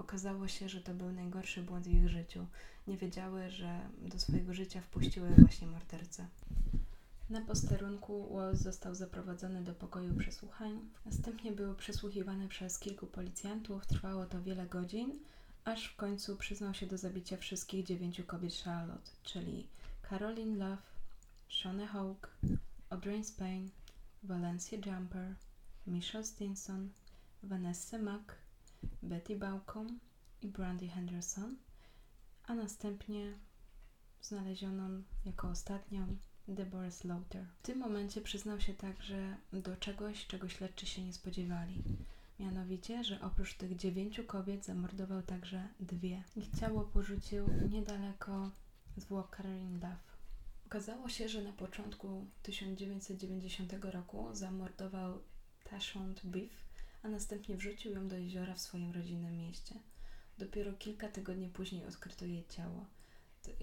Okazało 0.00 0.48
się, 0.48 0.68
że 0.68 0.80
to 0.80 0.94
był 0.94 1.12
najgorszy 1.12 1.62
błąd 1.62 1.84
w 1.84 1.90
ich 1.90 2.08
życiu. 2.08 2.46
Nie 2.86 2.96
wiedziały, 2.96 3.50
że 3.50 3.80
do 4.02 4.18
swojego 4.18 4.54
życia 4.54 4.80
wpuściły 4.80 5.30
właśnie 5.38 5.66
mordercę. 5.66 6.26
Na 7.30 7.40
posterunku 7.40 8.34
Walls 8.34 8.60
został 8.60 8.94
zaprowadzony 8.94 9.62
do 9.62 9.74
pokoju 9.74 10.14
przesłuchań. 10.14 10.80
Następnie 11.06 11.52
był 11.52 11.74
przesłuchiwany 11.74 12.48
przez 12.48 12.78
kilku 12.78 13.06
policjantów. 13.06 13.86
Trwało 13.86 14.26
to 14.26 14.42
wiele 14.42 14.66
godzin, 14.66 15.18
aż 15.64 15.86
w 15.86 15.96
końcu 15.96 16.36
przyznał 16.36 16.74
się 16.74 16.86
do 16.86 16.98
zabicia 16.98 17.36
wszystkich 17.36 17.84
dziewięciu 17.84 18.24
kobiet 18.24 18.54
Charlotte, 18.64 19.10
czyli 19.22 19.68
Caroline 20.08 20.56
Love, 20.56 20.82
Shona 21.48 21.86
Hawke, 21.86 22.30
Audrey 22.90 23.24
Spain, 23.24 23.70
Valencia 24.22 24.78
Jumper, 24.86 25.34
Michelle 25.86 26.24
Stinson, 26.24 26.88
Vanessa 27.42 27.98
Mack, 27.98 28.39
Betty 29.02 29.36
Baucom 29.36 29.98
i 30.42 30.48
Brandy 30.48 30.88
Henderson, 30.88 31.56
a 32.46 32.54
następnie 32.54 33.38
znalezioną 34.22 35.02
jako 35.24 35.48
ostatnią 35.48 36.16
Deborah 36.48 36.94
Slaughter. 36.94 37.46
W 37.62 37.62
tym 37.62 37.78
momencie 37.78 38.20
przyznał 38.20 38.60
się 38.60 38.74
także 38.74 39.36
do 39.52 39.76
czegoś, 39.76 40.26
czego 40.26 40.48
śledczy 40.48 40.86
się 40.86 41.04
nie 41.04 41.12
spodziewali. 41.12 41.82
Mianowicie, 42.40 43.04
że 43.04 43.20
oprócz 43.20 43.54
tych 43.54 43.76
dziewięciu 43.76 44.24
kobiet 44.24 44.64
zamordował 44.64 45.22
także 45.22 45.68
dwie. 45.80 46.24
Ich 46.36 46.60
ciało 46.60 46.84
porzucił 46.84 47.46
niedaleko 47.70 48.50
zwłok 48.96 49.36
Caroline 49.36 49.78
Duff. 49.78 50.16
Okazało 50.66 51.08
się, 51.08 51.28
że 51.28 51.42
na 51.42 51.52
początku 51.52 52.26
1990 52.42 53.72
roku 53.84 54.28
zamordował 54.32 55.20
Tashont 55.64 56.20
Beef, 56.24 56.69
a 57.02 57.08
następnie 57.08 57.56
wrzucił 57.56 57.92
ją 57.92 58.08
do 58.08 58.16
jeziora 58.16 58.54
w 58.54 58.60
swoim 58.60 58.92
rodzinnym 58.92 59.38
mieście. 59.38 59.74
Dopiero 60.38 60.72
kilka 60.72 61.08
tygodni 61.08 61.48
później 61.48 61.84
odkryto 61.84 62.24
jej 62.24 62.46
ciało 62.48 62.86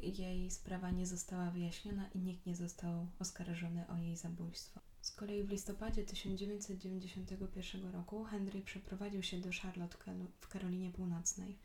jej 0.02 0.52
sprawa 0.52 0.92
nie 0.92 1.08
została 1.08 1.52
wyjaśniona 1.52 2.10
i 2.16 2.20
nikt 2.20 2.46
nie 2.46 2.56
został 2.56 3.08
oskarżony 3.20 3.88
o 3.88 3.98
jej 3.98 4.16
zabójstwo. 4.16 4.80
Z 5.02 5.12
kolei 5.12 5.44
w 5.44 5.50
listopadzie 5.50 6.04
1991 6.04 7.92
roku 7.92 8.24
Henry 8.24 8.62
przeprowadził 8.62 9.24
się 9.24 9.42
do 9.42 9.50
Charlotte 9.62 9.98
w 10.42 10.48
Karolinie 10.48 10.92
Północnej. 10.92 11.58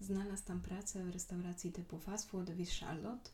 Znalazł 0.00 0.44
tam 0.44 0.60
pracę 0.60 1.04
w 1.04 1.10
restauracji 1.10 1.72
typu 1.72 1.98
fast 1.98 2.30
food 2.30 2.50
w 2.50 2.80
Charlotte 2.80 3.30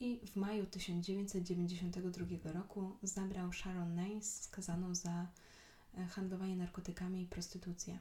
i 0.00 0.20
w 0.26 0.36
maju 0.36 0.66
1992 0.66 2.52
roku 2.52 2.96
zabrał 3.02 3.52
Sharon 3.52 3.94
Nace 3.94 4.42
skazaną 4.42 4.94
za 4.94 5.26
handlowanie 6.06 6.56
narkotykami 6.56 7.22
i 7.22 7.26
prostytucję 7.26 7.98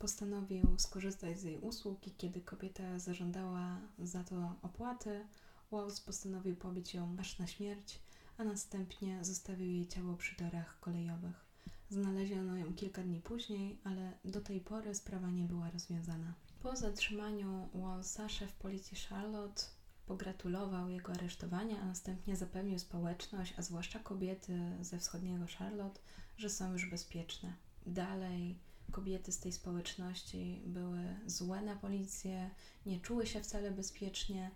postanowił 0.00 0.78
skorzystać 0.78 1.40
z 1.40 1.42
jej 1.42 1.58
usług 1.58 2.06
i 2.06 2.10
kiedy 2.10 2.40
kobieta 2.40 2.98
zażądała 2.98 3.80
za 3.98 4.24
to 4.24 4.54
opłaty, 4.62 5.26
Walls 5.72 6.00
postanowił 6.00 6.56
pobić 6.56 6.94
ją 6.94 7.16
aż 7.18 7.38
na 7.38 7.46
śmierć, 7.46 8.00
a 8.38 8.44
następnie 8.44 9.24
zostawił 9.24 9.70
jej 9.70 9.86
ciało 9.86 10.16
przy 10.16 10.36
torach 10.36 10.80
kolejowych. 10.80 11.44
Znaleziono 11.90 12.56
ją 12.56 12.74
kilka 12.74 13.02
dni 13.02 13.20
później, 13.20 13.78
ale 13.84 14.12
do 14.24 14.40
tej 14.40 14.60
pory 14.60 14.94
sprawa 14.94 15.30
nie 15.30 15.44
była 15.44 15.70
rozwiązana. 15.70 16.34
Po 16.62 16.76
zatrzymaniu 16.76 17.68
Wallsa 17.74 18.28
szef 18.28 18.52
policji 18.52 18.96
Charlotte 19.08 19.62
pogratulował 20.06 20.88
jego 20.88 21.12
aresztowania, 21.12 21.80
a 21.80 21.86
następnie 21.86 22.36
zapewnił 22.36 22.78
społeczność, 22.78 23.54
a 23.56 23.62
zwłaszcza 23.62 23.98
kobiety 23.98 24.60
ze 24.80 24.98
wschodniego 24.98 25.44
Charlotte, 25.58 26.00
że 26.40 26.50
są 26.50 26.72
już 26.72 26.90
bezpieczne. 26.90 27.52
Dalej 27.86 28.58
kobiety 28.90 29.32
z 29.32 29.38
tej 29.38 29.52
społeczności 29.52 30.62
były 30.66 31.16
złe 31.26 31.62
na 31.62 31.76
policję, 31.76 32.50
nie 32.86 33.00
czuły 33.00 33.26
się 33.26 33.40
wcale 33.40 33.70
bezpiecznie 33.70 34.50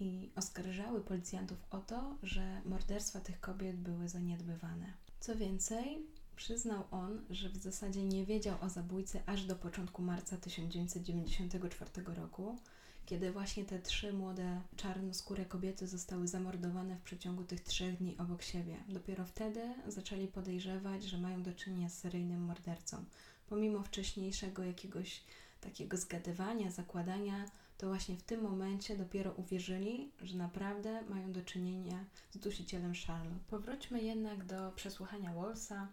i 0.00 0.30
oskarżały 0.36 1.00
policjantów 1.00 1.58
o 1.70 1.78
to, 1.78 2.18
że 2.22 2.60
morderstwa 2.64 3.20
tych 3.20 3.40
kobiet 3.40 3.76
były 3.76 4.08
zaniedbywane. 4.08 4.92
Co 5.20 5.36
więcej, 5.36 6.06
przyznał 6.36 6.84
on, 6.90 7.24
że 7.30 7.48
w 7.48 7.56
zasadzie 7.56 8.04
nie 8.04 8.26
wiedział 8.26 8.58
o 8.60 8.68
zabójcy 8.68 9.20
aż 9.26 9.44
do 9.44 9.56
początku 9.56 10.02
marca 10.02 10.36
1994 10.36 12.14
roku, 12.14 12.58
kiedy 13.06 13.32
właśnie 13.32 13.64
te 13.64 13.78
trzy 13.78 14.12
młode 14.12 14.60
czarnoskóre 14.76 15.44
kobiety 15.44 15.86
zostały 15.86 16.28
zamordowane 16.28 16.96
w 16.96 17.02
przeciągu 17.02 17.44
tych 17.44 17.60
trzech 17.60 17.96
dni 17.98 18.18
obok 18.18 18.42
siebie. 18.42 18.76
Dopiero 18.88 19.24
wtedy 19.24 19.74
zaczęli 19.86 20.28
podejrzewać, 20.28 21.04
że 21.04 21.18
mają 21.18 21.42
do 21.42 21.52
czynienia 21.52 21.88
z 21.88 21.98
seryjnym 21.98 22.40
mordercą 22.40 23.04
pomimo 23.48 23.82
wcześniejszego 23.82 24.64
jakiegoś 24.64 25.22
takiego 25.60 25.96
zgadywania, 25.96 26.70
zakładania, 26.70 27.44
to 27.78 27.86
właśnie 27.86 28.16
w 28.16 28.22
tym 28.22 28.42
momencie 28.42 28.96
dopiero 28.96 29.32
uwierzyli, 29.32 30.10
że 30.22 30.36
naprawdę 30.36 31.02
mają 31.02 31.32
do 31.32 31.42
czynienia 31.42 32.04
z 32.30 32.38
dusicielem 32.38 32.92
Charlotte. 33.06 33.44
Powróćmy 33.48 34.02
jednak 34.02 34.44
do 34.44 34.72
przesłuchania 34.72 35.34
Wallsa, 35.34 35.88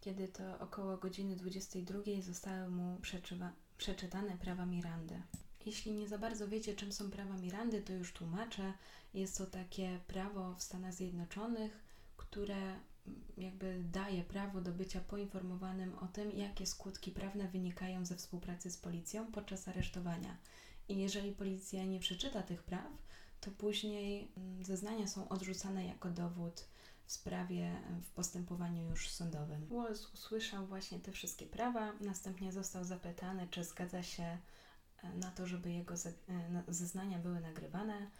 kiedy 0.00 0.28
to 0.28 0.58
około 0.58 0.96
godziny 0.96 1.36
22 1.36 1.98
zostały 2.22 2.68
mu 2.68 2.98
przeczytane 3.78 4.36
prawa 4.40 4.66
Mirandy. 4.66 5.22
Jeśli 5.66 5.92
nie 5.92 6.08
za 6.08 6.18
bardzo 6.18 6.48
wiecie, 6.48 6.74
czym 6.74 6.92
są 6.92 7.10
prawa 7.10 7.36
Mirandy, 7.36 7.82
to 7.82 7.92
już 7.92 8.12
tłumaczę. 8.12 8.72
Jest 9.14 9.38
to 9.38 9.46
takie 9.46 10.00
prawo 10.06 10.54
w 10.54 10.62
Stanach 10.62 10.94
Zjednoczonych, 10.94 11.78
które 12.16 12.76
jakby 13.36 13.84
daje 13.92 14.24
prawo 14.24 14.60
do 14.60 14.72
bycia 14.72 15.00
poinformowanym 15.00 15.98
o 15.98 16.06
tym, 16.06 16.30
jakie 16.30 16.66
skutki 16.66 17.10
prawne 17.10 17.48
wynikają 17.48 18.04
ze 18.04 18.16
współpracy 18.16 18.70
z 18.70 18.76
policją 18.76 19.32
podczas 19.32 19.68
aresztowania. 19.68 20.36
I 20.88 20.98
jeżeli 20.98 21.32
policja 21.32 21.84
nie 21.84 22.00
przeczyta 22.00 22.42
tych 22.42 22.62
praw, 22.62 22.92
to 23.40 23.50
później 23.50 24.28
mm, 24.36 24.64
zeznania 24.64 25.06
są 25.06 25.28
odrzucane 25.28 25.86
jako 25.86 26.10
dowód 26.10 26.64
w 27.06 27.12
sprawie 27.12 27.80
w 28.02 28.10
postępowaniu 28.10 28.90
już 28.90 29.10
sądowym. 29.10 29.66
Walls 29.66 30.14
usłyszał 30.14 30.66
właśnie 30.66 31.00
te 31.00 31.12
wszystkie 31.12 31.46
prawa, 31.46 31.92
następnie 32.00 32.52
został 32.52 32.84
zapytany, 32.84 33.48
czy 33.50 33.64
zgadza 33.64 34.02
się 34.02 34.22
e, 34.22 34.38
na 35.14 35.30
to, 35.30 35.46
żeby 35.46 35.72
jego 35.72 35.94
e, 35.94 35.98
zeznania 36.68 37.18
były 37.18 37.40
nagrywane. 37.40 38.10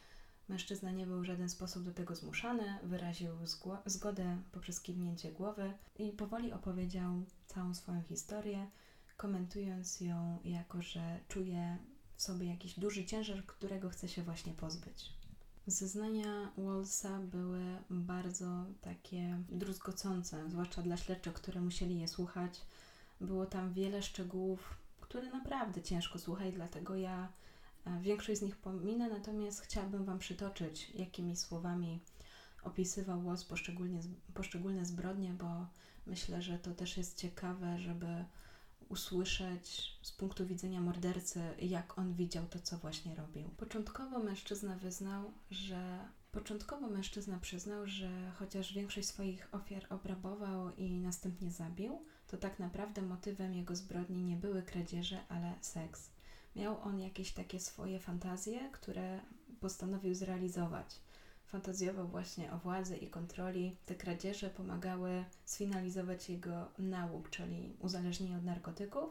Mężczyzna 0.49 0.91
nie 0.91 1.07
był 1.07 1.21
w 1.21 1.25
żaden 1.25 1.49
sposób 1.49 1.83
do 1.85 1.93
tego 1.93 2.15
zmuszany, 2.15 2.79
wyraził 2.83 3.31
zgodę 3.87 4.43
poprzez 4.53 4.81
kiwnięcie 4.81 5.33
głowy 5.33 5.73
i 5.99 6.13
powoli 6.13 6.53
opowiedział 6.53 7.23
całą 7.47 7.75
swoją 7.75 8.03
historię, 8.03 8.67
komentując 9.17 10.01
ją 10.01 10.39
jako, 10.45 10.83
że 10.83 11.21
czuje 11.29 11.79
w 12.17 12.23
sobie 12.23 12.47
jakiś 12.47 12.79
duży 12.79 13.05
ciężar, 13.05 13.47
którego 13.47 13.89
chce 13.91 14.09
się 14.09 14.23
właśnie 14.23 14.53
pozbyć. 14.53 15.13
Zeznania 15.67 16.53
Wallsa 16.59 17.19
były 17.19 17.63
bardzo 17.91 18.65
takie 18.81 19.43
druzgocące, 19.49 20.51
zwłaszcza 20.51 20.83
dla 20.83 20.97
śledczych, 20.97 21.33
które 21.33 21.61
musieli 21.61 22.01
je 22.01 22.09
słuchać. 22.09 22.61
Było 23.21 23.47
tam 23.47 23.73
wiele 23.73 24.03
szczegółów, 24.03 24.77
które 25.13 25.31
naprawdę 25.31 25.83
ciężko 25.83 26.19
słuchać, 26.19 26.55
dlatego 26.55 26.97
ja 26.97 27.29
Większość 28.01 28.41
z 28.41 28.43
nich 28.43 28.57
pominę, 28.57 29.09
natomiast 29.09 29.61
chciałabym 29.61 30.05
Wam 30.05 30.19
przytoczyć, 30.19 30.91
jakimi 30.91 31.37
słowami 31.37 32.01
opisywał 32.63 33.21
Woz 33.21 33.45
poszczególne 34.35 34.85
zbrodnie, 34.85 35.33
bo 35.33 35.67
myślę, 36.07 36.43
że 36.43 36.59
to 36.59 36.75
też 36.75 36.97
jest 36.97 37.19
ciekawe, 37.19 37.79
żeby 37.79 38.25
usłyszeć 38.89 39.99
z 40.03 40.13
punktu 40.13 40.47
widzenia 40.47 40.81
mordercy, 40.81 41.41
jak 41.59 41.99
on 41.99 42.15
widział 42.15 42.47
to, 42.47 42.59
co 42.59 42.79
właśnie 42.79 43.15
robił. 43.15 43.49
Początkowo 43.49 44.19
mężczyzna 44.19 44.77
wyznał, 44.77 45.33
że 45.51 45.99
Początkowo 46.33 46.89
mężczyzna 46.89 47.39
przyznał, 47.39 47.87
że 47.87 48.33
chociaż 48.39 48.73
większość 48.75 49.09
swoich 49.09 49.49
ofiar 49.53 49.87
obrabował 49.91 50.77
i 50.77 51.01
następnie 51.01 51.51
zabił, 51.51 52.05
to 52.33 52.39
tak 52.39 52.59
naprawdę 52.59 53.03
motywem 53.03 53.55
jego 53.55 53.77
zbrodni 53.77 54.25
nie 54.25 54.37
były 54.37 54.63
kradzieże, 54.63 55.21
ale 55.29 55.55
seks 55.61 56.11
miał 56.57 56.81
on 56.81 57.01
jakieś 57.01 57.33
takie 57.33 57.61
swoje 57.61 57.99
fantazje, 57.99 58.71
które 58.73 59.21
postanowił 59.61 60.15
zrealizować. 60.15 60.87
Fantazjował 61.47 62.09
właśnie 62.09 62.53
o 62.53 62.59
władzy 62.59 62.97
i 62.97 63.11
kontroli. 63.11 63.77
Te 63.87 63.95
kradzieże 63.95 64.51
pomagały 64.51 65.25
sfinalizować 65.45 66.29
jego 66.31 66.69
nałóg, 66.79 67.31
czyli 67.31 67.77
uzależnienie 67.81 68.37
od 68.37 68.45
narkotyków, 68.45 69.11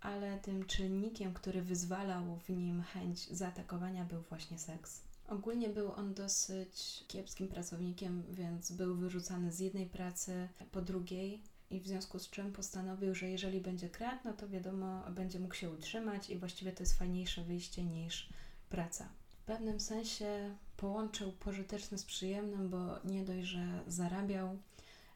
ale 0.00 0.38
tym 0.38 0.64
czynnikiem, 0.64 1.34
który 1.34 1.62
wyzwalał 1.62 2.38
w 2.38 2.48
nim 2.48 2.82
chęć 2.82 3.28
zaatakowania, 3.28 4.04
był 4.04 4.20
właśnie 4.20 4.58
seks. 4.58 5.02
Ogólnie 5.28 5.68
był 5.68 5.92
on 5.92 6.14
dosyć 6.14 7.04
kiepskim 7.08 7.48
pracownikiem, 7.48 8.22
więc 8.30 8.72
był 8.72 8.96
wyrzucany 8.96 9.52
z 9.52 9.58
jednej 9.58 9.86
pracy 9.86 10.48
po 10.72 10.80
drugiej 10.80 11.42
i 11.70 11.80
w 11.80 11.86
związku 11.86 12.18
z 12.18 12.30
czym 12.30 12.52
postanowił, 12.52 13.14
że 13.14 13.28
jeżeli 13.28 13.60
będzie 13.60 13.88
kradł, 13.90 14.20
no 14.24 14.32
to 14.32 14.48
wiadomo, 14.48 15.02
będzie 15.10 15.40
mógł 15.40 15.54
się 15.54 15.70
utrzymać 15.70 16.30
i 16.30 16.38
właściwie 16.38 16.72
to 16.72 16.82
jest 16.82 16.98
fajniejsze 16.98 17.44
wyjście 17.44 17.84
niż 17.84 18.28
praca. 18.68 19.08
W 19.28 19.44
pewnym 19.46 19.80
sensie 19.80 20.56
połączył 20.76 21.32
pożyteczne 21.32 21.98
z 21.98 22.04
przyjemnym, 22.04 22.68
bo 22.68 22.98
nie 23.04 23.24
dość, 23.24 23.46
że 23.46 23.82
zarabiał, 23.86 24.58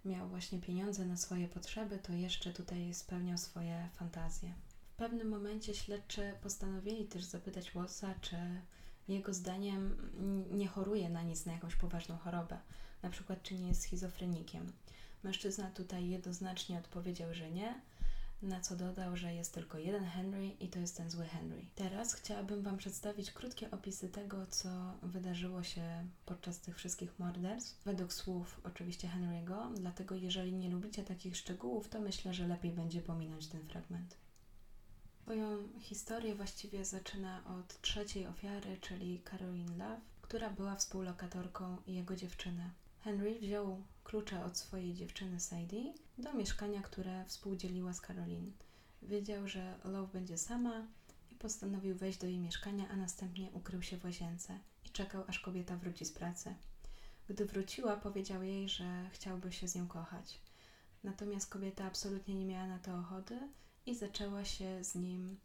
miał 0.05 0.29
właśnie 0.29 0.59
pieniądze 0.59 1.07
na 1.07 1.17
swoje 1.17 1.49
potrzeby, 1.49 1.99
to 1.99 2.13
jeszcze 2.13 2.53
tutaj 2.53 2.95
spełniał 2.95 3.39
swoje 3.39 3.89
fantazje. 3.93 4.55
W 4.93 4.97
pewnym 4.97 5.29
momencie 5.29 5.75
śledczy 5.75 6.33
postanowili 6.43 7.07
też 7.07 7.25
zapytać 7.25 7.73
Wallsa, 7.73 8.15
czy 8.21 8.37
jego 9.09 9.35
zdaniem 9.35 9.97
nie 10.51 10.69
choruje 10.69 11.09
na 11.09 11.23
nic, 11.23 11.47
na 11.47 11.53
jakąś 11.53 11.77
poważną 11.77 12.17
chorobę, 12.17 12.59
na 13.03 13.11
przykład 13.11 13.43
czy 13.43 13.55
nie 13.55 13.69
jest 13.69 13.83
schizofrenikiem. 13.83 14.73
Mężczyzna 15.23 15.71
tutaj 15.71 16.09
jednoznacznie 16.09 16.79
odpowiedział, 16.79 17.35
że 17.35 17.51
nie, 17.51 17.75
na 18.43 18.61
co 18.61 18.77
dodał, 18.77 19.17
że 19.17 19.35
jest 19.35 19.55
tylko 19.55 19.79
jeden 19.79 20.05
Henry 20.05 20.49
i 20.49 20.69
to 20.69 20.79
jest 20.79 20.97
ten 20.97 21.11
zły 21.11 21.25
Henry. 21.27 21.65
Teraz 21.75 22.15
chciałabym 22.15 22.63
Wam 22.63 22.77
przedstawić 22.77 23.33
krótkie 23.33 23.71
opisy 23.71 24.09
tego, 24.09 24.47
co 24.47 24.69
wydarzyło 25.03 25.63
się 25.63 26.07
podczas 26.27 26.61
tych 26.61 26.77
wszystkich 26.77 27.19
morderstw, 27.19 27.85
według 27.85 28.13
słów 28.13 28.61
oczywiście 28.65 29.09
Henry'ego, 29.09 29.75
dlatego 29.75 30.15
jeżeli 30.15 30.53
nie 30.53 30.71
lubicie 30.71 31.05
takich 31.05 31.37
szczegółów, 31.37 31.89
to 31.89 32.01
myślę, 32.01 32.35
że 32.35 32.49
lepiej 32.49 32.73
będzie 32.73 33.03
pominąć 33.03 33.47
ten 33.47 33.69
fragment. 33.69 34.17
Swoją 35.23 35.69
historię 35.81 36.35
właściwie 36.35 36.85
zaczyna 36.85 37.45
od 37.59 37.81
trzeciej 37.81 38.27
ofiary, 38.27 38.77
czyli 38.81 39.23
Caroline 39.31 39.79
Love, 39.79 40.01
która 40.23 40.51
była 40.51 40.77
współlokatorką 40.77 41.77
jego 41.87 42.17
dziewczyny. 42.17 42.71
Henry 43.05 43.39
wziął 43.41 43.83
klucze 44.05 44.45
od 44.45 44.59
swojej 44.59 44.95
dziewczyny 44.95 45.41
Sadie 45.41 45.95
do 46.19 46.33
mieszkania, 46.35 46.83
które 46.83 47.25
współdzieliła 47.25 47.93
z 47.93 48.01
Caroline. 48.01 48.53
Wiedział, 49.03 49.49
że 49.49 49.79
Love 49.85 50.13
będzie 50.13 50.39
sama 50.39 50.87
i 51.31 51.35
postanowił 51.35 51.97
wejść 51.97 52.19
do 52.19 52.27
jej 52.27 52.39
mieszkania, 52.39 52.89
a 52.89 52.97
następnie 52.97 53.51
ukrył 53.51 53.83
się 53.83 53.97
w 53.97 54.05
łazience 54.05 54.59
i 54.85 54.91
czekał, 54.91 55.25
aż 55.27 55.39
kobieta 55.39 55.77
wróci 55.77 56.05
z 56.05 56.13
pracy. 56.13 56.55
Gdy 57.29 57.45
wróciła, 57.45 57.97
powiedział 57.97 58.43
jej, 58.43 58.69
że 58.69 59.11
chciałby 59.13 59.53
się 59.53 59.69
z 59.69 59.75
nią 59.75 59.89
kochać. 59.89 60.41
Natomiast 61.05 61.51
kobieta 61.51 61.85
absolutnie 61.85 62.35
nie 62.35 62.45
miała 62.45 62.67
na 62.67 62.79
to 62.79 62.99
ochoty 62.99 63.39
i 63.87 63.95
zaczęła 63.95 64.45
się 64.45 64.85
z 64.85 64.95
nim 64.95 65.37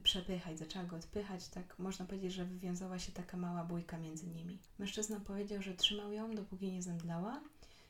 przepychać, 0.00 0.58
zaczęła 0.58 0.84
go 0.84 0.96
odpychać, 0.96 1.48
tak 1.48 1.78
można 1.78 2.06
powiedzieć, 2.06 2.32
że 2.32 2.44
wywiązała 2.44 2.98
się 2.98 3.12
taka 3.12 3.36
mała 3.36 3.64
bójka 3.64 3.98
między 3.98 4.26
nimi. 4.26 4.58
Mężczyzna 4.78 5.20
powiedział, 5.20 5.62
że 5.62 5.74
trzymał 5.74 6.12
ją, 6.12 6.34
dopóki 6.34 6.72
nie 6.72 6.82
zemdlała 6.82 7.42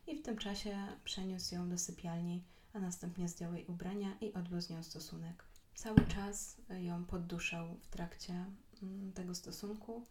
i 0.07 0.17
w 0.17 0.23
tym 0.23 0.39
czasie 0.39 0.77
przeniósł 1.05 1.55
ją 1.55 1.69
do 1.69 1.79
sypialni, 1.79 2.45
a 2.73 2.79
następnie 2.79 3.29
zdjął 3.29 3.55
jej 3.55 3.67
ubrania 3.67 4.17
i 4.21 4.33
odbył 4.33 4.61
z 4.61 4.71
nią 4.71 4.83
stosunek. 4.83 5.45
Cały 5.75 6.07
czas 6.07 6.57
ją 6.81 7.05
podduszał 7.05 7.75
w 7.81 7.87
trakcie 7.87 8.45
mm, 8.83 9.13
tego 9.13 9.35
stosunku, 9.35 10.07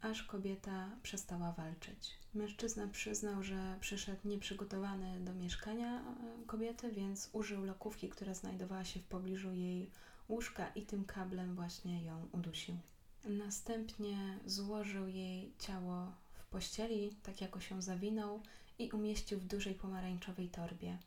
aż 0.00 0.22
kobieta 0.22 0.90
przestała 1.02 1.52
walczyć. 1.52 2.18
Mężczyzna 2.34 2.88
przyznał, 2.88 3.42
że 3.42 3.76
przyszedł 3.80 4.28
nieprzygotowany 4.28 5.20
do 5.20 5.34
mieszkania 5.34 6.00
e, 6.00 6.04
kobiety, 6.46 6.92
więc 6.92 7.30
użył 7.32 7.64
lokówki, 7.64 8.08
która 8.08 8.34
znajdowała 8.34 8.84
się 8.84 9.00
w 9.00 9.04
pobliżu 9.04 9.52
jej 9.52 9.90
łóżka 10.28 10.68
i 10.68 10.82
tym 10.82 11.04
kablem 11.04 11.54
właśnie 11.54 12.04
ją 12.04 12.28
udusił. 12.32 12.76
Następnie 13.24 14.38
złożył 14.46 15.08
jej 15.08 15.52
ciało 15.58 16.12
w 16.34 16.46
pościeli, 16.46 17.16
tak 17.22 17.40
jako 17.40 17.60
się 17.60 17.82
zawinął 17.82 18.42
i 18.78 18.90
umieścił 18.90 19.40
w 19.40 19.46
dużej 19.46 19.74
pomarańczowej 19.74 20.48
torbie. 20.48 20.98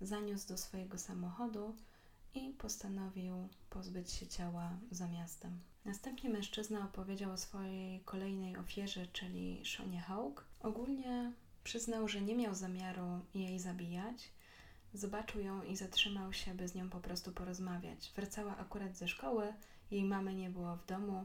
Zaniósł 0.00 0.48
do 0.48 0.58
swojego 0.58 0.98
samochodu 0.98 1.76
i 2.34 2.50
postanowił 2.50 3.48
pozbyć 3.70 4.10
się 4.10 4.26
ciała 4.26 4.70
za 4.90 5.08
miastem. 5.08 5.60
Następnie 5.84 6.30
mężczyzna 6.30 6.84
opowiedział 6.84 7.32
o 7.32 7.36
swojej 7.36 8.00
kolejnej 8.00 8.56
ofierze, 8.56 9.06
czyli 9.06 9.64
Szonie 9.64 10.00
Hawk. 10.00 10.44
Ogólnie 10.60 11.32
przyznał, 11.64 12.08
że 12.08 12.20
nie 12.20 12.34
miał 12.34 12.54
zamiaru 12.54 13.20
jej 13.34 13.58
zabijać. 13.58 14.28
Zobaczył 14.94 15.40
ją 15.40 15.62
i 15.62 15.76
zatrzymał 15.76 16.32
się, 16.32 16.54
by 16.54 16.68
z 16.68 16.74
nią 16.74 16.90
po 16.90 17.00
prostu 17.00 17.32
porozmawiać. 17.32 18.12
Wracała 18.16 18.56
akurat 18.56 18.96
ze 18.96 19.08
szkoły, 19.08 19.52
jej 19.90 20.04
mamy 20.04 20.34
nie 20.34 20.50
było 20.50 20.76
w 20.76 20.86
domu 20.86 21.24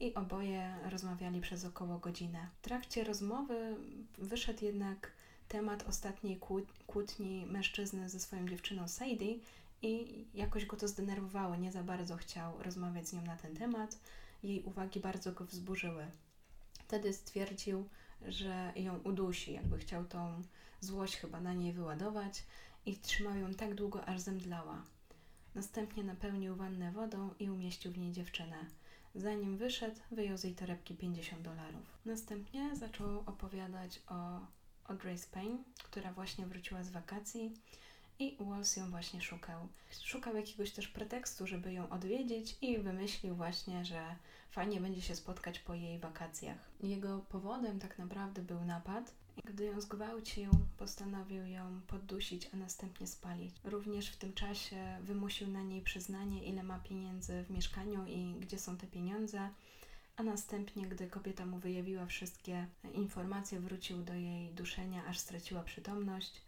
i 0.00 0.14
oboje 0.14 0.76
rozmawiali 0.90 1.40
przez 1.40 1.64
około 1.64 1.98
godzinę. 1.98 2.48
W 2.58 2.60
trakcie 2.60 3.04
rozmowy 3.04 3.76
wyszedł 4.18 4.64
jednak 4.64 5.12
temat 5.48 5.88
ostatniej 5.88 6.40
kłótni 6.86 7.46
mężczyzny 7.46 8.08
ze 8.08 8.20
swoją 8.20 8.48
dziewczyną 8.48 8.88
Sadie 8.88 9.38
i 9.82 10.24
jakoś 10.34 10.66
go 10.66 10.76
to 10.76 10.88
zdenerwowało, 10.88 11.56
nie 11.56 11.72
za 11.72 11.82
bardzo 11.82 12.16
chciał 12.16 12.62
rozmawiać 12.62 13.08
z 13.08 13.12
nią 13.12 13.22
na 13.22 13.36
ten 13.36 13.56
temat. 13.56 13.98
Jej 14.42 14.62
uwagi 14.62 15.00
bardzo 15.00 15.32
go 15.32 15.44
wzburzyły. 15.44 16.06
Wtedy 16.78 17.12
stwierdził, 17.12 17.88
że 18.26 18.72
ją 18.76 18.98
udusi, 18.98 19.52
jakby 19.52 19.78
chciał 19.78 20.04
tą 20.04 20.42
złość 20.80 21.16
chyba 21.16 21.40
na 21.40 21.54
niej 21.54 21.72
wyładować 21.72 22.42
i 22.86 22.96
trzymał 22.96 23.36
ją 23.36 23.54
tak 23.54 23.74
długo, 23.74 24.04
aż 24.04 24.20
zemdlała. 24.20 24.82
Następnie 25.54 26.04
napełnił 26.04 26.56
wannę 26.56 26.92
wodą 26.92 27.30
i 27.38 27.50
umieścił 27.50 27.92
w 27.92 27.98
niej 27.98 28.12
dziewczynę. 28.12 28.56
Zanim 29.14 29.56
wyszedł, 29.56 30.00
wyjął 30.10 30.36
z 30.38 30.44
jej 30.44 30.54
torebki 30.54 30.94
50 30.94 31.42
dolarów. 31.42 31.98
Następnie 32.04 32.76
zaczął 32.76 33.20
opowiadać 33.26 34.00
o 34.08 34.40
Audrey 34.84 35.18
Spain, 35.18 35.64
która 35.84 36.12
właśnie 36.12 36.46
wróciła 36.46 36.82
z 36.84 36.90
wakacji 36.90 37.54
i 38.18 38.36
Walls 38.40 38.76
ją 38.76 38.90
właśnie 38.90 39.20
szukał. 39.20 39.68
Szukał 40.04 40.36
jakiegoś 40.36 40.70
też 40.70 40.88
pretekstu, 40.88 41.46
żeby 41.46 41.72
ją 41.72 41.90
odwiedzić 41.90 42.56
i 42.60 42.78
wymyślił 42.78 43.36
właśnie, 43.36 43.84
że 43.84 44.16
fajnie 44.50 44.80
będzie 44.80 45.02
się 45.02 45.16
spotkać 45.16 45.58
po 45.58 45.74
jej 45.74 45.98
wakacjach. 45.98 46.58
Jego 46.82 47.18
powodem 47.18 47.78
tak 47.78 47.98
naprawdę 47.98 48.42
był 48.42 48.64
napad. 48.64 49.14
Gdy 49.44 49.64
ją 49.64 49.80
zgwałcił, 49.80 50.50
postanowił 50.78 51.46
ją 51.46 51.80
poddusić, 51.86 52.50
a 52.54 52.56
następnie 52.56 53.06
spalić. 53.06 53.54
Również 53.64 54.08
w 54.08 54.16
tym 54.16 54.32
czasie 54.32 54.98
wymusił 55.02 55.48
na 55.48 55.62
niej 55.62 55.82
przyznanie, 55.82 56.44
ile 56.44 56.62
ma 56.62 56.78
pieniędzy 56.78 57.44
w 57.44 57.50
mieszkaniu 57.50 58.06
i 58.06 58.34
gdzie 58.40 58.58
są 58.58 58.76
te 58.76 58.86
pieniądze 58.86 59.50
a 60.16 60.22
następnie, 60.22 60.86
gdy 60.86 61.06
kobieta 61.06 61.46
mu 61.46 61.58
wyjawiła 61.58 62.06
wszystkie 62.06 62.66
informacje, 62.92 63.60
wrócił 63.60 64.02
do 64.02 64.14
jej 64.14 64.54
duszenia, 64.54 65.06
aż 65.06 65.18
straciła 65.18 65.62
przytomność. 65.62 66.42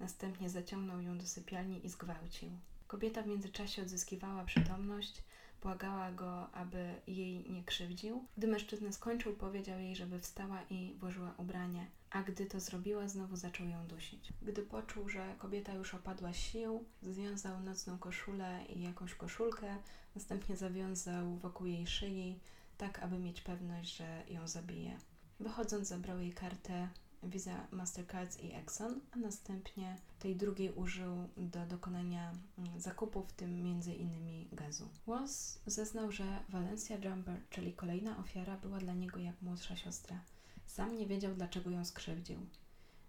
Następnie 0.00 0.50
zaciągnął 0.50 1.00
ją 1.00 1.18
do 1.18 1.26
sypialni 1.26 1.86
i 1.86 1.88
zgwałcił. 1.88 2.50
Kobieta 2.86 3.22
w 3.22 3.26
międzyczasie 3.26 3.82
odzyskiwała 3.82 4.44
przytomność, 4.44 5.22
błagała 5.62 6.12
go, 6.12 6.50
aby 6.50 6.94
jej 7.06 7.50
nie 7.50 7.64
krzywdził. 7.64 8.24
Gdy 8.36 8.46
mężczyzna 8.46 8.92
skończył, 8.92 9.36
powiedział 9.36 9.80
jej, 9.80 9.96
żeby 9.96 10.20
wstała 10.20 10.62
i 10.70 10.94
włożyła 11.00 11.34
ubranie, 11.38 11.86
a 12.12 12.22
gdy 12.22 12.46
to 12.46 12.60
zrobiła, 12.60 13.08
znowu 13.08 13.36
zaczął 13.36 13.68
ją 13.68 13.86
dusić. 13.86 14.32
Gdy 14.42 14.62
poczuł, 14.62 15.08
że 15.08 15.34
kobieta 15.38 15.74
już 15.74 15.94
opadła 15.94 16.32
sił, 16.32 16.84
związał 17.02 17.60
nocną 17.60 17.98
koszulę 17.98 18.64
i 18.68 18.82
jakąś 18.82 19.14
koszulkę, 19.14 19.76
następnie 20.14 20.56
zawiązał 20.56 21.36
wokół 21.36 21.66
jej 21.66 21.86
szyi, 21.86 22.38
tak 22.78 22.98
aby 22.98 23.18
mieć 23.18 23.40
pewność, 23.40 23.96
że 23.96 24.22
ją 24.28 24.48
zabije. 24.48 24.98
Wychodząc, 25.40 25.88
zabrał 25.88 26.18
jej 26.18 26.32
kartę 26.32 26.88
Visa, 27.22 27.66
Mastercards 27.70 28.40
i 28.40 28.52
Exxon, 28.52 29.00
a 29.12 29.16
następnie 29.16 29.96
tej 30.18 30.36
drugiej 30.36 30.72
użył 30.72 31.28
do 31.36 31.66
dokonania 31.66 32.32
mm, 32.58 32.80
zakupów, 32.80 33.28
w 33.28 33.32
tym 33.32 33.62
między 33.62 33.94
innymi 33.94 34.48
gazu. 34.52 34.88
Walls 35.06 35.60
zeznał, 35.66 36.12
że 36.12 36.44
Valencia 36.48 36.96
Jumper, 36.96 37.40
czyli 37.50 37.72
kolejna 37.72 38.18
ofiara, 38.18 38.56
była 38.56 38.78
dla 38.78 38.94
niego 38.94 39.20
jak 39.20 39.42
młodsza 39.42 39.76
siostra. 39.76 40.20
Sam 40.66 40.98
nie 40.98 41.06
wiedział, 41.06 41.34
dlaczego 41.34 41.70
ją 41.70 41.84
skrzywdził. 41.84 42.38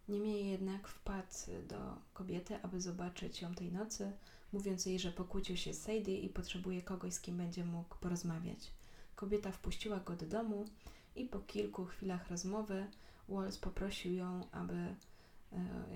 Niemniej 0.10 0.48
jednak 0.48 0.88
wpadł 0.88 1.34
do 1.68 1.96
kobiety, 2.14 2.60
aby 2.62 2.82
zobaczyć 2.82 3.42
ją 3.42 3.56
tej 3.56 3.72
nocy, 3.72 4.12
mówiąc 4.54 4.86
jej, 4.86 5.00
że 5.00 5.12
pokłócił 5.12 5.58
się 5.58 5.74
z 5.74 5.82
Sadie 5.82 6.20
i 6.20 6.30
potrzebuje 6.30 6.82
kogoś, 6.82 7.14
z 7.14 7.20
kim 7.20 7.38
będzie 7.38 7.66
mógł 7.66 7.96
porozmawiać. 7.96 8.72
Kobieta 9.16 9.52
wpuściła 9.52 10.00
go 10.00 10.16
do 10.16 10.26
domu 10.26 10.66
i 11.16 11.26
po 11.26 11.40
kilku 11.40 11.86
chwilach 11.86 12.30
rozmowy 12.30 12.88
Walls 13.30 13.58
poprosił 13.58 14.14
ją, 14.14 14.48
aby 14.52 14.96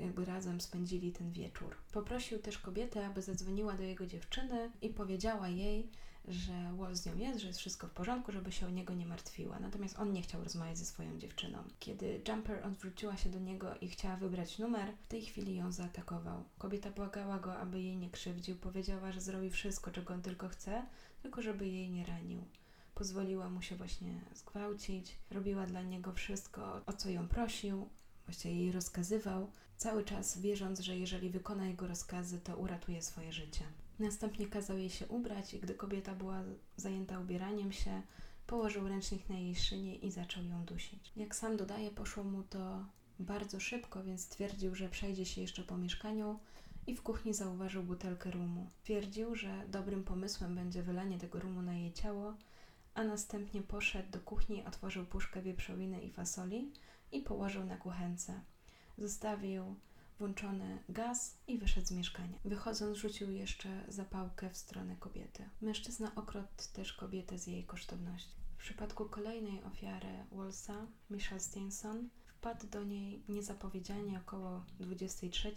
jakby 0.01 0.26
razem 0.26 0.62
spędzili 0.62 1.12
ten 1.12 1.32
wieczór. 1.32 1.76
Poprosił 1.91 2.39
też 2.39 2.58
kobietę, 2.58 3.08
aby 3.08 3.22
zadzwoniła 3.22 3.74
do 3.74 3.84
jego 3.84 4.05
dziewczyny 4.05 4.72
i 4.82 4.89
powiedziała 4.89 5.49
jej, 5.49 5.89
że 6.28 6.74
Wall 6.78 6.95
z 6.95 7.05
nią 7.05 7.18
jest, 7.18 7.39
że 7.39 7.47
jest 7.47 7.60
wszystko 7.60 7.88
w 7.88 7.91
porządku, 7.91 8.32
żeby 8.32 8.51
się 8.51 8.68
o 8.68 8.70
niego 8.70 8.93
nie 8.93 9.05
martwiła. 9.05 9.60
Natomiast 9.60 9.99
on 9.99 10.14
nie 10.14 10.22
chciał 10.22 10.43
rozmawiać 10.43 10.78
ze 10.78 10.86
swoją 10.86 11.18
dziewczyną. 11.20 11.64
Kiedy 11.80 12.22
Jumper 12.28 12.66
odwróciła 12.66 13.18
się 13.18 13.30
do 13.30 13.39
niego 13.39 13.76
i 13.82 13.89
chciała 13.89 14.16
wybrać 14.16 14.60
numer, 14.60 14.93
w 15.05 15.08
tej 15.08 15.22
chwili 15.22 15.55
ją 15.55 15.72
zaatakował. 15.72 16.43
Kobieta 16.58 16.91
błagała 16.91 17.39
go, 17.39 17.58
aby 17.58 17.82
jej 17.82 17.97
nie 17.97 18.10
krzywdził. 18.10 18.55
Powiedziała, 18.55 19.12
że 19.12 19.22
zrobi 19.22 19.49
wszystko, 19.49 19.91
czego 19.91 20.14
on 20.14 20.22
tylko 20.22 20.49
chce, 20.49 20.86
tylko 21.22 21.41
żeby 21.41 21.68
jej 21.68 21.89
nie 21.89 22.05
ranił. 22.05 22.43
Pozwoliła 22.95 23.49
mu 23.49 23.62
się 23.62 23.76
właśnie 23.76 24.22
zgwałcić, 24.34 25.18
robiła 25.32 25.66
dla 25.66 25.82
niego 25.82 26.14
wszystko, 26.14 26.82
o 26.86 26.93
co 26.93 27.10
ją 27.10 27.28
prosił, 27.28 27.89
właściwie 28.28 28.55
jej 28.55 28.71
rozkazywał, 28.71 29.51
cały 29.78 30.03
czas 30.03 30.38
wierząc, 30.38 30.80
że 30.80 30.97
jeżeli 30.97 31.30
wykona 31.30 31.67
jego 31.67 31.88
rozkazy, 31.88 32.39
to 32.39 32.57
uratuje 32.57 33.01
swoje 33.01 33.32
życie. 33.32 33.63
Następnie 33.99 34.47
kazał 34.47 34.78
jej 34.78 34.89
się 34.89 35.07
ubrać 35.07 35.53
i 35.53 35.59
gdy 35.59 35.73
kobieta 35.73 36.15
była 36.15 36.43
zajęta 36.78 37.19
ubieraniem 37.19 37.71
się, 37.71 38.01
położył 38.47 38.88
ręcznik 38.88 39.30
na 39.30 39.36
jej 39.36 39.55
szynie 39.55 39.95
i 39.95 40.11
zaczął 40.11 40.43
ją 40.43 40.65
dusić. 40.65 41.11
Jak 41.15 41.36
sam 41.36 41.57
dodaje, 41.57 41.91
poszło 41.91 42.23
mu 42.23 42.43
to 42.43 42.86
bardzo 43.19 43.59
szybko, 43.59 44.03
więc 44.03 44.21
stwierdził, 44.21 44.75
że 44.75 44.89
przejdzie 44.89 45.25
się 45.25 45.41
jeszcze 45.41 45.63
po 45.63 45.78
mieszkaniu 45.78 46.39
i 46.88 46.95
w 46.95 47.01
kuchni 47.01 47.34
zauważył 47.34 47.84
butelkę 47.84 48.32
rumu. 48.32 48.67
Twierdził, 48.84 49.36
że 49.36 49.63
dobrym 49.67 50.03
pomysłem 50.03 50.55
będzie 50.55 50.84
wylanie 50.84 51.17
tego 51.17 51.39
rumu 51.39 51.61
na 51.61 51.73
jej 51.73 51.93
ciało, 51.93 52.34
a 52.93 53.03
następnie 53.03 53.61
poszedł 53.61 54.11
do 54.11 54.19
kuchni, 54.19 54.65
otworzył 54.65 55.05
puszkę 55.05 55.41
wieprzowiny 55.41 56.01
i 56.01 56.11
fasoli 56.11 56.71
i 57.12 57.22
położył 57.22 57.66
na 57.66 57.78
kuchence. 57.78 58.41
Zostawił 58.97 59.76
włączony 60.20 60.84
gaz 60.89 61.38
i 61.47 61.58
wyszedł 61.58 61.88
z 61.88 61.91
mieszkania. 61.91 62.39
Wychodząc, 62.45 62.97
rzucił 62.97 63.32
jeszcze 63.32 63.86
zapałkę 63.88 64.49
w 64.49 64.58
stronę 64.58 64.95
kobiety. 64.95 65.49
Mężczyzna 65.62 66.12
okradł 66.16 66.47
też 66.74 66.93
kobietę 66.93 67.38
z 67.39 67.47
jej 67.47 67.64
kosztowności. 67.64 68.36
W 68.58 68.60
przypadku 68.60 69.05
kolejnej 69.05 69.64
ofiary 69.64 70.26
Wallsa, 70.32 70.88
Michelle 71.10 71.39
Stinson, 71.41 72.10
wpadł 72.26 72.68
do 72.68 72.84
niej 72.84 73.24
niezapowiedzianie 73.30 74.20
około 74.20 74.66
23. 74.80 75.53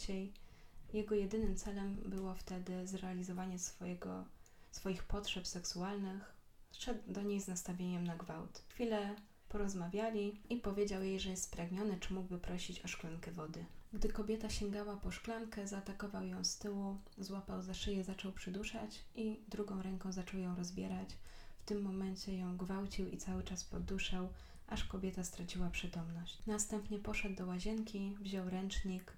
Jego 0.92 1.14
jedynym 1.14 1.57
celem 1.57 1.96
było 1.96 2.34
wtedy 2.34 2.86
zrealizowanie 2.86 3.59
swojego, 3.59 4.24
swoich 4.70 5.05
potrzeb 5.05 5.46
seksualnych. 5.46 6.34
Szedł 6.72 7.12
do 7.12 7.22
niej 7.22 7.40
z 7.40 7.48
nastawieniem 7.48 8.05
na 8.05 8.16
gwałt. 8.16 8.64
Chwilę 8.68 9.16
porozmawiali 9.51 10.40
i 10.51 10.57
powiedział 10.57 11.03
jej, 11.03 11.20
że 11.20 11.30
jest 11.30 11.42
spragniony, 11.42 12.01
czy 12.01 12.14
mógłby 12.14 12.38
prosić 12.38 12.84
o 12.84 12.88
szklankę 12.88 13.32
wody. 13.32 13.64
Gdy 13.92 14.09
kobieta 14.09 14.51
sięgała 14.51 14.96
po 14.96 15.11
szklankę, 15.11 15.68
zaatakował 15.68 16.26
ją 16.26 16.44
z 16.44 16.59
tyłu, 16.59 16.96
złapał 17.18 17.62
za 17.62 17.74
szyję, 17.74 18.05
zaczął 18.05 18.32
przyduszać 18.32 19.05
i 19.14 19.40
drugą 19.48 19.82
ręką 19.82 20.12
zaczął 20.12 20.40
ją 20.40 20.57
rozbierać. 20.57 21.09
W 21.59 21.64
tym 21.64 21.82
momencie 21.82 22.38
ją 22.38 22.57
gwałcił 22.57 23.09
i 23.09 23.16
cały 23.16 23.42
czas 23.42 23.64
podduszał, 23.64 24.28
aż 24.66 24.84
kobieta 24.84 25.24
straciła 25.24 25.70
przytomność. 25.70 26.38
Następnie 26.46 26.98
poszedł 26.98 27.36
do 27.36 27.46
łazienki, 27.46 28.16
wziął 28.20 28.51
ręcznik, 28.51 29.12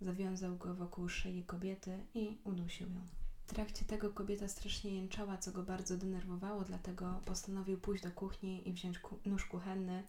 zawiązał 0.00 0.56
go 0.56 0.74
wokół 0.74 1.08
szyi 1.08 1.44
kobiety 1.44 1.98
i 2.14 2.38
udusił 2.44 2.88
ją. 2.88 3.17
W 3.48 3.54
trakcie 3.54 3.84
tego 3.84 4.10
kobieta 4.10 4.48
strasznie 4.48 4.94
jęczała, 4.94 5.38
co 5.38 5.52
go 5.52 5.62
bardzo 5.62 5.96
denerwowało, 5.96 6.64
dlatego 6.64 7.20
postanowił 7.24 7.78
pójść 7.78 8.02
do 8.02 8.10
kuchni 8.10 8.68
i 8.68 8.72
wziąć 8.72 8.98
ku 8.98 9.18
nóż 9.26 9.44
kuchenny 9.44 10.02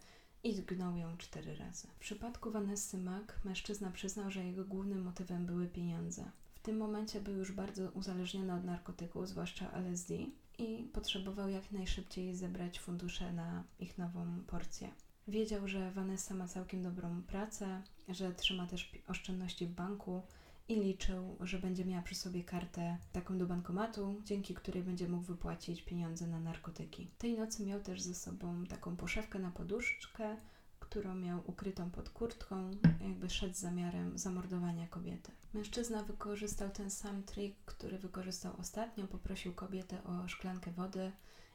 i 0.44 0.54
zgnął 0.54 0.96
ją 0.96 1.16
cztery 1.16 1.56
razy. 1.56 1.88
W 1.88 1.98
przypadku 1.98 2.50
Vanessy 2.50 2.98
Mack 2.98 3.44
mężczyzna 3.44 3.90
przyznał, 3.90 4.30
że 4.30 4.44
jego 4.44 4.64
głównym 4.64 5.02
motywem 5.02 5.46
były 5.46 5.66
pieniądze. 5.66 6.30
W 6.54 6.60
tym 6.60 6.76
momencie 6.76 7.20
był 7.20 7.36
już 7.36 7.52
bardzo 7.52 7.90
uzależniony 7.90 8.54
od 8.54 8.64
narkotyków, 8.64 9.28
zwłaszcza 9.28 9.70
LSD, 9.70 10.14
i 10.58 10.88
potrzebował 10.92 11.48
jak 11.48 11.72
najszybciej 11.72 12.36
zebrać 12.36 12.80
fundusze 12.80 13.32
na 13.32 13.64
ich 13.78 13.98
nową 13.98 14.44
porcję. 14.46 14.90
Wiedział, 15.28 15.68
że 15.68 15.90
Vanessa 15.90 16.34
ma 16.34 16.48
całkiem 16.48 16.82
dobrą 16.82 17.22
pracę, 17.22 17.82
że 18.08 18.34
trzyma 18.34 18.66
też 18.66 18.92
oszczędności 19.08 19.66
w 19.66 19.70
banku 19.70 20.22
i 20.70 20.80
liczył, 20.80 21.36
że 21.40 21.58
będzie 21.58 21.84
miała 21.84 22.02
przy 22.02 22.14
sobie 22.14 22.44
kartę 22.44 22.96
taką 23.12 23.38
do 23.38 23.46
bankomatu, 23.46 24.22
dzięki 24.24 24.54
której 24.54 24.82
będzie 24.82 25.08
mógł 25.08 25.24
wypłacić 25.24 25.82
pieniądze 25.82 26.26
na 26.26 26.40
narkotyki. 26.40 27.10
Tej 27.18 27.38
nocy 27.38 27.66
miał 27.66 27.80
też 27.80 28.00
ze 28.00 28.14
sobą 28.14 28.66
taką 28.66 28.96
poszewkę 28.96 29.38
na 29.38 29.50
poduszkę, 29.50 30.36
którą 30.80 31.14
miał 31.14 31.42
ukrytą 31.46 31.90
pod 31.90 32.10
kurtką, 32.10 32.70
jakby 33.00 33.30
szedł 33.30 33.54
z 33.54 33.58
zamiarem 33.58 34.18
zamordowania 34.18 34.86
kobiety. 34.86 35.32
Mężczyzna 35.54 36.02
wykorzystał 36.02 36.70
ten 36.70 36.90
sam 36.90 37.22
trik, 37.22 37.56
który 37.64 37.98
wykorzystał 37.98 38.56
ostatnio, 38.58 39.06
poprosił 39.06 39.54
kobietę 39.54 40.04
o 40.04 40.28
szklankę 40.28 40.70
wody 40.70 41.12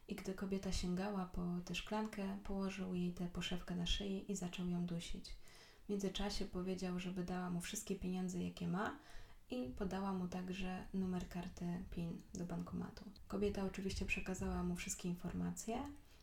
i 0.08 0.16
gdy 0.16 0.34
kobieta 0.34 0.72
sięgała 0.72 1.26
po 1.26 1.42
tę 1.66 1.76
szklankę, 1.76 2.38
położył 2.44 2.96
jej 2.96 3.14
tę 3.14 3.28
poszewkę 3.34 3.76
na 3.76 3.86
szyi 3.86 4.32
i 4.32 4.36
zaczął 4.36 4.68
ją 4.68 4.86
dusić. 4.86 5.36
W 5.86 5.90
międzyczasie 5.90 6.46
powiedział, 6.46 7.00
żeby 7.00 7.24
dała 7.24 7.50
mu 7.50 7.62
wszystkie 7.62 7.96
pieniądze, 7.96 8.44
jakie 8.44 8.68
ma, 8.68 8.98
i 9.52 9.70
podała 9.78 10.14
mu 10.14 10.28
także 10.28 10.86
numer 10.94 11.30
karty 11.30 11.66
PIN 11.92 12.22
do 12.34 12.46
bankomatu. 12.46 13.04
Kobieta 13.28 13.64
oczywiście 13.64 14.06
przekazała 14.06 14.64
mu 14.64 14.76
wszystkie 14.76 15.10
informacje, 15.10 15.78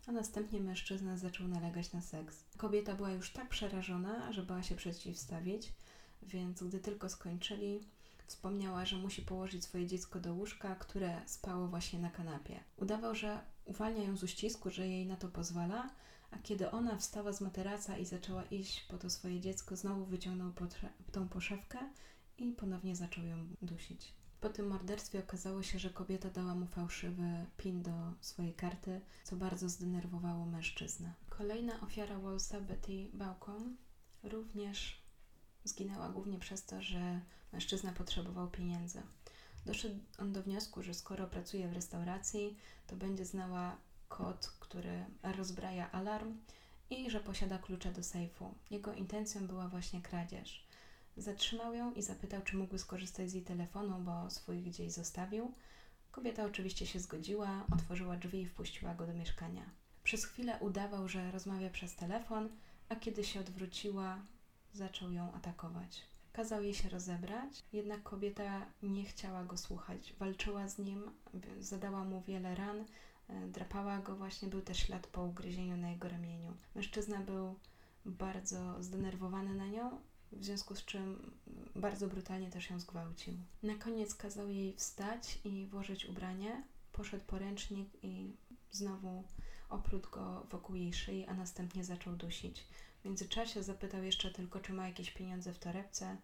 a 0.07 0.13
następnie 0.13 0.61
mężczyzna 0.61 1.17
zaczął 1.17 1.49
nalegać 1.49 1.93
na 1.93 2.01
seks. 2.01 2.45
Kobieta 2.57 2.95
była 2.95 3.11
już 3.11 3.31
tak 3.31 3.49
przerażona, 3.49 4.33
że 4.33 4.43
bała 4.43 4.63
się 4.63 4.75
przeciwstawić, 4.75 5.73
więc 6.23 6.63
gdy 6.63 6.79
tylko 6.79 7.09
skończyli, 7.09 7.81
wspomniała, 8.27 8.85
że 8.85 8.97
musi 8.97 9.23
położyć 9.23 9.65
swoje 9.65 9.87
dziecko 9.87 10.21
do 10.21 10.35
łóżka, 10.35 10.75
które 10.75 11.23
spało 11.27 11.69
właśnie 11.69 11.99
na 11.99 12.11
kanapie. 12.11 12.61
Udawał, 12.77 13.15
że 13.15 13.41
uwalnia 13.65 14.05
ją 14.05 14.17
z 14.17 14.23
uścisku, 14.23 14.71
że 14.71 14.89
jej 14.89 15.07
na 15.07 15.17
to 15.17 15.29
pozwala, 15.29 15.91
a 16.33 16.39
kiedy 16.39 16.71
ona 16.71 16.97
wstała 16.97 17.33
z 17.33 17.41
materaca 17.41 17.99
i 17.99 18.07
zaczęła 18.07 18.45
iść 18.45 18.81
po 18.81 18.99
to 18.99 19.11
swoje 19.11 19.41
dziecko, 19.41 19.77
znowu 19.77 20.07
wyciągnął 20.07 20.53
tą 21.13 21.29
poszewkę 21.29 21.79
i 22.39 22.53
ponownie 22.53 22.97
zaczął 22.97 23.25
ją 23.25 23.37
dusić. 23.63 24.15
Po 24.41 24.49
tym 24.49 24.67
morderstwie 24.67 25.19
okazało 25.19 25.63
się, 25.63 25.79
że 25.79 25.91
kobieta 25.91 26.31
dała 26.31 26.55
mu 26.55 26.67
fałszywy 26.67 27.47
pin 27.57 27.83
do 27.83 27.93
swojej 28.21 28.55
karty, 28.55 29.01
co 29.25 29.37
bardzo 29.37 29.69
zdenerwowało 29.69 30.47
mężczyznę. 30.47 31.13
Kolejna 31.29 31.81
ofiara 31.81 32.19
Wallsa, 32.19 32.61
Betty 32.61 33.09
Baucom, 33.13 33.77
również 34.23 35.03
zginęła 35.65 36.09
głównie 36.09 36.39
przez 36.39 36.65
to, 36.65 36.83
że 36.83 37.21
mężczyzna 37.53 37.93
potrzebował 37.93 38.51
pieniędzy. 38.51 39.03
Doszedł 39.67 40.01
on 40.19 40.33
do 40.33 40.43
wniosku, 40.43 40.83
że 40.83 40.95
skoro 40.95 41.27
pracuje 41.27 41.69
w 41.69 41.73
restauracji, 41.73 42.57
to 42.87 42.97
będzie 42.97 43.25
znała 43.25 43.77
kod, 44.17 44.47
który 44.61 45.05
rozbraja 45.23 45.93
alarm 45.93 46.39
i 46.91 47.11
że 47.11 47.21
posiada 47.21 47.59
klucze 47.59 47.93
do 47.93 48.03
sejfu. 48.03 48.55
Jego 48.71 48.95
intencją 48.95 49.47
była 49.47 49.69
właśnie 49.69 50.03
kradzież. 50.03 50.67
Zatrzymał 51.17 51.75
ją 51.75 51.93
i 51.93 52.03
zapytał, 52.03 52.43
czy 52.43 52.57
mógłby 52.57 52.79
skorzystać 52.79 53.31
z 53.31 53.35
jej 53.35 53.43
telefonu, 53.43 53.99
bo 53.99 54.31
swój 54.31 54.63
gdzieś 54.63 54.93
zostawił. 54.93 55.53
Kobieta 56.11 56.45
oczywiście 56.45 56.87
się 56.87 57.01
zgodziła, 57.01 57.67
otworzyła 57.75 58.17
drzwi 58.17 58.41
i 58.41 58.47
wpuściła 58.47 58.95
go 58.95 59.07
do 59.07 59.15
mieszkania. 59.15 59.65
Przez 60.05 60.25
chwilę 60.25 60.59
udawał, 60.61 61.09
że 61.09 61.31
rozmawia 61.31 61.71
przez 61.71 61.97
telefon, 61.97 62.49
a 62.89 62.97
kiedy 62.97 63.25
się 63.25 63.41
odwróciła, 63.41 64.19
zaczął 64.73 65.13
ją 65.13 65.33
atakować. 65.33 66.03
Kazał 66.33 66.63
jej 66.63 66.75
się 66.75 66.89
rozebrać, 66.89 67.63
jednak 67.73 68.03
kobieta 68.03 68.67
nie 68.83 69.05
chciała 69.05 69.45
go 69.45 69.57
słuchać. 69.57 70.15
Walczyła 70.19 70.69
z 70.69 70.79
nim, 70.79 71.11
zadała 71.61 72.05
mu 72.05 72.23
wiele 72.23 72.55
ran, 72.55 72.85
drapała 73.49 73.99
go 73.99 74.17
właśnie, 74.17 74.49
był 74.49 74.63
też 74.63 74.79
ślad 74.79 75.07
po 75.07 75.25
ugryzieniu 75.25 75.77
na 75.77 75.91
jego 75.91 76.09
ramieniu. 76.09 76.57
Mężczyzna 76.75 77.21
był 77.21 77.55
bardzo 78.05 78.83
zdenerwowany 78.83 79.55
na 79.55 79.67
nią, 79.67 80.01
w 80.33 80.45
związku 80.45 80.75
z 80.75 80.85
czym 80.85 81.33
bardzo 81.77 82.09
brutalnie 82.09 82.51
też 82.51 82.71
ją 82.71 82.81
zgwałcił. 82.81 83.35
Na 83.63 83.75
koniec 83.75 84.15
kazał 84.15 84.49
jej 84.49 84.77
wstać 84.77 85.39
i 85.45 85.67
włożyć 85.67 86.07
ubranie, 86.07 86.63
poszedł 86.93 87.25
po 87.25 87.39
ręcznik 87.39 87.89
i 88.03 88.37
znowu 88.71 89.25
oplótł 89.69 90.11
go 90.11 90.47
wokół 90.51 90.77
jej 90.77 90.93
szyi, 90.93 91.27
a 91.27 91.35
następnie 91.35 91.85
zaczął 91.85 92.17
dusić. 92.17 92.65
W 93.01 93.05
międzyczasie 93.05 93.63
zapytał 93.63 94.03
jeszcze 94.03 94.31
tylko, 94.31 94.61
czy 94.61 94.73
ma 94.73 94.87
jakieś 94.89 95.11
pieniądze 95.11 95.53
w 95.53 95.59
torebce. 95.59 96.17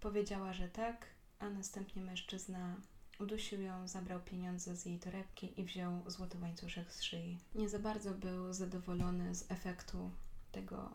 Powiedziała, 0.00 0.52
że 0.52 0.68
tak, 0.68 1.06
a 1.38 1.50
następnie 1.50 2.02
mężczyzna 2.02 2.76
Udusił 3.20 3.60
ją, 3.60 3.88
zabrał 3.88 4.20
pieniądze 4.20 4.76
z 4.76 4.86
jej 4.86 4.98
torebki 4.98 5.60
i 5.60 5.64
wziął 5.64 5.92
złoty 6.06 6.38
łańcuszek 6.42 6.92
z 6.92 7.02
szyi. 7.02 7.38
Nie 7.54 7.68
za 7.68 7.78
bardzo 7.78 8.14
był 8.14 8.52
zadowolony 8.52 9.34
z 9.34 9.50
efektu 9.50 10.10
tego 10.52 10.90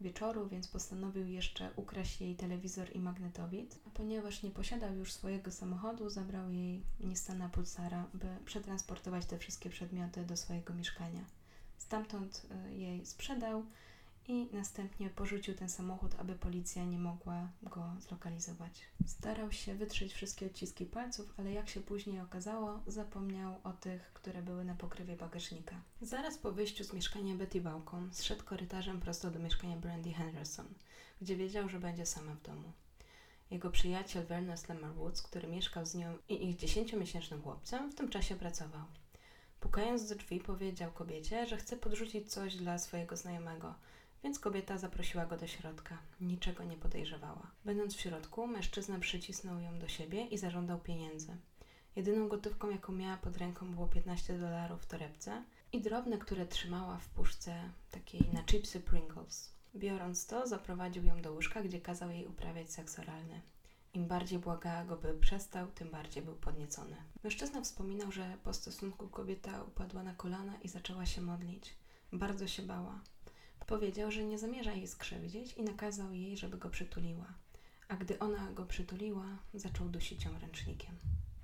wieczoru, 0.00 0.48
więc 0.48 0.68
postanowił 0.68 1.26
jeszcze 1.26 1.70
ukraść 1.76 2.20
jej 2.20 2.36
telewizor 2.36 2.96
i 2.96 3.00
magnetowid. 3.00 3.78
A 3.86 3.90
ponieważ 3.90 4.42
nie 4.42 4.50
posiadał 4.50 4.94
już 4.94 5.12
swojego 5.12 5.50
samochodu, 5.50 6.10
zabrał 6.10 6.50
jej 6.50 6.82
Nissana 7.00 7.48
Pulsara, 7.48 8.06
by 8.14 8.28
przetransportować 8.44 9.26
te 9.26 9.38
wszystkie 9.38 9.70
przedmioty 9.70 10.24
do 10.24 10.36
swojego 10.36 10.74
mieszkania. 10.74 11.24
Stamtąd 11.78 12.46
y, 12.70 12.74
jej 12.74 13.06
sprzedał 13.06 13.64
i 14.28 14.48
następnie 14.52 15.10
porzucił 15.10 15.54
ten 15.54 15.68
samochód, 15.68 16.14
aby 16.18 16.34
policja 16.34 16.84
nie 16.84 16.98
mogła 16.98 17.48
go 17.62 17.92
zlokalizować. 18.00 18.80
Starał 19.06 19.52
się 19.52 19.74
wytrzeć 19.74 20.12
wszystkie 20.12 20.46
odciski 20.46 20.86
palców, 20.86 21.34
ale 21.38 21.52
jak 21.52 21.68
się 21.68 21.80
później 21.80 22.20
okazało, 22.20 22.80
zapomniał 22.86 23.54
o 23.64 23.72
tych, 23.72 24.12
które 24.12 24.42
były 24.42 24.64
na 24.64 24.74
pokrywie 24.74 25.16
bagażnika. 25.16 25.76
Zaraz 26.02 26.38
po 26.38 26.52
wyjściu 26.52 26.84
z 26.84 26.92
mieszkania 26.92 27.34
Betty 27.34 27.60
Bałką 27.60 28.08
zszedł 28.12 28.44
korytarzem 28.44 29.00
prosto 29.00 29.30
do 29.30 29.38
mieszkania 29.38 29.76
Brandy 29.76 30.12
Henderson, 30.12 30.66
gdzie 31.20 31.36
wiedział, 31.36 31.68
że 31.68 31.78
będzie 31.78 32.06
sama 32.06 32.34
w 32.34 32.42
domu. 32.42 32.72
Jego 33.50 33.70
przyjaciel 33.70 34.26
Vernon 34.26 34.56
Lemmer 34.68 34.92
Woods, 34.92 35.22
który 35.22 35.48
mieszkał 35.48 35.86
z 35.86 35.94
nią 35.94 36.18
i 36.28 36.48
ich 36.48 36.56
dziesięciomiesięcznym 36.56 37.42
chłopcem, 37.42 37.90
w 37.90 37.94
tym 37.94 38.08
czasie 38.08 38.36
pracował. 38.36 38.84
Pukając 39.60 40.08
do 40.08 40.14
drzwi, 40.14 40.40
powiedział 40.40 40.92
kobiecie, 40.92 41.46
że 41.46 41.56
chce 41.56 41.76
podrzucić 41.76 42.32
coś 42.32 42.56
dla 42.56 42.78
swojego 42.78 43.16
znajomego, 43.16 43.74
więc 44.24 44.38
kobieta 44.38 44.78
zaprosiła 44.78 45.26
go 45.26 45.36
do 45.36 45.46
środka. 45.46 45.98
Niczego 46.20 46.64
nie 46.64 46.76
podejrzewała. 46.76 47.50
Będąc 47.64 47.94
w 47.94 48.00
środku, 48.00 48.46
mężczyzna 48.46 48.98
przycisnął 48.98 49.60
ją 49.60 49.78
do 49.78 49.88
siebie 49.88 50.26
i 50.26 50.38
zażądał 50.38 50.78
pieniędzy. 50.78 51.36
Jedyną 51.96 52.28
gotówką, 52.28 52.70
jaką 52.70 52.92
miała 52.92 53.16
pod 53.16 53.36
ręką, 53.36 53.74
było 53.74 53.86
15 53.86 54.38
dolarów 54.38 54.82
w 54.82 54.86
torebce 54.86 55.42
i 55.72 55.80
drobne, 55.80 56.18
które 56.18 56.46
trzymała 56.46 56.98
w 56.98 57.08
puszce 57.08 57.70
takiej 57.90 58.20
na 58.32 58.42
chipsy 58.42 58.80
Pringles. 58.80 59.52
Biorąc 59.76 60.26
to, 60.26 60.46
zaprowadził 60.46 61.04
ją 61.04 61.22
do 61.22 61.32
łóżka, 61.32 61.62
gdzie 61.62 61.80
kazał 61.80 62.10
jej 62.10 62.26
uprawiać 62.26 62.72
seks 62.72 62.98
oralny. 62.98 63.40
Im 63.94 64.06
bardziej 64.06 64.38
błagała 64.38 64.84
go, 64.84 64.96
by 64.96 65.14
przestał, 65.14 65.66
tym 65.66 65.90
bardziej 65.90 66.22
był 66.22 66.34
podniecony. 66.34 66.96
Mężczyzna 67.24 67.60
wspominał, 67.60 68.12
że 68.12 68.36
po 68.44 68.54
stosunku 68.54 69.08
kobieta 69.08 69.62
upadła 69.62 70.02
na 70.02 70.14
kolana 70.14 70.56
i 70.62 70.68
zaczęła 70.68 71.06
się 71.06 71.20
modlić. 71.20 71.74
Bardzo 72.12 72.46
się 72.46 72.62
bała. 72.62 73.00
Powiedział, 73.66 74.10
że 74.10 74.24
nie 74.24 74.38
zamierza 74.38 74.72
jej 74.72 74.88
skrzywdzić 74.88 75.52
i 75.52 75.62
nakazał 75.62 76.12
jej, 76.12 76.36
żeby 76.36 76.58
go 76.58 76.70
przytuliła. 76.70 77.26
A 77.88 77.96
gdy 77.96 78.18
ona 78.18 78.52
go 78.52 78.66
przytuliła, 78.66 79.38
zaczął 79.54 79.88
dusić 79.88 80.24
ją 80.24 80.38
ręcznikiem. 80.38 80.96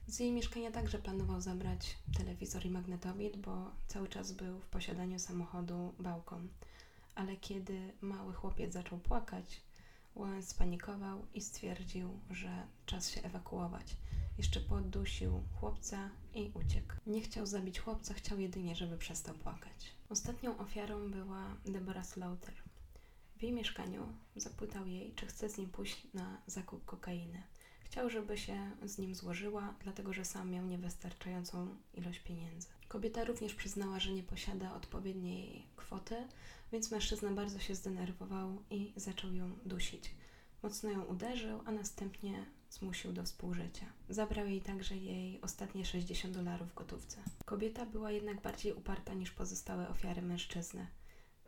Z 0.07 0.21
jej 0.21 0.33
mieszkania 0.33 0.71
także 0.71 0.99
planował 0.99 1.41
zabrać 1.41 1.97
telewizor 2.19 2.67
i 2.67 2.71
magnetowid, 2.71 3.37
bo 3.37 3.71
cały 3.89 4.09
czas 4.09 4.33
był 4.33 4.61
w 4.61 4.67
posiadaniu 4.67 5.19
samochodu 5.19 5.95
bałką. 5.99 6.49
Ale 7.15 7.37
kiedy 7.37 7.93
mały 8.01 8.33
chłopiec 8.33 8.73
zaczął 8.73 8.99
płakać, 8.99 9.61
Łęc 10.15 10.49
spanikował 10.49 11.27
i 11.35 11.41
stwierdził, 11.41 12.21
że 12.31 12.67
czas 12.87 13.11
się 13.11 13.23
ewakuować. 13.23 13.97
Jeszcze 14.39 14.61
poddusił 14.61 15.43
chłopca 15.61 16.11
i 16.35 16.51
uciekł. 16.55 16.95
Nie 17.07 17.21
chciał 17.21 17.47
zabić 17.47 17.81
chłopca, 17.81 18.15
chciał 18.15 18.41
jedynie, 18.41 18.77
żeby 18.77 18.99
przestał 18.99 19.35
płakać. 19.35 19.93
Ostatnią 20.13 20.59
ofiarą 20.59 21.11
była 21.11 21.57
Deborah 21.65 22.07
Slaughter. 22.07 22.55
W 23.37 23.43
jej 23.43 23.53
mieszkaniu 23.53 24.07
zapytał 24.37 24.87
jej, 24.87 25.15
czy 25.15 25.27
chce 25.27 25.49
z 25.49 25.59
nim 25.59 25.71
pójść 25.71 26.07
na 26.15 26.43
zakup 26.47 26.85
kokainy. 26.85 27.43
Chciał, 27.85 28.11
żeby 28.11 28.39
się 28.39 28.71
z 28.85 28.99
nim 28.99 29.15
złożyła, 29.15 29.75
dlatego 29.83 30.13
że 30.13 30.25
sam 30.25 30.51
miał 30.51 30.67
niewystarczającą 30.67 31.77
ilość 31.95 32.19
pieniędzy. 32.19 32.69
Kobieta 32.89 33.25
również 33.25 33.55
przyznała, 33.55 34.01
że 34.01 34.13
nie 34.13 34.23
posiada 34.23 34.75
odpowiedniej 34.75 35.67
kwoty, 35.77 36.17
więc 36.73 36.91
mężczyzna 36.91 37.31
bardzo 37.31 37.59
się 37.59 37.75
zdenerwował 37.75 38.63
i 38.71 38.93
zaczął 38.97 39.35
ją 39.35 39.51
dusić. 39.65 40.15
Mocno 40.63 40.91
ją 40.91 41.05
uderzył, 41.05 41.61
a 41.65 41.73
następnie 41.73 42.47
zmusił 42.73 43.13
do 43.13 43.23
współżycia. 43.23 43.87
Zabrał 44.09 44.47
jej 44.47 44.61
także 44.61 44.97
jej 44.97 45.41
ostatnie 45.41 45.85
60 45.85 46.35
dolarów 46.35 46.71
w 46.71 46.75
gotówce. 46.75 47.17
Kobieta 47.45 47.87
była 47.87 48.11
jednak 48.11 48.41
bardziej 48.41 48.73
uparta 48.73 49.15
niż 49.15 49.31
pozostałe 49.31 49.89
ofiary 49.89 50.23
mężczyzny. 50.23 50.87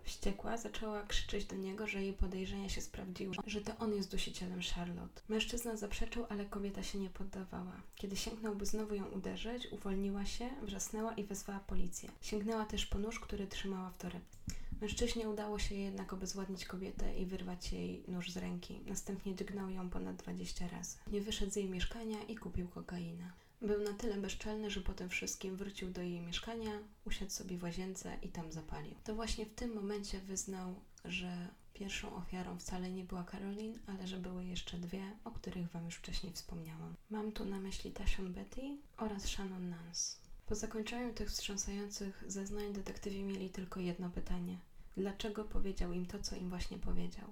Wściekła 0.02 0.56
zaczęła 0.56 1.02
krzyczeć 1.02 1.44
do 1.44 1.56
niego, 1.56 1.86
że 1.86 2.02
jej 2.02 2.12
podejrzenia 2.12 2.68
się 2.68 2.80
sprawdziły, 2.80 3.34
że 3.46 3.60
to 3.60 3.76
on 3.78 3.94
jest 3.94 4.10
dusicielem 4.10 4.60
Charlotte. 4.74 5.22
Mężczyzna 5.28 5.76
zaprzeczył, 5.76 6.26
ale 6.28 6.44
kobieta 6.44 6.82
się 6.82 6.98
nie 6.98 7.10
poddawała. 7.10 7.82
Kiedy 7.96 8.16
sięgnął, 8.16 8.54
by 8.54 8.66
znowu 8.66 8.94
ją 8.94 9.04
uderzyć, 9.04 9.68
uwolniła 9.72 10.26
się, 10.26 10.50
wrzasnęła 10.62 11.14
i 11.14 11.24
wezwała 11.24 11.60
policję. 11.60 12.10
Sięgnęła 12.20 12.64
też 12.64 12.86
po 12.86 12.98
nóż, 12.98 13.20
który 13.20 13.46
trzymała 13.46 13.90
w 13.90 13.98
torebce. 13.98 14.38
Mężczyźnie 14.80 15.28
udało 15.28 15.58
się 15.58 15.74
jednak 15.74 16.12
obezwładnić 16.12 16.64
kobietę 16.64 17.18
i 17.18 17.26
wyrwać 17.26 17.72
jej 17.72 18.04
nóż 18.08 18.32
z 18.32 18.36
ręki. 18.36 18.80
Następnie 18.86 19.34
dźgnął 19.34 19.70
ją 19.70 19.90
ponad 19.90 20.16
20 20.16 20.68
razy. 20.68 20.98
Nie 21.06 21.20
wyszedł 21.20 21.52
z 21.52 21.56
jej 21.56 21.68
mieszkania 21.68 22.22
i 22.22 22.36
kupił 22.36 22.68
kokainę. 22.68 23.32
Był 23.62 23.82
na 23.82 23.92
tyle 23.92 24.16
bezczelny, 24.16 24.70
że 24.70 24.80
po 24.80 24.92
tym 24.92 25.08
wszystkim 25.08 25.56
wrócił 25.56 25.90
do 25.90 26.02
jej 26.02 26.20
mieszkania, 26.20 26.70
usiadł 27.04 27.30
sobie 27.30 27.58
w 27.58 27.62
łazience 27.62 28.16
i 28.22 28.28
tam 28.28 28.52
zapalił. 28.52 28.94
To 29.04 29.14
właśnie 29.14 29.46
w 29.46 29.54
tym 29.54 29.74
momencie 29.74 30.20
wyznał, 30.20 30.74
że 31.04 31.48
pierwszą 31.74 32.16
ofiarą 32.16 32.58
wcale 32.58 32.90
nie 32.90 33.04
była 33.04 33.24
Caroline, 33.24 33.78
ale 33.86 34.06
że 34.06 34.16
były 34.16 34.44
jeszcze 34.44 34.78
dwie, 34.78 35.02
o 35.24 35.30
których 35.30 35.70
Wam 35.70 35.84
już 35.84 35.94
wcześniej 35.94 36.32
wspomniałam. 36.32 36.94
Mam 37.10 37.32
tu 37.32 37.44
na 37.44 37.60
myśli 37.60 37.92
Tashon 37.92 38.32
Betty 38.32 38.76
oraz 38.96 39.24
Shannon 39.24 39.68
Nance. 39.68 40.23
Po 40.46 40.54
zakończeniu 40.54 41.14
tych 41.14 41.28
wstrząsających 41.28 42.24
zeznań 42.26 42.72
detektywi 42.72 43.22
mieli 43.22 43.50
tylko 43.50 43.80
jedno 43.80 44.10
pytanie. 44.10 44.58
Dlaczego 44.96 45.44
powiedział 45.44 45.92
im 45.92 46.06
to, 46.06 46.18
co 46.18 46.36
im 46.36 46.48
właśnie 46.48 46.78
powiedział? 46.78 47.28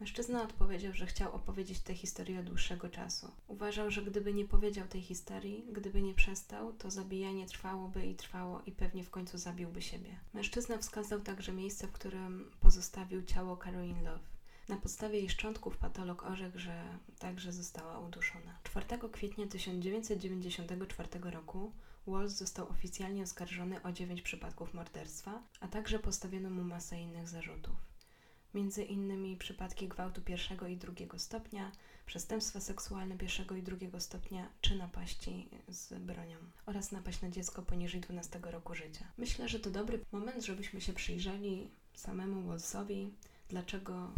Mężczyzna 0.00 0.42
odpowiedział, 0.42 0.92
że 0.92 1.06
chciał 1.06 1.34
opowiedzieć 1.34 1.80
tę 1.80 1.94
historię 1.94 2.40
od 2.40 2.46
dłuższego 2.46 2.88
czasu. 2.88 3.30
Uważał, 3.48 3.90
że 3.90 4.02
gdyby 4.02 4.34
nie 4.34 4.44
powiedział 4.44 4.88
tej 4.88 5.02
historii, 5.02 5.64
gdyby 5.72 6.02
nie 6.02 6.14
przestał, 6.14 6.72
to 6.72 6.90
zabijanie 6.90 7.46
trwałoby 7.46 8.06
i 8.06 8.14
trwało 8.14 8.62
i 8.66 8.72
pewnie 8.72 9.04
w 9.04 9.10
końcu 9.10 9.38
zabiłby 9.38 9.82
siebie. 9.82 10.18
Mężczyzna 10.34 10.78
wskazał 10.78 11.20
także 11.20 11.52
miejsce, 11.52 11.86
w 11.86 11.92
którym 11.92 12.50
pozostawił 12.60 13.22
ciało 13.22 13.56
Caroline 13.56 14.02
Love. 14.02 14.24
Na 14.68 14.76
podstawie 14.76 15.18
jej 15.18 15.30
szczątków 15.30 15.76
patolog 15.76 16.22
orzekł, 16.22 16.58
że 16.58 16.98
także 17.18 17.52
została 17.52 17.98
uduszona. 17.98 18.58
4 18.62 18.86
kwietnia 19.12 19.46
1994 19.46 21.08
roku 21.30 21.72
Walsh 22.06 22.32
został 22.32 22.68
oficjalnie 22.68 23.22
oskarżony 23.22 23.82
o 23.82 23.92
9 23.92 24.22
przypadków 24.22 24.74
morderstwa, 24.74 25.42
a 25.60 25.68
także 25.68 25.98
postawiono 25.98 26.50
mu 26.50 26.64
masę 26.64 27.00
innych 27.00 27.28
zarzutów. 27.28 27.74
Między 28.54 28.84
innymi 28.84 29.36
przypadki 29.36 29.88
gwałtu 29.88 30.22
pierwszego 30.22 30.66
i 30.66 30.76
drugiego 30.76 31.18
stopnia, 31.18 31.72
przestępstwa 32.06 32.60
seksualne 32.60 33.18
pierwszego 33.18 33.56
i 33.56 33.62
drugiego 33.62 34.00
stopnia 34.00 34.48
czy 34.60 34.76
napaści 34.76 35.48
z 35.68 35.94
bronią 35.98 36.36
oraz 36.66 36.92
napaść 36.92 37.20
na 37.20 37.30
dziecko 37.30 37.62
poniżej 37.62 38.00
12 38.00 38.40
roku 38.42 38.74
życia. 38.74 39.04
Myślę, 39.18 39.48
że 39.48 39.60
to 39.60 39.70
dobry 39.70 40.00
moment, 40.12 40.44
żebyśmy 40.44 40.80
się 40.80 40.92
przyjrzeli 40.92 41.70
samemu 41.94 42.48
Wallsowi, 42.48 43.14
dlaczego, 43.48 44.10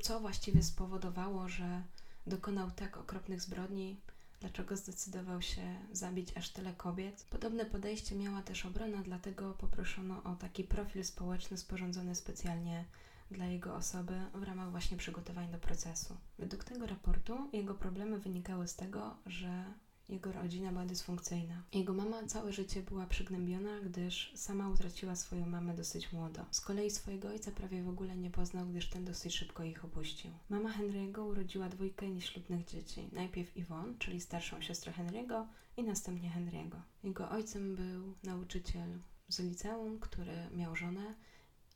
co 0.00 0.20
właściwie 0.20 0.62
spowodowało, 0.62 1.48
że 1.48 1.82
dokonał 2.26 2.70
tak 2.70 2.96
okropnych 2.96 3.40
zbrodni, 3.40 3.96
dlaczego 4.42 4.76
zdecydował 4.76 5.42
się 5.42 5.76
zabić 5.92 6.36
aż 6.36 6.48
tyle 6.48 6.72
kobiet. 6.72 7.26
Podobne 7.30 7.64
podejście 7.66 8.14
miała 8.14 8.42
też 8.42 8.66
obrona, 8.66 9.02
dlatego 9.02 9.54
poproszono 9.54 10.22
o 10.22 10.36
taki 10.36 10.64
profil 10.64 11.04
społeczny 11.04 11.56
sporządzony 11.56 12.14
specjalnie 12.14 12.84
dla 13.30 13.46
jego 13.46 13.74
osoby 13.74 14.14
w 14.34 14.42
ramach 14.42 14.70
właśnie 14.70 14.96
przygotowań 14.96 15.50
do 15.50 15.58
procesu. 15.58 16.16
Według 16.38 16.64
tego 16.64 16.86
raportu 16.86 17.50
jego 17.52 17.74
problemy 17.74 18.18
wynikały 18.18 18.68
z 18.68 18.76
tego, 18.76 19.16
że 19.26 19.64
jego 20.12 20.32
rodzina 20.32 20.72
była 20.72 20.86
dysfunkcyjna. 20.86 21.62
Jego 21.72 21.94
mama 21.94 22.26
całe 22.26 22.52
życie 22.52 22.82
była 22.82 23.06
przygnębiona, 23.06 23.80
gdyż 23.80 24.32
sama 24.34 24.68
utraciła 24.68 25.16
swoją 25.16 25.46
mamę 25.46 25.74
dosyć 25.74 26.12
młodo. 26.12 26.44
Z 26.50 26.60
kolei 26.60 26.90
swojego 26.90 27.28
ojca 27.28 27.50
prawie 27.50 27.82
w 27.82 27.88
ogóle 27.88 28.16
nie 28.16 28.30
poznał, 28.30 28.66
gdyż 28.66 28.90
ten 28.90 29.04
dosyć 29.04 29.34
szybko 29.34 29.64
ich 29.64 29.84
opuścił. 29.84 30.30
Mama 30.48 30.70
Henry'ego 30.78 31.26
urodziła 31.26 31.68
dwójkę 31.68 32.10
nieślubnych 32.10 32.64
dzieci. 32.64 33.08
Najpierw 33.12 33.56
Yvonne, 33.56 33.94
czyli 33.98 34.20
starszą 34.20 34.60
siostrę 34.60 34.92
Henry'ego 34.92 35.46
i 35.76 35.82
następnie 35.82 36.30
Henry'ego. 36.30 36.80
Jego 37.04 37.30
ojcem 37.30 37.76
był 37.76 38.14
nauczyciel 38.24 38.98
z 39.28 39.40
liceum, 39.40 39.98
który 39.98 40.48
miał 40.56 40.76
żonę 40.76 41.14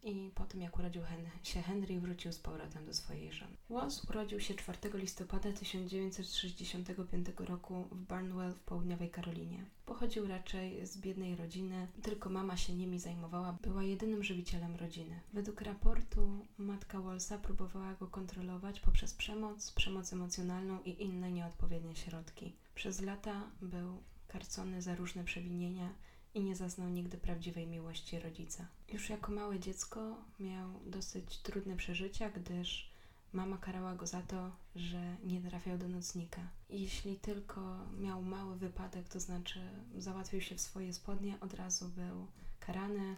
i 0.07 0.31
po 0.35 0.45
tym 0.45 0.61
jak 0.63 0.79
urodził 0.79 1.03
się 1.43 1.63
Henry, 1.63 2.01
wrócił 2.01 2.33
z 2.33 2.39
powrotem 2.39 2.87
do 2.87 2.95
swojej 2.95 3.33
żony. 3.33 3.57
Walls 3.71 4.05
urodził 4.11 4.41
się 4.41 4.55
4 4.55 4.79
listopada 4.95 5.53
1965 5.53 7.27
roku 7.39 7.85
w 7.91 8.03
Barnwell 8.03 8.53
w 8.53 8.61
południowej 8.61 9.11
Karolinie. 9.11 9.65
Pochodził 9.87 10.29
raczej 10.29 10.87
z 10.87 10.99
biednej 10.99 11.37
rodziny, 11.37 11.89
tylko 12.03 12.31
mama 12.31 12.57
się 12.57 12.75
nimi 12.75 12.99
zajmowała, 12.99 13.57
była 13.63 13.83
jedynym 13.83 14.25
żywicielem 14.25 14.77
rodziny. 14.77 15.21
Według 15.33 15.61
raportu 15.61 16.47
matka 16.59 17.01
Wallsa 17.01 17.39
próbowała 17.39 17.95
go 17.95 18.07
kontrolować 18.07 18.81
poprzez 18.81 19.15
przemoc, 19.15 19.73
przemoc 19.73 20.13
emocjonalną 20.13 20.83
i 20.83 21.03
inne 21.03 21.33
nieodpowiednie 21.33 21.97
środki. 21.97 22.53
Przez 22.75 23.01
lata 23.01 23.51
był 23.63 24.03
karcony 24.29 24.83
za 24.83 24.95
różne 24.95 25.25
przewinienia, 25.25 25.95
i 26.37 26.43
nie 26.43 26.57
zaznał 26.57 26.89
nigdy 26.89 27.16
prawdziwej 27.16 27.66
miłości 27.66 28.20
rodzica. 28.20 28.66
Już 28.93 29.11
jako 29.11 29.32
małe 29.32 29.61
dziecko 29.61 30.16
miał 30.41 30.80
dosyć 30.87 31.39
trudne 31.39 31.76
przeżycia, 31.76 32.30
gdyż 32.30 32.91
mama 33.32 33.59
karała 33.59 33.95
go 33.95 34.07
za 34.07 34.22
to, 34.22 34.51
że 34.74 35.16
nie 35.24 35.41
trafiał 35.41 35.78
do 35.78 35.89
nocnika. 35.89 36.41
Jeśli 36.70 37.16
tylko 37.16 37.61
miał 37.99 38.22
mały 38.22 38.57
wypadek, 38.57 39.09
to 39.09 39.20
znaczy 39.20 39.61
załatwił 39.99 40.41
się 40.41 40.55
w 40.55 40.61
swoje 40.61 40.93
spodnie, 40.93 41.41
od 41.41 41.55
razu 41.55 41.89
był 41.89 42.26
karany. 42.61 43.16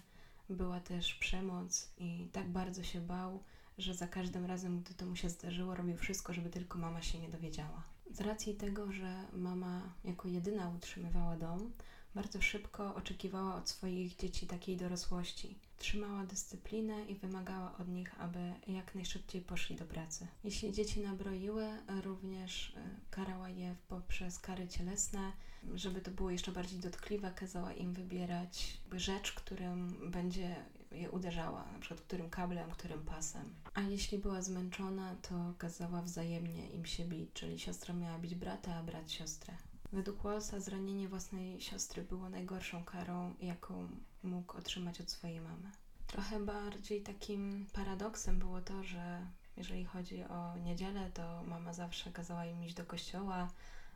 Była 0.51 0.81
też 0.81 1.15
przemoc 1.15 1.91
i 1.99 2.29
tak 2.33 2.49
bardzo 2.49 2.83
się 2.83 3.01
bał, 3.01 3.43
że 3.79 3.95
za 3.95 4.07
każdym 4.09 4.45
razem, 4.45 4.83
gdy 4.83 4.95
to 4.95 5.07
mu 5.07 5.17
się 5.17 5.31
zdarzyło, 5.31 5.75
robił 5.75 5.97
wszystko, 5.97 6.33
żeby 6.33 6.51
tylko 6.51 6.79
mama 6.79 7.03
się 7.03 7.19
nie 7.19 7.29
dowiedziała. 7.29 7.83
Z 8.11 8.21
racji 8.21 8.55
tego, 8.55 8.93
że 8.93 9.25
mama 9.33 9.83
jako 10.05 10.29
jedyna 10.29 10.71
utrzymywała 10.71 11.37
dom, 11.37 11.73
bardzo 12.19 12.43
szybko 12.43 12.95
oczekiwała 12.95 13.55
od 13.55 13.69
swoich 13.69 14.17
dzieci 14.17 14.47
takiej 14.47 14.77
dorosłości. 14.77 15.59
Trzymała 15.79 16.27
dyscyplinę 16.27 17.05
i 17.05 17.15
wymagała 17.15 17.79
od 17.79 17.89
nich, 17.89 18.21
aby 18.21 18.53
jak 18.67 18.95
najszybciej 18.95 19.43
poszli 19.43 19.77
do 19.77 19.85
pracy. 19.85 20.27
Jeśli 20.45 20.73
dzieci 20.73 21.01
nabroiły, 21.01 21.67
również 22.03 22.73
e, 22.77 22.81
karała 23.11 23.49
je 23.49 23.75
poprzez 23.89 24.39
kary 24.39 24.69
cielesne, 24.69 25.33
żeby 25.75 26.01
to 26.01 26.11
było 26.11 26.31
jeszcze 26.31 26.53
bardziej 26.53 26.79
dotkliwe, 26.81 27.33
kazała 27.37 27.73
im 27.73 27.93
wybierać 27.93 28.81
rzecz, 28.93 29.33
którym 29.33 30.11
będzie 30.11 30.57
je 30.93 31.11
uderzała, 31.11 31.73
na 31.73 31.79
przykład 31.79 32.01
którym 32.01 32.31
kablem, 32.31 32.71
którym 32.71 33.05
pasem. 33.05 33.55
A 33.75 33.81
jeśli 33.81 34.19
była 34.19 34.43
zmęczona, 34.43 35.17
to 35.29 35.55
kazała 35.59 36.03
wzajemnie 36.03 36.71
im 36.71 36.87
się 36.87 37.05
bić, 37.05 37.31
czyli 37.35 37.59
siostra 37.59 37.95
miała 37.95 38.19
bić 38.19 38.35
brata, 38.35 38.75
a 38.75 38.83
brat 38.83 39.11
siostrę. 39.11 39.55
Według 39.93 40.23
Wallsa 40.23 40.61
zranienie 40.61 41.09
własnej 41.09 41.61
siostry 41.61 42.03
było 42.03 42.29
najgorszą 42.29 42.85
karą, 42.85 43.35
jaką 43.41 43.89
mógł 44.23 44.57
otrzymać 44.57 45.01
od 45.01 45.11
swojej 45.11 45.41
mamy. 45.41 45.71
Trochę 46.07 46.41
bardziej 46.41 47.03
takim 47.03 47.67
paradoksem 47.73 48.39
było 48.39 48.61
to, 48.61 48.83
że 48.83 49.27
jeżeli 49.57 49.85
chodzi 49.85 50.25
o 50.25 50.57
niedzielę, 50.57 51.11
to 51.15 51.43
mama 51.43 51.73
zawsze 51.73 52.11
kazała 52.11 52.47
im 52.47 52.65
iść 52.65 52.75
do 52.75 52.85
kościoła, 52.85 53.51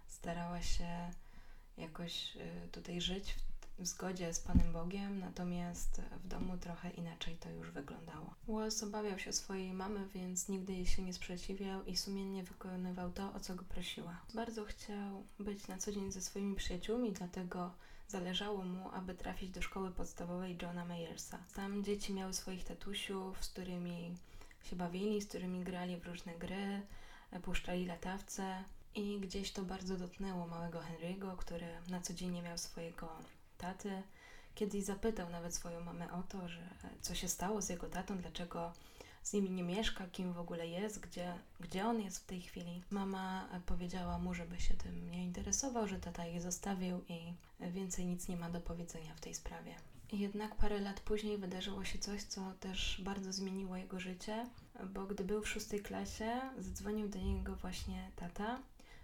starała 0.06 0.62
się 0.62 1.10
jakoś 1.76 2.36
y, 2.36 2.68
tutaj 2.72 3.00
żyć 3.00 3.36
w 3.78 3.86
zgodzie 3.86 4.34
z 4.34 4.40
Panem 4.40 4.72
Bogiem, 4.72 5.20
natomiast 5.20 6.00
w 6.24 6.28
domu 6.28 6.56
trochę 6.56 6.90
inaczej 6.90 7.36
to 7.36 7.50
już 7.50 7.70
wyglądało. 7.70 8.34
Wells 8.48 8.82
obawiał 8.82 9.18
się 9.18 9.32
swojej 9.32 9.72
mamy, 9.72 10.08
więc 10.14 10.48
nigdy 10.48 10.72
jej 10.72 10.86
się 10.86 11.02
nie 11.02 11.12
sprzeciwiał 11.12 11.84
i 11.84 11.96
sumiennie 11.96 12.44
wykonywał 12.44 13.12
to, 13.12 13.32
o 13.34 13.40
co 13.40 13.54
go 13.54 13.64
prosiła. 13.64 14.20
Bardzo 14.34 14.64
chciał 14.64 15.24
być 15.38 15.68
na 15.68 15.78
co 15.78 15.92
dzień 15.92 16.12
ze 16.12 16.20
swoimi 16.20 16.56
przyjaciółmi, 16.56 17.12
dlatego 17.12 17.70
zależało 18.08 18.64
mu, 18.64 18.90
aby 18.90 19.14
trafić 19.14 19.50
do 19.50 19.62
szkoły 19.62 19.90
podstawowej 19.90 20.58
Johna 20.62 20.84
Mayersa. 20.84 21.38
Tam 21.54 21.84
dzieci 21.84 22.14
miały 22.14 22.34
swoich 22.34 22.64
tatusiów, 22.64 23.44
z 23.44 23.48
którymi 23.48 24.16
się 24.64 24.76
bawili, 24.76 25.22
z 25.22 25.28
którymi 25.28 25.64
grali 25.64 25.96
w 25.96 26.06
różne 26.06 26.34
gry, 26.38 26.82
puszczali 27.42 27.86
latawce. 27.86 28.64
I 28.94 29.20
gdzieś 29.20 29.52
to 29.52 29.62
bardzo 29.62 29.96
dotknęło 29.96 30.46
małego 30.46 30.78
Henry'ego, 30.78 31.36
który 31.36 31.66
na 31.88 32.00
co 32.00 32.14
dzień 32.14 32.30
nie 32.30 32.42
miał 32.42 32.58
swojego 32.58 33.08
taty. 33.62 34.02
Kiedyś 34.54 34.84
zapytał 34.84 35.30
nawet 35.30 35.54
swoją 35.54 35.80
mamę 35.80 36.12
o 36.12 36.22
to, 36.22 36.48
że 36.48 36.62
co 37.00 37.14
się 37.14 37.28
stało 37.28 37.62
z 37.62 37.68
jego 37.68 37.88
tatą, 37.88 38.18
dlaczego 38.18 38.72
z 39.22 39.32
nimi 39.32 39.50
nie 39.50 39.62
mieszka, 39.62 40.06
kim 40.06 40.32
w 40.32 40.38
ogóle 40.38 40.68
jest, 40.68 41.00
gdzie, 41.00 41.34
gdzie 41.60 41.86
on 41.86 42.00
jest 42.00 42.18
w 42.18 42.26
tej 42.26 42.42
chwili. 42.42 42.82
Mama 42.90 43.48
powiedziała 43.66 44.18
mu, 44.18 44.34
żeby 44.34 44.60
się 44.60 44.74
tym 44.74 45.10
nie 45.10 45.24
interesował, 45.24 45.88
że 45.88 45.98
tata 45.98 46.24
je 46.24 46.40
zostawił 46.40 47.04
i 47.08 47.18
więcej 47.60 48.06
nic 48.06 48.28
nie 48.28 48.36
ma 48.36 48.50
do 48.50 48.60
powiedzenia 48.60 49.14
w 49.14 49.20
tej 49.20 49.34
sprawie. 49.34 49.74
Jednak 50.12 50.54
parę 50.54 50.80
lat 50.80 51.00
później 51.00 51.38
wydarzyło 51.38 51.84
się 51.84 51.98
coś, 51.98 52.22
co 52.22 52.52
też 52.60 53.00
bardzo 53.04 53.32
zmieniło 53.32 53.76
jego 53.76 54.00
życie, 54.00 54.46
bo 54.94 55.06
gdy 55.06 55.24
był 55.24 55.42
w 55.42 55.48
szóstej 55.48 55.80
klasie, 55.80 56.40
zadzwonił 56.58 57.08
do 57.08 57.18
niego 57.18 57.56
właśnie 57.56 58.10
tata, 58.16 58.58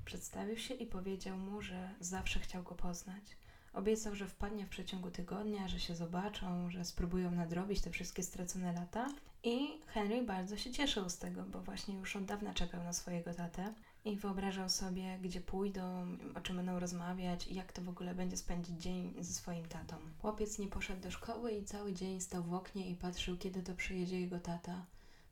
przedstawił 0.05 0.59
się 0.59 0.75
i 0.75 0.87
powiedział 0.87 1.37
mu, 1.37 1.63
że 1.63 1.91
zawsze 2.01 2.41
chciał 2.41 2.63
go 2.63 2.75
poznać. 2.75 3.25
Obiecał, 3.79 4.15
że 4.15 4.27
wpadnie 4.27 4.67
w 4.67 4.69
przeciągu 4.69 5.11
tygodnia, 5.11 5.69
że 5.69 5.81
się 5.81 5.95
zobaczą, 5.95 6.71
że 6.71 6.85
spróbują 6.85 7.31
nadrobić 7.31 7.81
te 7.81 7.91
wszystkie 7.91 8.23
stracone 8.23 8.73
lata. 8.73 9.09
I 9.43 9.69
Henry 9.87 10.23
bardzo 10.23 10.57
się 10.57 10.71
cieszył 10.71 11.09
z 11.09 11.19
tego, 11.19 11.43
bo 11.43 11.61
właśnie 11.61 11.95
już 11.95 12.17
od 12.17 12.25
dawna 12.25 12.55
czekał 12.55 12.85
na 12.85 12.93
swojego 12.93 13.35
tatę 13.35 13.75
i 14.05 14.17
wyobrażał 14.17 14.69
sobie, 14.69 15.19
gdzie 15.23 15.41
pójdą, 15.41 16.07
o 16.35 16.41
czym 16.41 16.57
będą 16.57 16.81
rozmawiać 16.81 17.47
i 17.47 17.55
jak 17.55 17.73
to 17.73 17.83
w 17.83 17.89
ogóle 17.89 18.15
będzie 18.15 18.37
spędzić 18.37 18.83
dzień 18.83 19.15
ze 19.21 19.33
swoim 19.33 19.67
tatą. 19.67 19.97
Chłopiec 20.21 20.59
nie 20.59 20.69
poszedł 20.69 21.03
do 21.03 21.11
szkoły 21.11 21.53
i 21.53 21.65
cały 21.65 21.93
dzień 21.93 22.21
stał 22.21 22.43
w 22.43 22.55
oknie 22.55 22.91
i 22.91 22.95
patrzył, 22.95 23.37
kiedy 23.37 23.63
to 23.63 23.75
przyjedzie 23.75 24.21
jego 24.21 24.41
tata. 24.41 24.87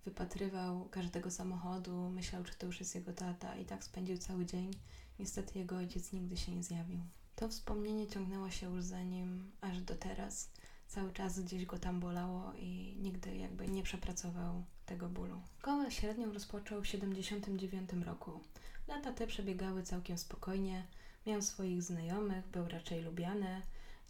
Wypatrywał 0.05 0.89
każdego 0.89 1.31
samochodu, 1.31 2.11
myślał, 2.11 2.45
czy 2.45 2.55
to 2.55 2.67
już 2.67 2.81
jest 2.81 2.95
jego 2.95 3.13
tata 3.13 3.57
i 3.57 3.65
tak 3.65 3.85
spędził 3.85 4.19
cały 4.19 4.47
dzień. 4.47 4.71
Niestety 5.19 5.59
jego 5.59 5.77
ojciec 5.77 6.13
nigdy 6.13 6.37
się 6.37 6.53
nie 6.53 6.63
zjawił. 6.63 7.01
To 7.37 7.49
wspomnienie 7.49 8.07
ciągnęło 8.07 8.51
się 8.51 8.75
już 8.75 8.85
za 8.85 9.03
nim 9.03 9.51
aż 9.61 9.81
do 9.81 9.95
teraz. 9.95 10.51
Cały 10.89 11.13
czas 11.13 11.41
gdzieś 11.41 11.67
go 11.67 11.79
tam 11.79 12.01
bolało 12.01 12.53
i 12.59 12.97
nigdy 13.01 13.37
jakby 13.37 13.69
nie 13.69 13.83
przepracował 13.83 14.63
tego 14.87 15.09
bólu. 15.09 15.41
Szkołę 15.59 15.91
średnią 15.91 16.33
rozpoczął 16.33 16.83
w 16.83 16.87
79 16.87 17.91
roku. 18.07 18.41
Lata 18.89 19.13
te 19.13 19.27
przebiegały 19.27 19.83
całkiem 19.83 20.19
spokojnie. 20.19 20.87
Miał 21.27 21.43
swoich 21.43 21.83
znajomych, 21.83 22.47
był 22.47 22.69
raczej 22.69 23.03
lubiany. 23.03 23.63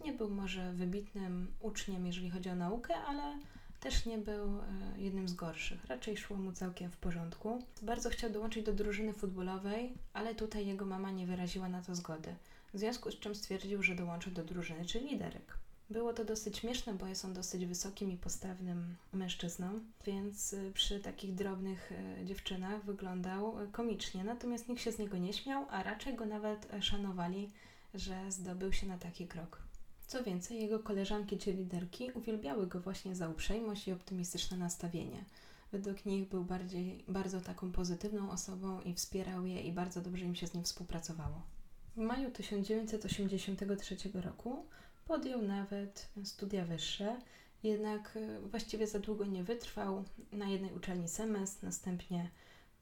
Nie 0.05 0.13
był 0.13 0.29
może 0.29 0.73
wybitnym 0.73 1.53
uczniem, 1.59 2.05
jeżeli 2.05 2.29
chodzi 2.29 2.49
o 2.49 2.55
naukę, 2.55 2.95
ale 2.95 3.39
też 3.79 4.05
nie 4.05 4.17
był 4.17 4.59
e, 4.59 4.63
jednym 4.97 5.27
z 5.27 5.33
gorszych. 5.33 5.85
Raczej 5.85 6.17
szło 6.17 6.37
mu 6.37 6.51
całkiem 6.51 6.91
w 6.91 6.97
porządku. 6.97 7.63
Bardzo 7.81 8.09
chciał 8.09 8.29
dołączyć 8.29 8.65
do 8.65 8.73
drużyny 8.73 9.13
futbolowej, 9.13 9.93
ale 10.13 10.35
tutaj 10.35 10.67
jego 10.67 10.85
mama 10.85 11.11
nie 11.11 11.27
wyraziła 11.27 11.69
na 11.69 11.81
to 11.81 11.95
zgody 11.95 12.35
w 12.77 12.79
związku 12.79 13.11
z 13.11 13.19
czym 13.19 13.35
stwierdził, 13.35 13.83
że 13.83 13.95
dołączy 13.95 14.31
do 14.31 14.43
drużyny 14.43 14.85
czy 14.85 14.99
liderek. 14.99 15.57
Było 15.89 16.13
to 16.13 16.25
dosyć 16.25 16.57
śmieszne, 16.57 16.93
bo 16.93 17.07
jest 17.07 17.25
on 17.25 17.33
dosyć 17.33 17.65
wysokim 17.65 18.11
i 18.11 18.17
postawnym 18.17 18.95
mężczyzną, 19.13 19.79
więc 20.05 20.53
y, 20.53 20.71
przy 20.73 20.99
takich 20.99 21.35
drobnych 21.35 21.91
y, 21.91 22.25
dziewczynach 22.25 22.85
wyglądał 22.85 23.63
y, 23.63 23.67
komicznie. 23.71 24.23
Natomiast 24.23 24.69
nikt 24.69 24.81
się 24.81 24.91
z 24.91 24.99
niego 24.99 25.17
nie 25.17 25.33
śmiał, 25.33 25.65
a 25.69 25.83
raczej 25.83 26.15
go 26.15 26.25
nawet 26.25 26.67
szanowali, 26.81 27.49
że 27.93 28.31
zdobył 28.31 28.73
się 28.73 28.87
na 28.87 28.97
taki 28.97 29.27
krok. 29.27 29.61
Co 30.07 30.23
więcej, 30.23 30.61
jego 30.61 30.79
koleżanki 30.79 31.37
czy 31.37 31.53
liderki 31.53 32.11
uwielbiały 32.11 32.67
go 32.67 32.79
właśnie 32.79 33.15
za 33.15 33.29
uprzejmość 33.29 33.87
i 33.87 33.91
optymistyczne 33.91 34.57
nastawienie. 34.57 35.23
Według 35.71 36.05
nich 36.05 36.29
był 36.29 36.43
bardziej, 36.43 37.03
bardzo 37.07 37.41
taką 37.41 37.71
pozytywną 37.71 38.31
osobą 38.31 38.81
i 38.81 38.93
wspierał 38.93 39.45
je 39.45 39.61
i 39.61 39.71
bardzo 39.71 40.01
dobrze 40.01 40.25
im 40.25 40.35
się 40.35 40.47
z 40.47 40.53
nim 40.53 40.63
współpracowało. 40.63 41.56
W 41.97 41.99
maju 41.99 42.31
1983 42.31 43.95
roku 44.13 44.65
podjął 45.05 45.41
nawet 45.41 46.09
studia 46.23 46.65
wyższe, 46.65 47.17
jednak 47.63 48.17
e, 48.17 48.39
właściwie 48.39 48.87
za 48.87 48.99
długo 48.99 49.25
nie 49.25 49.43
wytrwał. 49.43 50.03
Na 50.31 50.49
jednej 50.49 50.73
uczelni 50.73 51.09
semestr, 51.09 51.63
następnie 51.63 52.29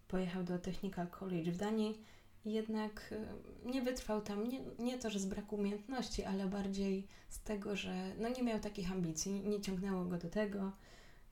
pojechał 0.08 0.44
do 0.44 0.60
Technical 0.60 1.08
College 1.08 1.52
w 1.52 1.58
Danii, 1.58 2.02
jednak 2.46 3.14
e, 3.14 3.72
nie 3.72 3.82
wytrwał 3.82 4.22
tam 4.22 4.48
nie, 4.48 4.60
nie 4.80 4.98
to, 4.98 5.10
że 5.10 5.20
z 5.20 5.26
braku 5.26 5.56
umiejętności, 5.56 6.24
ale 6.24 6.46
bardziej 6.46 7.08
z 7.30 7.40
tego, 7.40 7.76
że 7.76 8.12
no 8.18 8.30
nie 8.30 8.44
miał 8.44 8.60
takich 8.60 8.92
ambicji, 8.92 9.32
nie 9.32 9.62
ciągnęło 9.62 10.06
go 10.06 10.18
do 10.18 10.30
tego. 10.30 10.72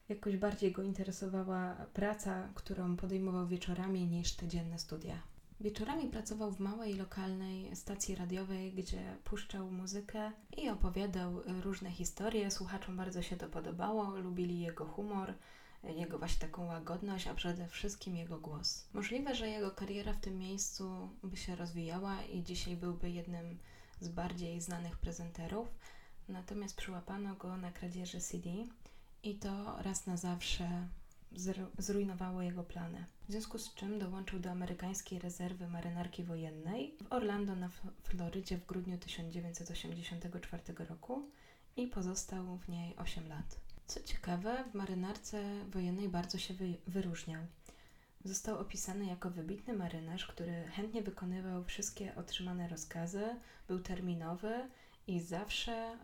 Jakoś 0.09 0.37
bardziej 0.37 0.71
go 0.71 0.83
interesowała 0.83 1.75
praca, 1.93 2.49
którą 2.55 2.95
podejmował 2.97 3.47
wieczorami 3.47 4.05
niż 4.05 4.33
te 4.33 4.47
dzienne 4.47 4.79
studia. 4.79 5.32
Wieczorami 5.63 6.09
pracował 6.09 6.51
w 6.51 6.59
małej 6.59 6.93
lokalnej 6.93 7.75
stacji 7.75 8.15
radiowej, 8.15 8.73
gdzie 8.73 9.17
puszczał 9.23 9.71
muzykę 9.71 10.31
i 10.57 10.69
opowiadał 10.69 11.41
różne 11.61 11.91
historie. 11.91 12.51
Słuchaczom 12.51 12.97
bardzo 12.97 13.21
się 13.21 13.35
to 13.35 13.47
podobało, 13.47 14.15
lubili 14.15 14.59
jego 14.59 14.85
humor, 14.85 15.33
jego 15.83 16.19
właśnie 16.19 16.47
taką 16.47 16.65
łagodność, 16.65 17.27
a 17.27 17.35
przede 17.35 17.67
wszystkim 17.67 18.15
jego 18.15 18.39
głos. 18.39 18.87
Możliwe, 18.93 19.35
że 19.35 19.49
jego 19.49 19.71
kariera 19.71 20.13
w 20.13 20.21
tym 20.21 20.39
miejscu 20.39 21.09
by 21.23 21.37
się 21.37 21.55
rozwijała 21.55 22.23
i 22.23 22.43
dzisiaj 22.43 22.77
byłby 22.77 23.09
jednym 23.09 23.57
z 23.99 24.09
bardziej 24.09 24.61
znanych 24.61 24.97
prezenterów, 24.97 25.67
natomiast 26.27 26.77
przyłapano 26.77 27.35
go 27.35 27.57
na 27.57 27.71
kradzieży 27.71 28.19
CD 28.19 28.49
i 29.23 29.35
to 29.35 29.81
raz 29.81 30.05
na 30.05 30.17
zawsze 30.17 30.87
zrujnowało 31.77 32.41
jego 32.41 32.63
plany. 32.63 33.05
W 33.27 33.31
związku 33.31 33.57
z 33.59 33.73
czym 33.73 33.99
dołączył 33.99 34.39
do 34.39 34.51
amerykańskiej 34.51 35.19
rezerwy 35.19 35.67
marynarki 35.67 36.23
wojennej 36.23 36.97
w 37.03 37.13
Orlando 37.13 37.55
na 37.55 37.69
Florydzie 38.03 38.57
w 38.57 38.65
grudniu 38.65 38.97
1984 38.97 40.63
roku 40.89 41.29
i 41.77 41.87
pozostał 41.87 42.57
w 42.57 42.69
niej 42.69 42.95
8 42.95 43.27
lat. 43.27 43.59
Co 43.87 44.03
ciekawe, 44.03 44.63
w 44.71 44.73
marynarce 44.73 45.65
wojennej 45.65 46.09
bardzo 46.09 46.37
się 46.37 46.53
wy 46.53 46.73
wyróżniał. 46.87 47.43
Został 48.25 48.59
opisany 48.59 49.05
jako 49.05 49.29
wybitny 49.29 49.73
marynarz, 49.73 50.25
który 50.25 50.63
chętnie 50.67 51.01
wykonywał 51.01 51.63
wszystkie 51.63 52.15
otrzymane 52.15 52.67
rozkazy, 52.67 53.23
był 53.67 53.79
terminowy 53.79 54.69
i 55.07 55.19
zawsze 55.19 55.97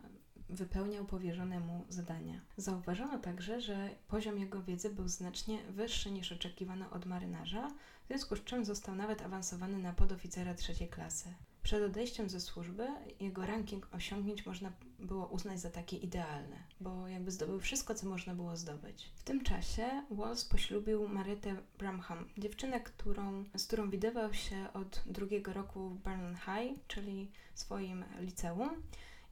wypełniał 0.50 1.06
powierzone 1.06 1.60
mu 1.60 1.86
zadania. 1.89 2.41
Zauważono 2.58 3.20
także, 3.20 3.62
że 3.62 3.89
poziom 4.08 4.39
jego 4.39 4.64
wiedzy 4.64 4.89
był 4.89 5.08
znacznie 5.08 5.64
wyższy 5.70 6.12
niż 6.12 6.32
oczekiwano 6.32 6.89
od 6.89 7.06
marynarza, 7.06 7.68
w 8.04 8.08
związku 8.08 8.36
z 8.36 8.43
czym 8.43 8.66
został 8.66 8.95
nawet 8.95 9.22
awansowany 9.22 9.78
na 9.78 9.93
podoficera 9.93 10.54
trzeciej 10.54 10.88
klasy. 10.88 11.34
Przed 11.64 11.84
odejściem 11.84 12.30
ze 12.30 12.41
służby 12.41 12.88
jego 13.20 13.45
ranking 13.45 13.88
osiągnięć 13.91 14.45
można 14.45 14.72
było 15.00 15.28
uznać 15.28 15.60
za 15.60 15.70
takie 15.70 15.97
idealne, 15.97 16.58
bo 16.80 17.08
jakby 17.08 17.32
zdobył 17.32 17.60
wszystko, 17.60 17.95
co 17.95 18.08
można 18.08 18.36
było 18.36 18.58
zdobyć. 18.58 19.12
W 19.16 19.24
tym 19.24 19.43
czasie 19.43 20.04
Walls 20.12 20.45
poślubił 20.45 21.08
Marytę 21.08 21.56
Bramham, 21.78 22.30
dziewczynę, 22.38 22.80
którą, 22.80 23.43
z 23.58 23.68
którą 23.68 23.89
widywał 23.89 24.34
się 24.34 24.74
od 24.74 25.04
drugiego 25.06 25.54
roku 25.54 25.89
w 25.89 26.02
Barnum 26.02 26.36
High, 26.36 26.80
czyli 26.88 27.32
swoim 27.54 28.06
liceum. 28.20 28.70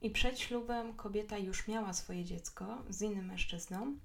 I 0.02 0.10
przed 0.10 0.40
ślubem 0.40 0.94
kobieta 0.94 1.38
już 1.38 1.68
miała 1.68 1.94
swoje 1.94 2.26
dziecko 2.26 2.84
z 2.90 3.02
innym 3.02 3.26
mężczyzną, 3.26 3.96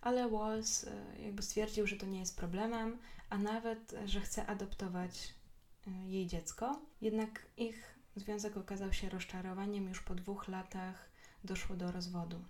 ale 0.00 0.28
Walls 0.28 0.84
e, 0.84 1.22
jakby 1.22 1.42
stwierdził, 1.42 1.86
że 1.86 1.96
to 1.96 2.06
nie 2.06 2.20
jest 2.20 2.36
problemem, 2.36 2.98
a 3.30 3.38
nawet, 3.38 3.94
że 4.04 4.20
chce 4.20 4.46
adoptować 4.46 5.34
e, 5.86 5.90
jej 6.10 6.26
dziecko. 6.26 6.80
Jednak 7.00 7.46
ich 7.56 7.94
związek 8.16 8.56
okazał 8.56 8.92
się 8.92 9.08
rozczarowaniem. 9.08 9.88
Już 9.88 10.00
po 10.02 10.14
dwóch 10.14 10.48
latach 10.48 11.10
doszło 11.44 11.76
do 11.76 11.92
rozwodu. 11.92 12.40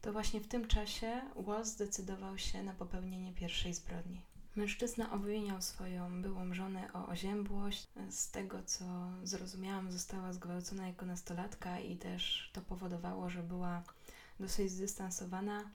To 0.00 0.12
właśnie 0.12 0.40
w 0.40 0.48
tym 0.48 0.68
czasie 0.68 1.20
Walls 1.36 1.68
zdecydował 1.68 2.38
się 2.38 2.62
na 2.62 2.72
popełnienie 2.72 3.32
pierwszej 3.32 3.74
zbrodni. 3.74 4.20
Mężczyzna 4.56 5.12
obwiniał 5.12 5.62
swoją 5.62 6.22
byłą 6.22 6.54
żonę 6.54 6.92
o 6.92 7.06
oziębłość. 7.06 7.88
Z 8.10 8.30
tego 8.30 8.62
co 8.62 8.84
zrozumiałam, 9.22 9.92
została 9.92 10.32
zgwałcona 10.32 10.86
jako 10.86 11.06
nastolatka 11.06 11.80
i 11.80 11.96
też 11.96 12.50
to 12.52 12.60
powodowało, 12.60 13.30
że 13.30 13.42
była 13.42 13.82
dosyć 14.40 14.70
zdystansowana. 14.70 15.70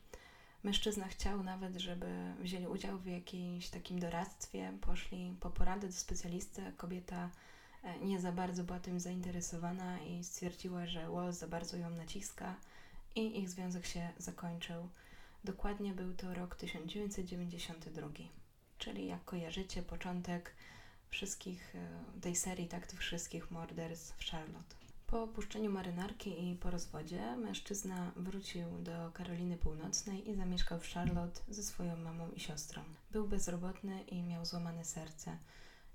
Mężczyzna 0.64 1.08
chciał 1.08 1.44
nawet, 1.44 1.76
żeby 1.76 2.34
wzięli 2.40 2.68
udział 2.68 3.00
w 3.00 3.06
jakimś 3.06 3.70
takim 3.70 4.00
doradztwie, 4.00 4.74
poszli 4.82 5.36
po 5.40 5.50
poradę 5.50 5.88
do 5.88 5.94
specjalisty. 5.94 6.74
Kobieta 6.78 7.30
e, 7.84 8.00
nie 8.00 8.20
za 8.20 8.32
bardzo 8.32 8.64
była 8.64 8.80
tym 8.80 9.00
zainteresowana 9.00 10.00
i 10.00 10.24
stwierdziła, 10.24 10.86
że 10.88 11.10
Walls 11.10 11.38
za 11.38 11.48
bardzo 11.48 11.78
ją 11.78 11.90
naciska 11.90 12.56
i 13.16 13.40
ich 13.40 13.50
związek 13.50 13.86
się 13.86 14.10
zakończył. 14.18 14.90
Dokładnie 15.44 15.94
był 15.94 16.14
to 16.14 16.34
rok 16.34 16.56
1992 16.56 18.39
czyli 18.80 19.08
jak 19.08 19.26
kojarzycie, 19.26 19.84
początek 19.84 20.56
wszystkich 21.10 21.76
e, 21.76 22.22
tej 22.22 22.36
serii, 22.36 22.68
tak, 22.68 22.88
tych 22.88 23.00
wszystkich 23.00 23.52
morderstw 23.52 24.18
w 24.18 24.32
Charlotte. 24.32 24.76
Po 25.08 25.24
opuszczeniu 25.24 25.72
marynarki 25.72 26.50
i 26.50 26.56
po 26.56 26.72
rozwodzie 26.72 27.36
mężczyzna 27.38 28.12
wrócił 28.16 28.66
do 28.80 29.12
Karoliny 29.14 29.58
Północnej 29.58 30.30
i 30.30 30.36
zamieszkał 30.36 30.80
w 30.80 30.88
Charlotte 30.88 31.42
ze 31.50 31.64
swoją 31.64 31.98
mamą 31.98 32.30
i 32.32 32.40
siostrą. 32.40 32.82
Był 33.12 33.28
bezrobotny 33.28 34.02
i 34.02 34.24
miał 34.24 34.46
złamane 34.46 34.86
serce. 34.86 35.38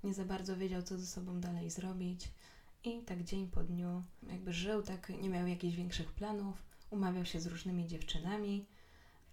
Nie 0.03 0.13
za 0.13 0.25
bardzo 0.25 0.57
wiedział, 0.57 0.81
co 0.81 0.97
ze 0.97 1.05
sobą 1.05 1.39
dalej 1.41 1.69
zrobić 1.69 2.31
i 2.83 3.01
tak 3.01 3.23
dzień 3.23 3.47
po 3.47 3.63
dniu 3.63 4.03
jakby 4.29 4.53
żył, 4.53 4.83
tak 4.83 5.09
nie 5.21 5.29
miał 5.29 5.47
jakichś 5.47 5.75
większych 5.75 6.11
planów, 6.11 6.63
umawiał 6.89 7.25
się 7.25 7.39
z 7.39 7.47
różnymi 7.47 7.87
dziewczynami, 7.87 8.65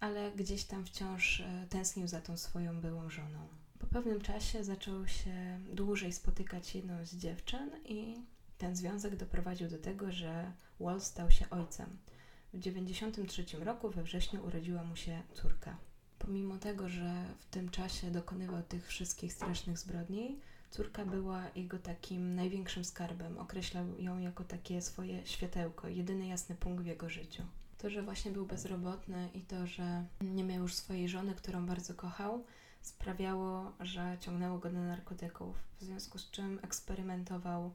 ale 0.03 0.33
gdzieś 0.33 0.65
tam 0.65 0.85
wciąż 0.85 1.41
e, 1.41 1.67
tęsknił 1.69 2.09
za 2.09 2.21
tą 2.21 2.37
swoją 2.37 2.81
byłą 2.81 3.11
żoną. 3.11 3.49
Po 3.79 3.87
pewnym 3.87 4.21
czasie 4.21 4.65
zaczął 4.65 5.07
się 5.09 5.61
dłużej 5.73 6.13
spotykać 6.13 6.75
jedną 6.75 7.05
z 7.05 7.17
dziewczyn 7.17 7.71
i 7.85 8.17
ten 8.59 8.77
związek 8.77 9.17
doprowadził 9.17 9.69
do 9.69 9.79
tego, 9.79 10.13
że 10.13 10.53
Wall 10.81 11.01
stał 11.01 11.31
się 11.31 11.51
ojcem. 11.51 11.87
W 12.53 12.59
1993 12.59 13.65
roku 13.65 13.91
we 13.91 14.03
wrześniu 14.03 14.45
urodziła 14.45 14.85
mu 14.85 14.97
się 14.97 15.23
córka. 15.35 15.77
Pomimo 16.19 16.59
tego, 16.59 16.89
że 16.89 17.25
w 17.39 17.45
tym 17.47 17.69
czasie 17.71 18.11
dokonywał 18.11 18.63
tych 18.63 18.87
wszystkich 18.87 19.33
strasznych 19.33 19.79
zbrodni, 19.79 20.39
córka 20.71 21.05
była 21.05 21.43
jego 21.57 21.79
takim 21.79 22.35
największym 22.35 22.85
skarbem. 22.85 23.39
Określał 23.39 23.85
ją 23.99 24.19
jako 24.19 24.45
takie 24.45 24.83
swoje 24.83 25.27
światełko, 25.27 25.89
jedyny 25.89 26.27
jasny 26.27 26.55
punkt 26.55 26.83
w 26.83 26.87
jego 26.87 27.09
życiu. 27.09 27.43
To, 27.83 27.91
że 27.91 28.03
właśnie 28.03 28.31
był 28.31 28.47
bezrobotny 28.47 29.29
i 29.35 29.41
to, 29.41 29.67
że 29.67 30.05
nie 30.21 30.45
miał 30.45 30.63
już 30.63 30.75
swojej 30.75 31.09
żony, 31.09 31.35
którą 31.35 31.67
bardzo 31.67 31.95
kochał, 31.95 32.45
sprawiało, 32.81 33.73
że 33.81 34.17
ciągnęło 34.21 34.59
go 34.59 34.71
do 34.71 34.79
narkotyków. 34.79 35.57
W 35.81 35.85
związku 35.85 36.19
z 36.19 36.31
czym 36.31 36.59
eksperymentował 36.63 37.73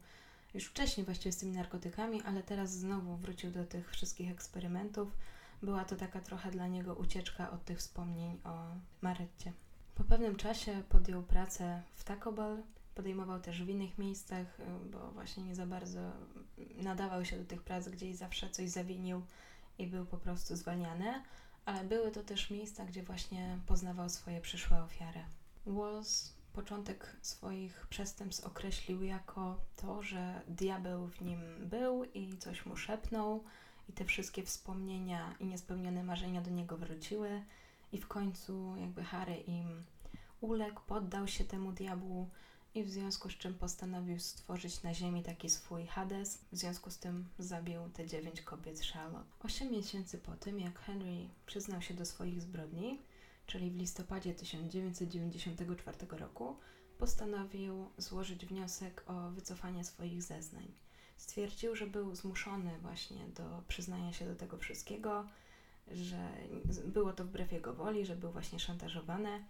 już 0.54 0.66
wcześniej 0.66 1.06
właściwie 1.06 1.32
z 1.32 1.38
tymi 1.38 1.52
narkotykami, 1.52 2.22
ale 2.22 2.44
teraz 2.44 2.72
znowu 2.72 3.18
wrócił 3.18 3.52
do 3.52 3.66
tych 3.66 3.92
wszystkich 3.92 4.32
eksperymentów. 4.32 5.18
Była 5.62 5.86
to 5.86 5.96
taka 5.96 6.22
trochę 6.22 6.52
dla 6.52 6.68
niego 6.68 6.96
ucieczka 6.96 7.52
od 7.52 7.66
tych 7.66 7.78
wspomnień 7.78 8.40
o 8.44 8.68
Maretcie. 9.02 9.54
Po 9.96 10.04
pewnym 10.04 10.36
czasie 10.36 10.84
podjął 10.90 11.24
pracę 11.24 11.82
w 11.96 12.04
Taco 12.04 12.32
Bell, 12.32 12.64
podejmował 12.96 13.40
też 13.40 13.64
w 13.64 13.70
innych 13.70 13.98
miejscach, 13.98 14.58
bo 14.92 15.12
właśnie 15.12 15.44
nie 15.44 15.56
za 15.56 15.66
bardzo 15.66 16.00
nadawał 16.84 17.26
się 17.26 17.38
do 17.38 17.46
tych 17.46 17.64
prac, 17.64 17.90
gdzieś 17.90 18.16
zawsze 18.16 18.50
coś 18.50 18.70
zawinił 18.70 19.22
i 19.80 19.88
był 19.88 20.06
po 20.06 20.18
prostu 20.18 20.56
zwalniany, 20.56 21.24
ale 21.66 21.84
były 21.84 22.12
to 22.12 22.24
też 22.24 22.50
miejsca, 22.50 22.86
gdzie 22.86 23.04
właśnie 23.04 23.60
poznawał 23.66 24.10
swoje 24.10 24.42
przyszłe 24.42 24.84
ofiary. 24.84 25.20
Walls 25.66 26.34
początek 26.54 27.18
swoich 27.22 27.88
przestępstw 27.90 28.46
określił 28.46 29.04
jako 29.04 29.60
to, 29.76 30.04
że 30.04 30.42
diabeł 30.48 31.08
w 31.08 31.22
nim 31.22 31.40
był 31.60 32.04
i 32.04 32.38
coś 32.38 32.66
mu 32.66 32.78
szepnął, 32.78 33.44
i 33.90 33.94
te 33.94 34.06
wszystkie 34.06 34.44
wspomnienia 34.44 35.36
i 35.40 35.46
niespełnione 35.46 36.04
marzenia 36.04 36.42
do 36.42 36.52
niego 36.52 36.78
wróciły, 36.78 37.44
i 37.92 37.98
w 37.98 38.08
końcu 38.08 38.76
jakby 38.78 39.04
Harry 39.04 39.36
im 39.38 39.84
uległ, 40.42 40.82
poddał 40.88 41.28
się 41.28 41.44
temu 41.44 41.72
diabłu 41.72 42.30
i 42.78 42.84
w 42.84 42.90
związku 42.90 43.30
z 43.30 43.34
czym 43.34 43.54
postanowił 43.54 44.20
stworzyć 44.20 44.84
na 44.84 44.94
ziemi 44.94 45.24
taki 45.24 45.50
swój 45.50 45.88
Hades. 45.88 46.38
W 46.52 46.58
związku 46.58 46.92
z 46.92 46.98
tym 46.98 47.26
zabił 47.40 47.90
te 47.94 48.08
dziewięć 48.08 48.42
kobiet 48.42 48.82
Charlotte. 48.82 49.30
Osiem 49.40 49.72
miesięcy 49.72 50.18
po 50.18 50.36
tym, 50.36 50.60
jak 50.60 50.80
Henry 50.80 51.30
przyznał 51.46 51.82
się 51.82 51.94
do 51.94 52.06
swoich 52.06 52.42
zbrodni, 52.42 53.02
czyli 53.46 53.72
w 53.72 53.78
listopadzie 53.78 54.34
1994 54.36 55.98
roku, 56.10 56.56
postanowił 56.98 57.90
złożyć 57.98 58.46
wniosek 58.46 59.04
o 59.08 59.30
wycofanie 59.30 59.84
swoich 59.84 60.24
zeznań. 60.24 60.72
Stwierdził, 61.18 61.76
że 61.76 61.88
był 61.88 62.16
zmuszony 62.16 62.80
właśnie 62.82 63.28
do 63.28 63.64
przyznania 63.68 64.14
się 64.14 64.26
do 64.26 64.36
tego 64.36 64.58
wszystkiego, 64.58 65.28
że 65.92 66.30
było 66.86 67.14
to 67.14 67.26
wbrew 67.26 67.52
jego 67.52 67.74
woli, 67.74 68.06
że 68.06 68.16
był 68.16 68.32
właśnie 68.32 68.60
szantażowany 68.60 69.44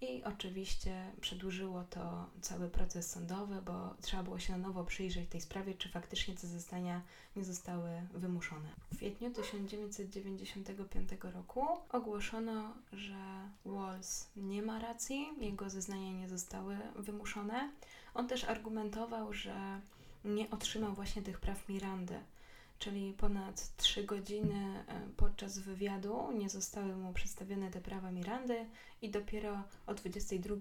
i 0.00 0.24
oczywiście 0.24 1.12
przedłużyło 1.20 1.84
to 1.84 2.26
cały 2.40 2.70
proces 2.70 3.10
sądowy, 3.10 3.62
bo 3.62 3.94
trzeba 4.00 4.22
było 4.22 4.38
się 4.38 4.52
na 4.52 4.58
nowo 4.58 4.84
przyjrzeć 4.84 5.28
tej 5.28 5.40
sprawie, 5.40 5.74
czy 5.74 5.88
faktycznie 5.88 6.34
te 6.34 6.46
zeznania 6.46 7.02
nie 7.36 7.44
zostały 7.44 7.90
wymuszone. 8.14 8.68
W 8.92 8.96
kwietniu 8.96 9.30
1995 9.30 11.10
roku 11.22 11.66
ogłoszono, 11.92 12.74
że 12.92 13.48
Walls 13.64 14.26
nie 14.36 14.62
ma 14.62 14.78
racji, 14.78 15.28
jego 15.40 15.70
zeznania 15.70 16.12
nie 16.12 16.28
zostały 16.28 16.78
wymuszone. 16.96 17.70
On 18.14 18.28
też 18.28 18.44
argumentował, 18.44 19.32
że 19.32 19.80
nie 20.24 20.50
otrzymał 20.50 20.94
właśnie 20.94 21.22
tych 21.22 21.40
praw 21.40 21.68
Mirandy 21.68 22.20
czyli 22.78 23.12
ponad 23.12 23.76
3 23.76 24.04
godziny 24.04 24.84
e, 24.88 25.00
podczas 25.16 25.58
wywiadu 25.58 26.32
nie 26.32 26.48
zostały 26.48 26.96
mu 26.96 27.12
przedstawione 27.12 27.70
te 27.70 27.80
prawa 27.80 28.10
Mirandy 28.10 28.66
i 29.02 29.10
dopiero 29.10 29.62
o 29.86 29.94
22 29.94 30.56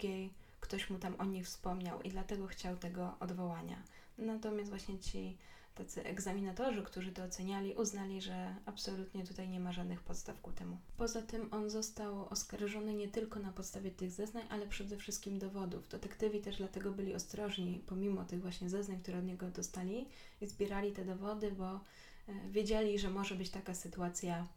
ktoś 0.59 0.89
mu 0.89 0.99
tam 0.99 1.15
o 1.17 1.25
nich 1.25 1.45
wspomniał 1.45 2.01
i 2.01 2.09
dlatego 2.09 2.47
chciał 2.47 2.77
tego 2.77 3.15
odwołania. 3.19 3.77
Natomiast 4.17 4.69
właśnie 4.69 4.99
ci 4.99 5.37
tacy 5.75 6.03
egzaminatorzy, 6.03 6.83
którzy 6.83 7.11
to 7.11 7.23
oceniali, 7.23 7.73
uznali, 7.73 8.21
że 8.21 8.55
absolutnie 8.65 9.23
tutaj 9.23 9.49
nie 9.49 9.59
ma 9.59 9.71
żadnych 9.71 10.01
podstaw 10.01 10.41
ku 10.41 10.51
temu. 10.51 10.77
Poza 10.97 11.21
tym 11.21 11.47
on 11.51 11.69
został 11.69 12.29
oskarżony 12.29 12.93
nie 12.93 13.07
tylko 13.07 13.39
na 13.39 13.51
podstawie 13.51 13.91
tych 13.91 14.11
zeznań, 14.11 14.43
ale 14.49 14.67
przede 14.67 14.97
wszystkim 14.97 15.39
dowodów. 15.39 15.87
Detektywi 15.87 16.41
też 16.41 16.57
dlatego 16.57 16.91
byli 16.91 17.15
ostrożni, 17.15 17.83
pomimo 17.87 18.25
tych 18.25 18.41
właśnie 18.41 18.69
zeznań, 18.69 18.99
które 18.99 19.19
od 19.19 19.25
niego 19.25 19.49
dostali 19.49 20.07
i 20.41 20.47
zbierali 20.47 20.91
te 20.91 21.05
dowody, 21.05 21.51
bo 21.51 21.73
e, 21.73 21.79
wiedzieli, 22.51 22.99
że 22.99 23.09
może 23.09 23.35
być 23.35 23.49
taka 23.49 23.73
sytuacja, 23.73 24.47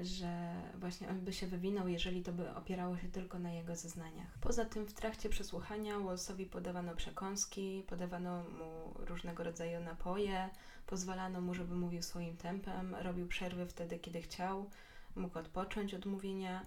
że 0.00 0.62
właśnie 0.74 1.08
on 1.08 1.20
by 1.20 1.32
się 1.32 1.46
wywinął, 1.46 1.88
jeżeli 1.88 2.22
to 2.22 2.32
by 2.32 2.54
opierało 2.54 2.98
się 2.98 3.08
tylko 3.08 3.38
na 3.38 3.52
jego 3.52 3.76
zeznaniach. 3.76 4.38
Poza 4.40 4.64
tym 4.64 4.86
w 4.86 4.92
trakcie 4.92 5.28
przesłuchania 5.28 5.98
Wallsowi 5.98 6.46
podawano 6.46 6.94
przekąski, 6.94 7.84
podawano 7.88 8.42
mu 8.42 8.94
różnego 9.06 9.44
rodzaju 9.44 9.80
napoje, 9.80 10.48
pozwalano 10.86 11.40
mu, 11.40 11.54
żeby 11.54 11.74
mówił 11.74 12.02
swoim 12.02 12.36
tempem, 12.36 12.94
robił 12.94 13.28
przerwy 13.28 13.66
wtedy, 13.66 13.98
kiedy 13.98 14.22
chciał, 14.22 14.70
mógł 15.16 15.38
odpocząć 15.38 15.94
od 15.94 16.06
mówienia 16.06 16.66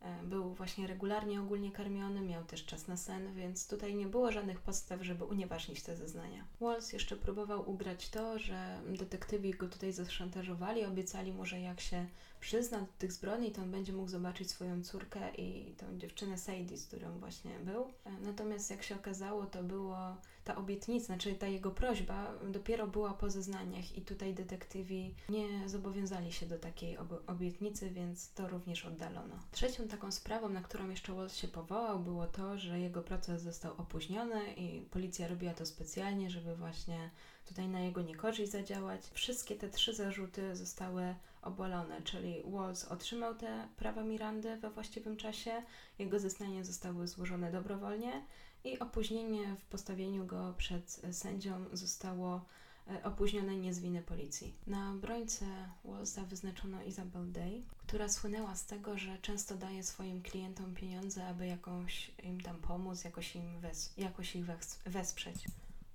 E, 0.00 0.22
był 0.22 0.54
właśnie 0.54 0.86
regularnie 0.86 1.40
ogólnie 1.40 1.72
karmiony, 1.72 2.20
miał 2.20 2.44
też 2.44 2.66
czas 2.66 2.88
na 2.88 2.96
sen, 2.96 3.34
więc 3.34 3.68
tutaj 3.68 3.94
nie 3.94 4.06
było 4.06 4.32
żadnych 4.32 4.60
podstaw, 4.60 5.02
żeby 5.02 5.24
unieważnić 5.24 5.82
te 5.82 5.96
zeznania. 5.96 6.44
Walls 6.60 6.92
jeszcze 6.92 7.16
próbował 7.16 7.70
ugrać 7.70 8.08
to, 8.08 8.38
że 8.38 8.80
detektywi 8.98 9.50
go 9.50 9.68
tutaj 9.68 9.92
zaszantażowali, 9.92 10.84
obiecali 10.84 11.32
mu, 11.32 11.46
że 11.46 11.60
jak 11.60 11.80
się 11.80 12.06
przyzna 12.40 12.80
do 12.80 12.86
tych 12.98 13.12
zbrodni, 13.12 13.52
to 13.52 13.62
on 13.62 13.70
będzie 13.70 13.92
mógł 13.92 14.08
zobaczyć 14.08 14.50
swoją 14.50 14.82
córkę 14.82 15.34
i 15.34 15.74
tą 15.74 15.98
dziewczynę 15.98 16.38
Sadie, 16.38 16.76
z 16.76 16.86
którą 16.86 17.18
właśnie 17.18 17.58
był. 17.58 17.92
Natomiast 18.20 18.70
jak 18.70 18.82
się 18.82 18.96
okazało, 18.96 19.46
to 19.46 19.62
było 19.62 20.16
ta 20.44 20.56
obietnica, 20.56 21.06
znaczy 21.06 21.34
ta 21.34 21.46
jego 21.46 21.70
prośba 21.70 22.32
dopiero 22.48 22.86
była 22.86 23.14
po 23.14 23.30
zeznaniach 23.30 23.96
i 23.98 24.02
tutaj 24.02 24.34
detektywi 24.34 25.14
nie 25.28 25.68
zobowiązali 25.68 26.32
się 26.32 26.46
do 26.46 26.58
takiej 26.58 26.98
obietnicy, 27.26 27.90
więc 27.90 28.32
to 28.32 28.48
również 28.48 28.86
oddalono. 28.86 29.34
Trzecią 29.52 29.88
taką 29.88 30.12
sprawą, 30.12 30.48
na 30.48 30.60
którą 30.60 30.88
jeszcze 30.90 31.14
Walls 31.14 31.36
się 31.36 31.48
powołał, 31.48 31.98
było 31.98 32.26
to, 32.26 32.58
że 32.58 32.80
jego 32.80 33.02
proces 33.02 33.42
został 33.42 33.72
opóźniony 33.76 34.54
i 34.54 34.80
policja 34.80 35.28
robiła 35.28 35.54
to 35.54 35.66
specjalnie, 35.66 36.30
żeby 36.30 36.56
właśnie 36.56 37.10
tutaj 37.48 37.68
na 37.68 37.80
jego 37.80 38.02
niekorzyść 38.02 38.52
zadziałać. 38.52 39.10
Wszystkie 39.12 39.56
te 39.56 39.68
trzy 39.68 39.94
zarzuty 39.94 40.56
zostały 40.56 41.14
obalone, 41.42 42.02
czyli 42.02 42.42
Walls 42.44 42.84
otrzymał 42.84 43.34
te 43.34 43.68
prawa 43.76 44.02
Mirandy 44.02 44.56
we 44.56 44.70
właściwym 44.70 45.16
czasie, 45.16 45.62
jego 45.98 46.18
zeznania 46.18 46.64
zostały 46.64 47.08
złożone 47.08 47.52
dobrowolnie 47.52 48.22
i 48.64 48.78
opóźnienie 48.78 49.56
w 49.56 49.64
postawieniu 49.64 50.26
go 50.26 50.54
przed 50.58 51.02
sędzią 51.12 51.64
zostało 51.72 52.44
e, 52.90 53.04
opóźnione 53.04 53.56
nie 53.56 53.74
z 53.74 53.80
winy 53.80 54.02
policji. 54.02 54.54
Na 54.66 54.92
brońce 54.92 55.46
Wallsa 55.84 56.24
wyznaczono 56.24 56.82
Isabel 56.82 57.32
Day, 57.32 57.62
która 57.78 58.08
słynęła 58.08 58.54
z 58.54 58.66
tego, 58.66 58.98
że 58.98 59.18
często 59.18 59.54
daje 59.54 59.82
swoim 59.82 60.22
klientom 60.22 60.74
pieniądze, 60.74 61.26
aby 61.26 61.46
jakąś 61.46 62.10
im 62.22 62.40
tam 62.40 62.56
pomóc, 62.56 63.04
jakoś, 63.04 63.36
im 63.36 63.60
wes 63.60 63.94
jakoś 63.96 64.36
ich 64.36 64.44
wesprzeć. 64.86 65.44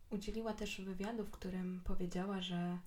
Udzieliła 0.09 0.53
też 0.53 0.81
wywiadu, 0.81 1.23
w 1.23 1.31
którym 1.31 1.81
powiedziała, 1.83 2.41
że 2.41 2.77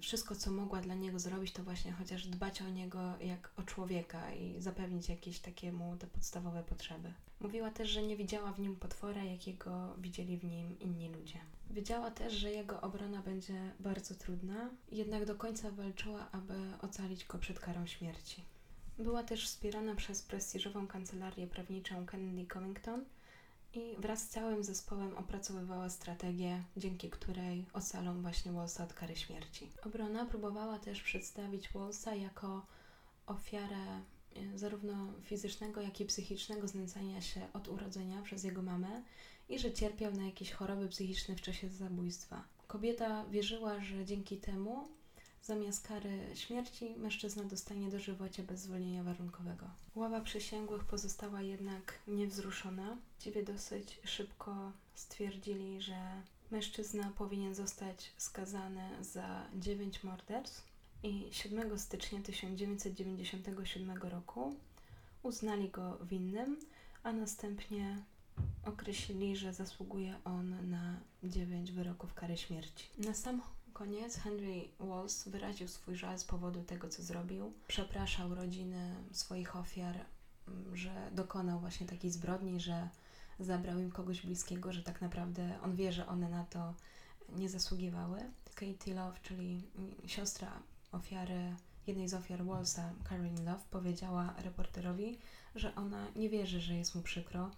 wszystko, 0.00 0.36
co 0.36 0.50
mogła 0.50 0.80
dla 0.80 0.94
niego 0.94 1.18
zrobić, 1.18 1.52
to 1.52 1.62
właśnie 1.62 1.92
chociaż 1.92 2.26
dbać 2.26 2.62
o 2.62 2.68
niego 2.68 3.18
jak 3.20 3.50
o 3.56 3.62
człowieka 3.62 4.34
i 4.34 4.62
zapewnić 4.62 5.08
jakieś 5.08 5.38
takie 5.38 5.72
mu 5.72 5.96
te 5.96 6.06
podstawowe 6.06 6.62
potrzeby. 6.62 7.12
Mówiła 7.40 7.70
też, 7.70 7.90
że 7.90 8.02
nie 8.02 8.16
widziała 8.16 8.52
w 8.52 8.60
nim 8.60 8.76
potwora, 8.76 9.24
jakiego 9.24 9.94
widzieli 9.98 10.38
w 10.38 10.44
nim 10.44 10.78
inni 10.78 11.08
ludzie. 11.08 11.38
Wiedziała 11.70 12.10
też, 12.10 12.32
że 12.32 12.50
jego 12.50 12.80
obrona 12.80 13.22
będzie 13.22 13.72
bardzo 13.80 14.14
trudna, 14.14 14.70
jednak 14.92 15.24
do 15.24 15.34
końca 15.34 15.70
walczyła, 15.70 16.30
aby 16.32 16.54
ocalić 16.82 17.26
go 17.26 17.38
przed 17.38 17.60
karą 17.60 17.86
śmierci. 17.86 18.44
Była 18.98 19.22
też 19.22 19.46
wspierana 19.46 19.94
przez 19.94 20.22
prestiżową 20.22 20.86
kancelarię 20.86 21.46
prawniczą 21.46 22.06
Kennedy 22.06 22.46
Covington, 22.46 23.04
i 23.74 23.96
wraz 23.98 24.22
z 24.22 24.28
całym 24.28 24.64
zespołem 24.64 25.16
opracowywała 25.16 25.90
strategię, 25.90 26.62
dzięki 26.76 27.10
której 27.10 27.66
ocalą 27.72 28.22
właśnie 28.22 28.52
Wallsa 28.52 28.84
od 28.84 28.94
kary 28.94 29.16
śmierci. 29.16 29.70
Obrona 29.86 30.26
próbowała 30.26 30.78
też 30.78 31.02
przedstawić 31.02 31.68
Wallsa 31.68 32.14
jako 32.14 32.66
ofiarę 33.26 34.00
e, 34.36 34.58
zarówno 34.58 35.12
fizycznego, 35.22 35.80
jak 35.80 36.00
i 36.00 36.04
psychicznego 36.04 36.68
znęcania 36.68 37.20
się 37.20 37.52
od 37.52 37.68
urodzenia 37.68 38.22
przez 38.22 38.44
jego 38.44 38.62
mamę 38.62 39.02
i 39.48 39.58
że 39.58 39.72
cierpiał 39.72 40.12
na 40.12 40.26
jakieś 40.26 40.52
choroby 40.52 40.88
psychiczne 40.88 41.36
w 41.36 41.40
czasie 41.40 41.68
zabójstwa. 41.68 42.44
Kobieta 42.66 43.24
wierzyła, 43.24 43.80
że 43.80 44.04
dzięki 44.04 44.36
temu 44.36 44.88
Zamiast 45.42 45.88
kary 45.88 46.18
śmierci 46.34 46.94
mężczyzna 46.96 47.44
dostanie 47.44 47.90
dożywocie 47.90 48.42
bez 48.42 48.60
zwolnienia 48.60 49.04
warunkowego. 49.04 49.66
Ława 49.94 50.20
przysięgłych 50.20 50.84
pozostała 50.84 51.42
jednak 51.42 51.98
niewzruszona. 52.08 52.96
Właściwie 53.10 53.42
dosyć 53.42 54.00
szybko 54.04 54.72
stwierdzili, 54.94 55.82
że 55.82 56.22
mężczyzna 56.50 57.12
powinien 57.18 57.54
zostać 57.54 58.12
skazany 58.16 59.04
za 59.04 59.46
dziewięć 59.54 60.04
morderstw 60.04 60.66
i 61.02 61.28
7 61.32 61.78
stycznia 61.78 62.20
1997 62.22 63.98
roku 64.02 64.56
uznali 65.22 65.68
go 65.68 65.98
winnym, 65.98 66.60
a 67.02 67.12
następnie 67.12 68.02
określili, 68.64 69.36
że 69.36 69.54
zasługuje 69.54 70.14
on 70.24 70.70
na 70.70 71.00
dziewięć 71.22 71.72
wyroków 71.72 72.14
kary 72.14 72.36
śmierci. 72.36 72.86
Na 72.98 73.14
sam 73.14 73.42
koniec 73.80 74.16
Henry 74.16 74.68
Walls 74.80 75.28
wyraził 75.28 75.68
swój 75.68 75.96
żal 75.96 76.18
z 76.18 76.24
powodu 76.24 76.62
tego, 76.62 76.88
co 76.88 77.02
zrobił. 77.02 77.52
Przepraszał 77.68 78.34
rodziny 78.34 78.94
swoich 79.12 79.56
ofiar, 79.56 79.96
mm, 80.48 80.76
że 80.76 81.10
dokonał 81.12 81.60
właśnie 81.60 81.86
takiej 81.86 82.10
zbrodni, 82.10 82.60
że 82.60 82.88
zabrał 83.38 83.78
im 83.78 83.90
kogoś 83.90 84.26
bliskiego, 84.26 84.72
że 84.72 84.82
tak 84.82 85.00
naprawdę 85.00 85.58
on 85.62 85.76
wie, 85.76 85.92
że 85.92 86.06
one 86.06 86.28
na 86.28 86.44
to 86.44 86.74
nie 87.28 87.48
zasługiwały. 87.48 88.18
Katie 88.54 88.94
Love, 88.94 89.18
czyli 89.22 89.62
mm, 89.76 89.94
siostra 90.06 90.62
ofiary, 90.92 91.54
jednej 91.86 92.08
z 92.08 92.14
ofiar 92.14 92.44
Wallsa, 92.44 92.92
Caroline 93.08 93.44
Love, 93.44 93.64
powiedziała 93.70 94.34
reporterowi, 94.38 95.18
że 95.54 95.74
ona 95.74 96.06
nie 96.16 96.28
wierzy, 96.28 96.60
że 96.60 96.74
jest 96.74 96.94
mu 96.94 97.02
przykro, 97.02 97.50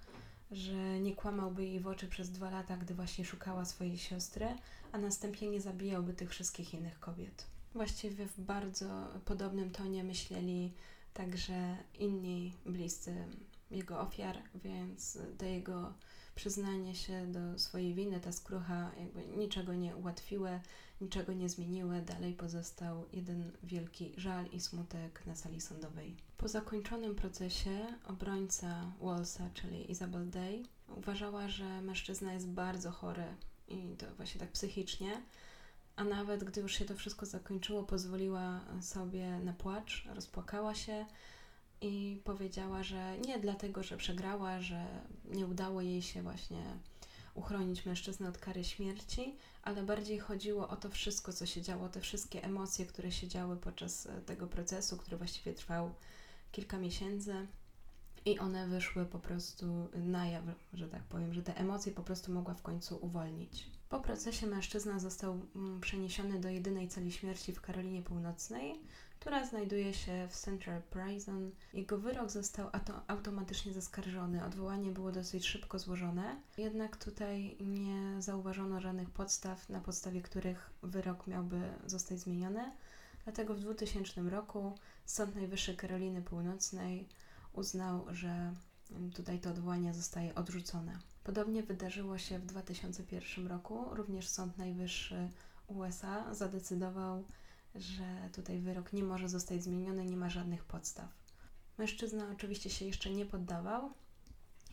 że 0.52 1.00
nie 1.00 1.16
kłamałby 1.16 1.64
jej 1.64 1.80
w 1.80 1.86
oczy 1.86 2.08
przez 2.08 2.30
dwa 2.30 2.50
lata, 2.50 2.76
gdy 2.76 2.94
właśnie 2.94 3.24
szukała 3.24 3.64
swojej 3.64 3.98
siostry, 3.98 4.46
a 4.92 4.98
następnie 4.98 5.50
nie 5.50 5.60
zabijałby 5.60 6.14
tych 6.14 6.30
wszystkich 6.30 6.74
innych 6.74 7.00
kobiet. 7.00 7.46
Właściwie 7.74 8.26
w 8.26 8.40
bardzo 8.40 9.08
podobnym 9.24 9.70
tonie 9.70 10.04
myśleli 10.04 10.72
także 11.14 11.76
inni 11.98 12.54
bliscy 12.66 13.24
jego 13.70 14.00
ofiar, 14.00 14.38
więc 14.54 15.18
to 15.38 15.46
jego 15.46 15.94
przyznanie 16.43 16.94
się 16.94 17.27
do 17.27 17.59
swojej 17.59 17.94
winy, 17.94 18.20
ta 18.20 18.32
skrucha 18.32 18.90
jakby 18.98 19.27
niczego 19.27 19.74
nie 19.74 19.97
ułatwiły, 19.97 20.60
niczego 21.01 21.32
nie 21.32 21.48
zmieniły. 21.48 22.02
Dalej 22.02 22.35
pozostał 22.35 23.05
jeden 23.12 23.52
wielki 23.62 24.12
żal 24.16 24.47
i 24.47 24.60
smutek 24.60 25.27
na 25.27 25.35
sali 25.35 25.60
sądowej. 25.60 26.16
Po 26.36 26.48
zakończonym 26.48 27.14
procesie 27.14 27.86
obrońca 28.05 28.93
Wallsa, 29.01 29.51
czyli 29.55 29.90
Isabel 29.90 30.31
Day, 30.31 30.62
uważała, 30.97 31.48
że 31.48 31.82
mężczyzna 31.82 32.32
jest 32.32 32.48
bardzo 32.48 32.90
chory 32.90 33.27
i 33.69 33.97
to 33.98 34.06
właśnie 34.16 34.40
tak 34.40 34.52
psychicznie. 34.52 35.23
A 35.97 36.05
nawet 36.05 36.44
gdy 36.44 36.60
już 36.60 36.73
się 36.73 36.85
to 36.85 36.94
wszystko 36.94 37.27
zakończyło, 37.27 37.82
pozwoliła 37.82 38.60
sobie 38.81 39.39
na 39.39 39.52
płacz, 39.52 40.09
rozpłakała 40.14 40.74
się 40.74 41.06
i 41.82 42.20
powiedziała, 42.24 42.82
że 42.82 43.18
nie 43.26 43.38
dlatego, 43.38 43.82
że 43.82 43.96
przegrała, 43.96 44.60
że 44.60 44.86
nie 45.24 45.46
udało 45.46 45.80
jej 45.80 46.02
się 46.02 46.22
właśnie 46.22 46.62
uchronić 47.34 47.86
mężczyznę 47.86 48.28
od 48.28 48.38
kary 48.38 48.64
śmierci, 48.64 49.36
ale 49.62 49.82
bardziej 49.82 50.18
chodziło 50.18 50.68
o 50.68 50.76
to 50.76 50.90
wszystko, 50.90 51.32
co 51.32 51.46
się 51.46 51.62
działo, 51.62 51.88
te 51.88 52.00
wszystkie 52.00 52.44
emocje, 52.44 52.86
które 52.86 53.12
się 53.12 53.28
działy 53.28 53.56
podczas 53.56 54.06
e, 54.06 54.20
tego 54.20 54.46
procesu, 54.46 54.96
który 54.96 55.16
właściwie 55.16 55.54
trwał 55.54 55.94
kilka 56.52 56.78
miesięcy. 56.78 57.46
I 58.24 58.38
one 58.38 58.68
wyszły 58.68 59.04
po 59.04 59.18
prostu 59.18 59.88
na 59.94 60.26
jaw, 60.26 60.44
że 60.72 60.88
tak 60.88 61.02
powiem, 61.02 61.34
że 61.34 61.42
te 61.42 61.56
emocje 61.56 61.92
po 61.92 62.02
prostu 62.02 62.32
mogła 62.32 62.54
w 62.54 62.62
końcu 62.62 62.98
uwolnić. 63.00 63.66
Po 63.93 64.01
procesie 64.01 64.47
mężczyzna 64.47 64.98
został 64.98 65.40
mm, 65.56 65.81
przeniesiony 65.81 66.40
do 66.40 66.48
jedynej 66.48 66.89
celi 66.89 67.12
śmierci 67.12 67.52
w 67.52 67.60
Karolinie 67.60 68.02
Północnej, 68.02 68.81
która 69.20 69.47
znajduje 69.47 69.94
się 69.94 70.28
w 70.31 70.36
Central 70.36 70.82
Prison. 70.82 71.51
Jego 71.73 71.98
wyrok 71.98 72.31
został 72.31 72.69
automatycznie 73.06 73.73
zaskarżony. 73.73 74.44
Odwołanie 74.44 74.90
było 74.90 75.12
dosyć 75.12 75.47
szybko 75.47 75.78
złożone, 75.78 76.36
jednak 76.59 76.97
tutaj 76.97 77.56
nie 77.60 78.23
zauważono 78.23 78.81
żadnych 78.81 79.10
podstaw, 79.10 79.69
na 79.69 79.81
podstawie 79.81 80.23
których 80.23 80.70
wyrok 80.82 81.27
miałby 81.27 81.60
zostać 81.86 82.19
zmieniony. 82.19 82.73
Dlatego 83.24 83.55
w 83.55 83.60
2000 83.60 84.23
roku 84.23 84.78
Sąd 85.05 85.35
Najwyższy 85.35 85.77
Karoliny 85.77 86.23
Północnej 86.23 87.09
uznał, 87.52 88.06
że 88.10 88.55
tutaj 89.14 89.40
to 89.40 89.51
odwołanie 89.51 89.94
zostaje 89.94 90.35
odrzucone. 90.35 91.11
Podobnie 91.24 91.62
wydarzyło 91.62 92.18
się 92.18 92.38
w 92.38 92.46
2001 92.46 93.46
roku. 93.46 93.84
Również 93.90 94.28
Sąd 94.28 94.58
Najwyższy 94.58 95.28
USA 95.66 96.34
zadecydował, 96.34 97.24
że 97.74 98.28
tutaj 98.32 98.60
wyrok 98.60 98.92
nie 98.92 99.02
może 99.02 99.28
zostać 99.28 99.62
zmieniony, 99.62 100.04
nie 100.04 100.16
ma 100.16 100.30
żadnych 100.30 100.64
podstaw. 100.64 101.08
Mężczyzna 101.78 102.30
oczywiście 102.32 102.70
się 102.70 102.84
jeszcze 102.84 103.10
nie 103.10 103.26
poddawał 103.26 103.92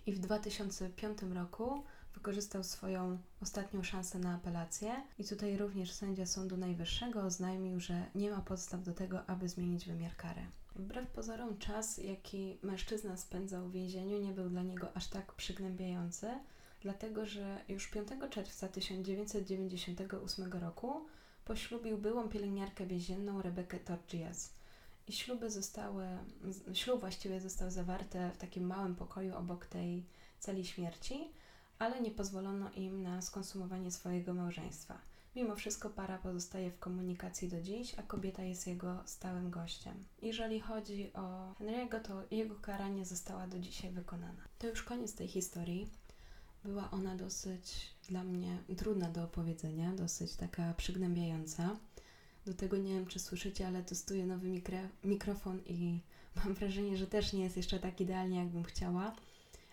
i 0.05 0.13
w 0.13 0.19
2005 0.19 1.17
roku 1.33 1.83
wykorzystał 2.13 2.63
swoją 2.63 3.17
ostatnią 3.41 3.83
szansę 3.83 4.19
na 4.19 4.35
apelację 4.35 5.03
i 5.19 5.23
tutaj 5.25 5.57
również 5.57 5.91
sędzia 5.91 6.25
Sądu 6.25 6.57
Najwyższego 6.57 7.21
oznajmił, 7.21 7.79
że 7.79 8.05
nie 8.15 8.31
ma 8.31 8.41
podstaw 8.41 8.83
do 8.83 8.93
tego, 8.93 9.29
aby 9.29 9.49
zmienić 9.49 9.85
wymiar 9.85 10.15
kary. 10.15 10.41
Wbrew 10.79 11.07
pozorom 11.07 11.57
czas, 11.57 11.97
jaki 11.97 12.57
mężczyzna 12.63 13.17
spędzał 13.17 13.67
w 13.67 13.71
więzieniu 13.71 14.19
nie 14.19 14.31
był 14.31 14.49
dla 14.49 14.63
niego 14.63 14.97
aż 14.97 15.07
tak 15.07 15.33
przygnębiający, 15.33 16.27
dlatego 16.81 17.25
że 17.25 17.57
już 17.69 17.87
5 17.87 18.07
czerwca 18.29 18.67
1998 18.67 20.53
roku 20.53 21.05
poślubił 21.45 21.97
byłą 21.97 22.29
pielęgniarkę 22.29 22.85
więzienną 22.85 23.41
Rebekę 23.41 23.79
Torgias. 23.79 24.53
I 25.07 25.13
śluby 25.13 25.49
zostały, 25.49 26.05
ślub 26.73 26.99
właściwie 26.99 27.41
został 27.41 27.71
zawarty 27.71 28.19
w 28.33 28.37
takim 28.37 28.67
małym 28.67 28.95
pokoju 28.95 29.35
obok 29.35 29.65
tej 29.65 30.05
celi 30.39 30.65
śmierci, 30.65 31.31
ale 31.79 32.01
nie 32.01 32.11
pozwolono 32.11 32.71
im 32.71 33.01
na 33.01 33.21
skonsumowanie 33.21 33.91
swojego 33.91 34.33
małżeństwa. 34.33 35.08
Mimo 35.35 35.55
wszystko 35.55 35.89
para 35.89 36.17
pozostaje 36.17 36.71
w 36.71 36.79
komunikacji 36.79 37.49
do 37.49 37.61
dziś, 37.61 37.95
a 37.99 38.03
kobieta 38.03 38.43
jest 38.43 38.67
jego 38.67 39.03
stałym 39.05 39.49
gościem. 39.51 39.93
Jeżeli 40.21 40.59
chodzi 40.59 41.13
o 41.13 41.53
Henry'ego, 41.59 42.01
to 42.01 42.23
jego 42.31 42.55
kara 42.55 42.87
nie 42.87 43.05
została 43.05 43.47
do 43.47 43.59
dzisiaj 43.59 43.91
wykonana. 43.91 44.41
To 44.59 44.67
już 44.67 44.83
koniec 44.83 45.15
tej 45.15 45.27
historii. 45.27 45.89
Była 46.63 46.91
ona 46.91 47.15
dosyć 47.15 47.95
dla 48.09 48.23
mnie 48.23 48.57
trudna 48.77 49.09
do 49.09 49.23
opowiedzenia, 49.23 49.93
dosyć 49.95 50.35
taka 50.35 50.73
przygnębiająca. 50.73 51.75
Do 52.45 52.53
tego 52.53 52.77
nie 52.77 52.93
wiem, 52.93 53.05
czy 53.05 53.19
słyszycie, 53.19 53.67
ale 53.67 53.83
testuję 53.83 54.25
nowy 54.25 54.47
mikro, 54.47 54.77
mikrofon 55.03 55.59
i 55.65 55.99
mam 56.45 56.53
wrażenie, 56.53 56.97
że 56.97 57.07
też 57.07 57.33
nie 57.33 57.43
jest 57.43 57.57
jeszcze 57.57 57.79
tak 57.79 58.01
idealnie, 58.01 58.39
jakbym 58.39 58.63
chciała. 58.63 59.15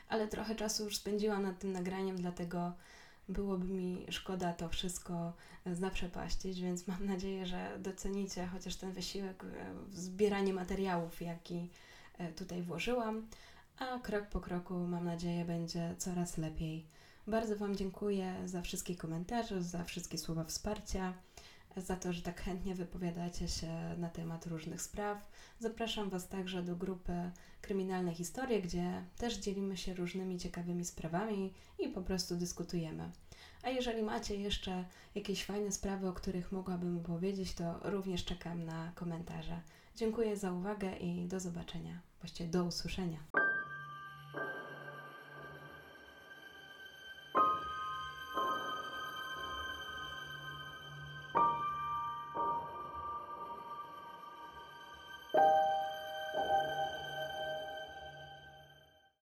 Ale 0.08 0.28
trochę 0.28 0.54
czasu 0.54 0.84
już 0.84 0.96
spędziłam 0.96 1.42
nad 1.42 1.58
tym 1.58 1.72
nagraniem, 1.72 2.16
dlatego 2.16 2.72
byłoby 3.28 3.66
mi 3.66 4.06
szkoda 4.10 4.52
to 4.52 4.68
wszystko 4.68 5.32
zaprzepaścić, 5.66 6.60
więc 6.60 6.86
mam 6.86 7.06
nadzieję, 7.06 7.46
że 7.46 7.78
docenicie 7.78 8.46
chociaż 8.46 8.76
ten 8.76 8.92
wysiłek 8.92 9.44
w 9.88 9.98
zbieranie 9.98 10.52
materiałów, 10.52 11.22
jaki 11.22 11.70
e, 12.18 12.32
tutaj 12.32 12.62
włożyłam, 12.62 13.26
a 13.78 13.98
krok 13.98 14.26
po 14.26 14.40
kroku 14.40 14.74
mam 14.74 15.04
nadzieję 15.04 15.44
będzie 15.44 15.94
coraz 15.98 16.38
lepiej. 16.38 16.86
Bardzo 17.26 17.56
Wam 17.56 17.76
dziękuję 17.76 18.34
za 18.44 18.62
wszystkie 18.62 18.96
komentarze, 18.96 19.62
za 19.62 19.84
wszystkie 19.84 20.18
słowa 20.18 20.44
wsparcia, 20.44 21.12
za 21.76 21.96
to, 21.96 22.12
że 22.12 22.22
tak 22.22 22.40
chętnie 22.40 22.74
wypowiadacie 22.74 23.48
się 23.48 23.94
na 23.98 24.08
temat 24.08 24.46
różnych 24.46 24.82
spraw. 24.82 25.18
Zapraszam 25.58 26.10
Was 26.10 26.28
także 26.28 26.62
do 26.62 26.76
grupy 26.76 27.30
Kryminalne 27.60 28.14
Historie, 28.14 28.62
gdzie 28.62 29.04
też 29.16 29.36
dzielimy 29.36 29.76
się 29.76 29.94
różnymi 29.94 30.38
ciekawymi 30.38 30.84
sprawami 30.84 31.52
i 31.78 31.88
po 31.88 32.02
prostu 32.02 32.36
dyskutujemy. 32.36 33.10
A 33.62 33.68
jeżeli 33.68 34.02
macie 34.02 34.36
jeszcze 34.36 34.84
jakieś 35.14 35.44
fajne 35.44 35.72
sprawy, 35.72 36.08
o 36.08 36.12
których 36.12 36.52
mogłabym 36.52 36.98
opowiedzieć, 36.98 37.54
to 37.54 37.80
również 37.82 38.24
czekam 38.24 38.64
na 38.64 38.92
komentarze. 38.94 39.60
Dziękuję 39.96 40.36
za 40.36 40.52
uwagę 40.52 40.96
i 40.96 41.26
do 41.26 41.40
zobaczenia, 41.40 42.00
właściwie 42.20 42.50
do 42.50 42.64
usłyszenia. 42.64 43.45